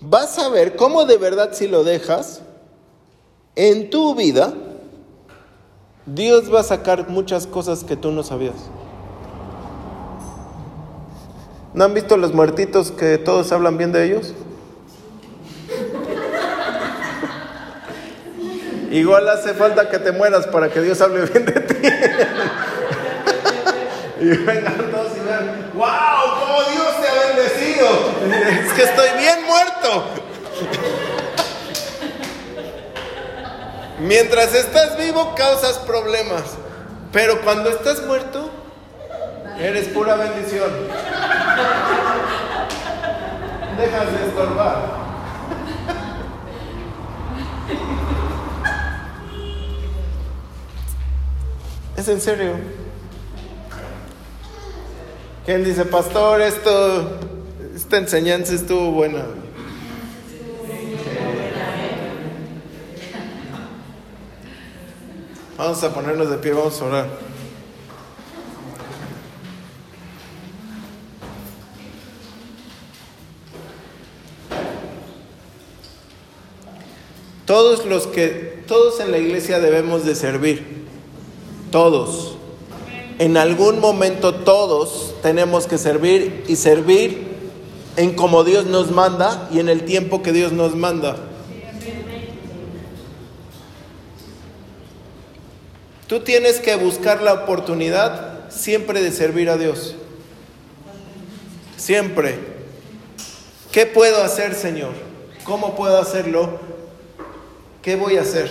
Vas 0.00 0.38
a 0.38 0.48
ver 0.48 0.76
cómo 0.76 1.04
de 1.04 1.16
verdad 1.16 1.50
si 1.52 1.68
lo 1.68 1.84
dejas 1.84 2.42
en 3.54 3.90
tu 3.90 4.14
vida, 4.14 4.52
Dios 6.04 6.52
va 6.52 6.60
a 6.60 6.64
sacar 6.64 7.08
muchas 7.08 7.46
cosas 7.46 7.82
que 7.82 7.96
tú 7.96 8.12
no 8.12 8.22
sabías. 8.22 8.54
¿No 11.76 11.84
han 11.84 11.92
visto 11.92 12.16
los 12.16 12.32
muertitos 12.32 12.90
que 12.90 13.18
todos 13.18 13.52
hablan 13.52 13.76
bien 13.76 13.92
de 13.92 14.02
ellos? 14.02 14.32
Igual 18.90 19.28
hace 19.28 19.52
falta 19.52 19.90
que 19.90 19.98
te 19.98 20.10
mueras 20.10 20.46
para 20.46 20.70
que 20.70 20.80
Dios 20.80 20.98
hable 21.02 21.26
bien 21.26 21.44
de 21.44 21.52
ti. 21.52 21.74
y 24.22 24.24
vengan 24.24 24.90
todos 24.90 25.12
y 25.18 25.20
vean, 25.20 25.70
wow, 25.74 26.40
cómo 26.40 26.62
Dios 26.72 26.94
te 27.02 27.08
ha 27.08 27.14
bendecido. 27.26 27.88
Es 28.64 28.72
que 28.72 28.82
estoy 28.82 29.08
bien 29.18 29.44
muerto. 29.46 30.06
Mientras 34.00 34.54
estás 34.54 34.96
vivo 34.96 35.34
causas 35.34 35.76
problemas, 35.80 36.56
pero 37.12 37.42
cuando 37.42 37.68
estás 37.68 38.02
muerto, 38.06 38.50
eres 39.58 39.88
pura 39.88 40.16
bendición. 40.16 40.70
Dejas 43.78 44.12
de 44.12 44.26
estorbar. 44.26 45.06
¿Es 51.96 52.08
en 52.08 52.20
serio? 52.20 52.52
¿Quién 55.44 55.64
dice, 55.64 55.84
pastor, 55.84 56.40
esto, 56.40 57.18
esta 57.74 57.98
enseñanza 57.98 58.54
estuvo 58.54 58.90
buena? 58.90 59.24
Vamos 65.56 65.82
a 65.82 65.94
ponernos 65.94 66.28
de 66.30 66.36
pie, 66.36 66.52
vamos 66.52 66.80
a 66.82 66.84
orar. 66.84 67.25
Todos 77.46 77.86
los 77.86 78.08
que, 78.08 78.62
todos 78.66 78.98
en 78.98 79.12
la 79.12 79.18
iglesia 79.18 79.60
debemos 79.60 80.04
de 80.04 80.16
servir. 80.16 80.84
Todos. 81.70 82.36
En 83.20 83.36
algún 83.36 83.80
momento 83.80 84.34
todos 84.34 85.14
tenemos 85.22 85.66
que 85.66 85.78
servir 85.78 86.44
y 86.48 86.56
servir 86.56 87.28
en 87.96 88.14
como 88.14 88.44
Dios 88.44 88.66
nos 88.66 88.90
manda 88.90 89.48
y 89.52 89.60
en 89.60 89.68
el 89.68 89.84
tiempo 89.84 90.22
que 90.22 90.32
Dios 90.32 90.52
nos 90.52 90.74
manda. 90.74 91.16
Tú 96.08 96.20
tienes 96.20 96.60
que 96.60 96.76
buscar 96.76 97.22
la 97.22 97.32
oportunidad 97.32 98.50
siempre 98.50 99.02
de 99.02 99.12
servir 99.12 99.50
a 99.50 99.56
Dios. 99.56 99.94
Siempre. 101.76 102.38
¿Qué 103.70 103.86
puedo 103.86 104.22
hacer, 104.22 104.54
Señor? 104.54 104.92
¿Cómo 105.44 105.76
puedo 105.76 105.98
hacerlo? 105.98 106.65
¿Qué 107.86 107.94
voy 107.94 108.16
a 108.16 108.22
hacer? 108.22 108.50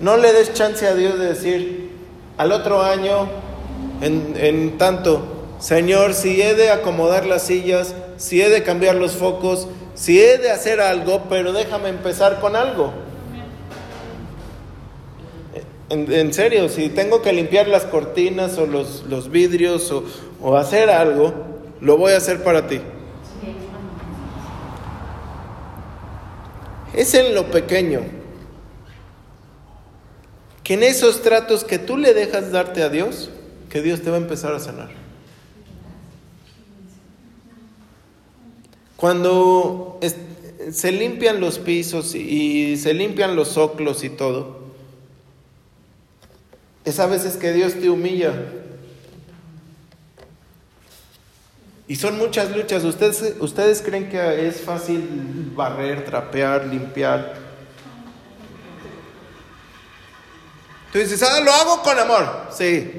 No 0.00 0.16
le 0.16 0.32
des 0.32 0.54
chance 0.54 0.86
a 0.86 0.94
Dios 0.94 1.18
de 1.18 1.34
decir, 1.34 1.90
al 2.38 2.50
otro 2.52 2.80
año, 2.80 3.28
en, 4.00 4.78
tanto, 4.78 5.50
Señor, 5.58 6.14
si 6.14 6.40
he 6.40 6.54
de 6.54 6.70
acomodar 6.70 7.26
las 7.26 7.42
sillas, 7.42 7.94
si 8.16 8.40
he 8.40 8.48
de 8.48 8.62
cambiar 8.62 8.94
los 8.94 9.12
focos, 9.12 9.68
si 9.94 10.18
he 10.18 10.38
de 10.38 10.50
hacer 10.50 10.80
algo, 10.80 11.24
pero 11.28 11.52
déjame 11.52 11.90
empezar 11.90 12.40
con 12.40 12.56
algo. 12.56 12.94
En, 15.90 16.32
serio, 16.32 16.70
si 16.70 16.88
tengo 16.88 17.20
que 17.20 17.34
limpiar 17.34 17.68
las 17.68 17.84
cortinas 17.84 18.56
o 18.56 18.64
los, 18.64 19.04
los 19.10 19.30
vidrios 19.30 19.92
o, 19.92 20.04
o 20.40 20.56
hacer 20.56 20.88
algo, 20.88 21.34
lo 21.82 21.98
voy 21.98 22.14
a 22.14 22.16
hacer 22.16 22.42
para 22.42 22.66
ti. 22.66 22.80
Es 26.94 27.12
en 27.12 27.34
lo 27.34 27.50
pequeño 27.50 28.21
que 30.64 30.74
en 30.74 30.82
esos 30.82 31.22
tratos 31.22 31.64
que 31.64 31.78
tú 31.78 31.96
le 31.96 32.14
dejas 32.14 32.52
darte 32.52 32.82
a 32.82 32.88
Dios, 32.88 33.30
que 33.68 33.82
Dios 33.82 34.02
te 34.02 34.10
va 34.10 34.16
a 34.16 34.20
empezar 34.20 34.54
a 34.54 34.60
sanar. 34.60 34.90
Cuando 38.96 39.98
se 40.70 40.92
limpian 40.92 41.40
los 41.40 41.58
pisos 41.58 42.14
y 42.14 42.76
se 42.76 42.94
limpian 42.94 43.34
los 43.34 43.48
soclos 43.48 44.04
y 44.04 44.10
todo, 44.10 44.62
es 46.84 47.00
a 47.00 47.06
veces 47.06 47.36
que 47.36 47.52
Dios 47.52 47.74
te 47.74 47.90
humilla. 47.90 48.32
Y 51.88 51.96
son 51.96 52.16
muchas 52.16 52.56
luchas. 52.56 52.84
¿Ustedes, 52.84 53.34
¿Ustedes 53.40 53.82
creen 53.82 54.08
que 54.08 54.46
es 54.46 54.60
fácil 54.60 55.50
barrer, 55.54 56.04
trapear, 56.04 56.66
limpiar? 56.66 57.41
Tú 60.92 60.98
dices, 60.98 61.22
ah, 61.22 61.40
lo 61.40 61.50
hago 61.50 61.82
con 61.82 61.98
amor. 61.98 62.48
Sí. 62.54 62.90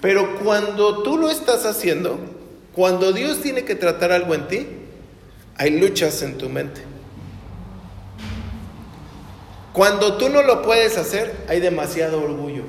Pero 0.00 0.38
cuando 0.38 1.02
tú 1.02 1.18
lo 1.18 1.28
estás 1.28 1.66
haciendo, 1.66 2.18
cuando 2.72 3.12
Dios 3.12 3.40
tiene 3.40 3.64
que 3.64 3.74
tratar 3.74 4.12
algo 4.12 4.34
en 4.34 4.46
ti, 4.46 4.66
hay 5.56 5.78
luchas 5.80 6.22
en 6.22 6.38
tu 6.38 6.48
mente. 6.48 6.82
Cuando 9.72 10.16
tú 10.16 10.28
no 10.28 10.42
lo 10.42 10.62
puedes 10.62 10.96
hacer, 10.96 11.34
hay 11.48 11.58
demasiado 11.58 12.22
orgullo. 12.22 12.62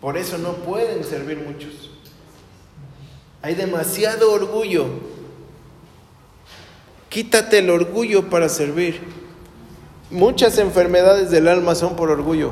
Por 0.00 0.16
eso 0.16 0.38
no 0.38 0.54
pueden 0.54 1.04
servir 1.04 1.36
muchos. 1.36 1.90
Hay 3.42 3.54
demasiado 3.54 4.32
orgullo. 4.32 4.86
Quítate 7.10 7.58
el 7.58 7.68
orgullo 7.68 8.30
para 8.30 8.48
servir. 8.48 9.19
Muchas 10.10 10.58
enfermedades 10.58 11.30
del 11.30 11.46
alma 11.46 11.76
son 11.76 11.94
por 11.94 12.10
orgullo. 12.10 12.50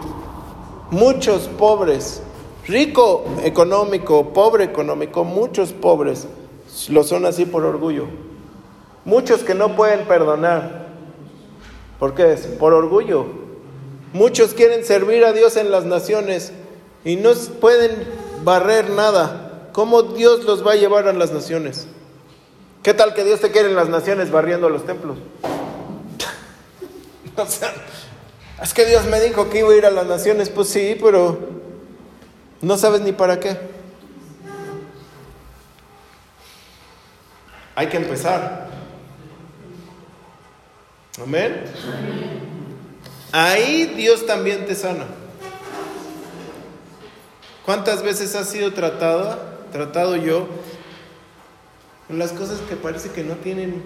Muchos 0.92 1.48
pobres, 1.48 2.22
rico 2.68 3.24
económico, 3.42 4.32
pobre 4.32 4.62
económico, 4.62 5.24
muchos 5.24 5.72
pobres 5.72 6.28
lo 6.88 7.02
son 7.02 7.26
así 7.26 7.46
por 7.46 7.64
orgullo. 7.64 8.04
Muchos 9.04 9.42
que 9.42 9.54
no 9.54 9.74
pueden 9.74 10.06
perdonar. 10.06 10.86
¿Por 11.98 12.14
qué 12.14 12.34
es? 12.34 12.46
Por 12.46 12.74
orgullo. 12.74 13.26
Muchos 14.12 14.54
quieren 14.54 14.84
servir 14.84 15.24
a 15.24 15.32
Dios 15.32 15.56
en 15.56 15.72
las 15.72 15.84
naciones 15.84 16.52
y 17.04 17.16
no 17.16 17.32
pueden 17.61 18.06
barrer 18.44 18.90
nada. 18.90 19.70
¿Cómo 19.72 20.02
Dios 20.02 20.44
los 20.44 20.64
va 20.64 20.72
a 20.72 20.76
llevar 20.76 21.09
a 21.09 21.12
las 21.12 21.32
naciones? 21.32 21.88
¿Qué 22.84 22.94
tal 22.94 23.14
que 23.14 23.24
Dios 23.24 23.40
te 23.40 23.50
quiere 23.50 23.68
en 23.68 23.74
las 23.74 23.88
naciones 23.88 24.30
barriendo 24.30 24.70
los 24.70 24.86
templos? 24.86 25.18
o 27.43 27.47
sea, 27.47 27.72
es 28.62 28.74
que 28.74 28.84
Dios 28.84 29.07
me 29.07 29.20
dijo 29.20 29.49
que 29.49 29.61
iba 29.61 29.70
a 29.70 29.76
ir 29.76 29.86
a 29.86 29.91
las 29.91 30.07
naciones, 30.07 30.51
pues 30.51 30.68
sí, 30.68 30.97
pero 31.01 31.39
no 32.61 32.76
sabes 32.76 33.01
ni 33.01 33.12
para 33.12 33.39
qué. 33.39 33.57
Hay 37.74 37.86
que 37.86 37.97
empezar. 37.97 38.68
Amén. 41.22 41.64
Ahí 43.30 43.93
Dios 43.97 44.26
también 44.26 44.66
te 44.66 44.74
sana. 44.74 45.07
¿Cuántas 47.64 48.03
veces 48.03 48.34
has 48.34 48.49
sido 48.49 48.72
tratado, 48.72 49.39
tratado 49.70 50.16
yo, 50.16 50.49
con 52.07 52.18
las 52.18 52.32
cosas 52.32 52.61
que 52.68 52.74
parece 52.74 53.11
que 53.11 53.22
no 53.22 53.34
tienen 53.36 53.82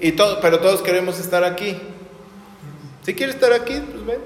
y 0.00 0.12
todo, 0.12 0.40
pero 0.40 0.60
todos 0.60 0.82
queremos 0.82 1.18
estar 1.18 1.44
aquí. 1.44 1.76
Si 3.04 3.14
quieres 3.14 3.36
estar 3.36 3.52
aquí, 3.52 3.80
pues 3.90 4.06
ven. 4.06 4.20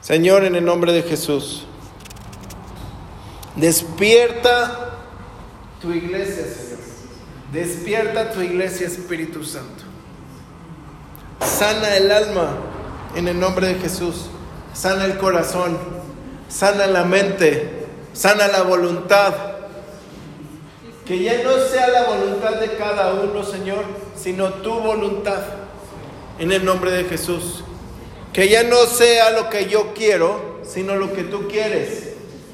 Señor, 0.00 0.44
en 0.44 0.56
el 0.56 0.64
nombre 0.64 0.92
de 0.92 1.02
Jesús, 1.02 1.66
despierta 3.56 4.98
tu 5.80 5.92
iglesia, 5.92 6.44
Señor. 6.44 6.70
Despierta 7.52 8.30
tu 8.30 8.40
iglesia, 8.40 8.86
Espíritu 8.86 9.44
Santo. 9.44 9.84
Sana 11.40 11.96
el 11.96 12.10
alma 12.10 12.50
en 13.16 13.26
el 13.28 13.40
nombre 13.40 13.66
de 13.66 13.74
Jesús. 13.74 14.26
Sana 14.72 15.04
el 15.04 15.18
corazón. 15.18 15.76
Sana 16.48 16.86
la 16.86 17.04
mente. 17.04 17.86
Sana 18.12 18.46
la 18.48 18.62
voluntad 18.62 19.49
que 21.10 21.18
ya 21.18 21.42
no 21.42 21.58
sea 21.58 21.88
la 21.88 22.04
voluntad 22.04 22.60
de 22.60 22.76
cada 22.76 23.14
uno, 23.14 23.42
Señor, 23.42 23.82
sino 24.14 24.50
tu 24.62 24.72
voluntad. 24.74 25.40
En 26.38 26.52
el 26.52 26.64
nombre 26.64 26.92
de 26.92 27.02
Jesús. 27.02 27.64
Que 28.32 28.48
ya 28.48 28.62
no 28.62 28.86
sea 28.86 29.32
lo 29.32 29.50
que 29.50 29.66
yo 29.66 29.92
quiero, 29.92 30.60
sino 30.62 30.94
lo 30.94 31.12
que 31.12 31.24
tú 31.24 31.48
quieres. 31.48 32.10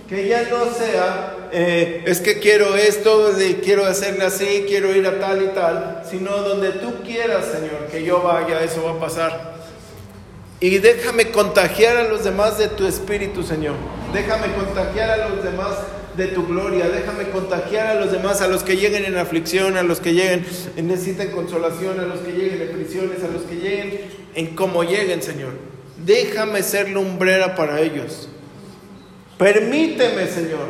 Que 0.08 0.26
ya 0.26 0.44
no 0.44 0.72
sea, 0.72 1.48
eh, 1.52 2.04
es 2.06 2.22
que 2.22 2.38
quiero 2.38 2.74
esto, 2.76 3.30
quiero 3.62 3.84
hacerle 3.84 4.24
así, 4.24 4.64
quiero 4.66 4.90
ir 4.96 5.06
a 5.06 5.20
tal 5.20 5.42
y 5.42 5.48
tal, 5.48 6.02
sino 6.08 6.34
donde 6.38 6.70
tú 6.70 7.02
quieras, 7.04 7.44
Señor, 7.44 7.88
que 7.92 8.04
yo 8.04 8.22
vaya, 8.22 8.62
eso 8.62 8.82
va 8.84 8.92
a 8.92 9.00
pasar. 9.00 9.54
Y 10.60 10.78
déjame 10.78 11.30
contagiar 11.30 11.98
a 11.98 12.04
los 12.04 12.24
demás 12.24 12.56
de 12.56 12.68
tu 12.68 12.86
espíritu, 12.86 13.42
Señor. 13.42 13.74
Déjame 14.14 14.50
contagiar 14.54 15.10
a 15.10 15.28
los 15.28 15.44
demás 15.44 15.74
de 16.16 16.28
tu 16.28 16.46
gloria. 16.46 16.88
Déjame 16.88 17.30
contagiar 17.30 17.88
a 17.88 17.94
los 18.00 18.12
demás, 18.12 18.40
a 18.40 18.48
los 18.48 18.62
que 18.62 18.76
lleguen 18.76 19.04
en 19.04 19.16
aflicción, 19.16 19.76
a 19.76 19.82
los 19.82 20.00
que 20.00 20.14
lleguen, 20.14 20.46
necesiten 20.76 21.30
consolación, 21.30 22.00
a 22.00 22.04
los 22.04 22.20
que 22.20 22.32
lleguen 22.32 22.62
en 22.62 22.68
prisiones, 22.76 23.22
a 23.22 23.28
los 23.28 23.42
que 23.42 23.56
lleguen 23.56 24.00
en 24.34 24.54
como 24.54 24.82
lleguen, 24.84 25.22
Señor. 25.22 25.52
Déjame 26.04 26.62
ser 26.62 26.88
lumbrera 26.88 27.54
para 27.54 27.80
ellos. 27.80 28.28
Permíteme, 29.38 30.26
Señor, 30.26 30.68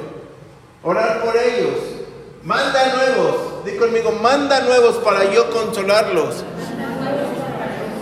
orar 0.82 1.22
por 1.22 1.36
ellos. 1.36 1.78
Manda 2.42 2.94
nuevos. 2.94 3.64
Di 3.64 3.72
conmigo, 3.72 4.12
manda 4.12 4.60
nuevos 4.60 4.96
para 4.96 5.32
yo 5.32 5.50
consolarlos. 5.50 6.44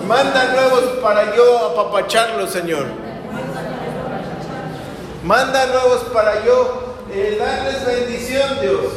Manda 0.07 0.53
nuevos 0.53 0.85
para 1.03 1.35
yo 1.35 1.71
apapacharlos, 1.71 2.51
Señor. 2.51 2.85
Manda 5.25 5.67
nuevos 5.67 6.05
para 6.13 6.45
yo 6.45 6.84
eh, 7.15 7.37
darles 7.39 7.87
bendición, 7.87 8.61
Dios. 8.61 8.93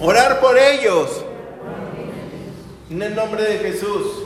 Orar 0.00 0.40
por 0.40 0.58
ellos. 0.58 1.24
En 2.90 3.02
el 3.02 3.14
nombre 3.14 3.42
de 3.44 3.58
Jesús. 3.58 4.24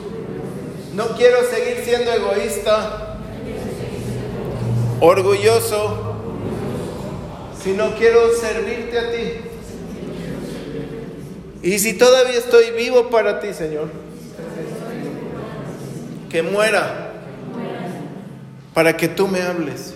No 0.95 1.09
quiero 1.09 1.39
seguir 1.45 1.85
siendo 1.85 2.11
egoísta, 2.11 3.19
orgulloso, 4.99 6.15
sino 7.63 7.95
quiero 7.97 8.33
servirte 8.35 8.99
a 8.99 9.13
ti. 9.13 9.33
Y 11.63 11.79
si 11.81 11.99
todavía 11.99 12.39
estoy 12.39 12.71
vivo 12.71 13.11
para 13.11 13.41
ti, 13.41 13.53
Señor, 13.53 13.91
que 16.31 16.43
muera 16.43 17.13
para 18.73 18.97
que 18.97 19.09
tú 19.09 19.29
me 19.29 19.43
hables. 19.43 19.96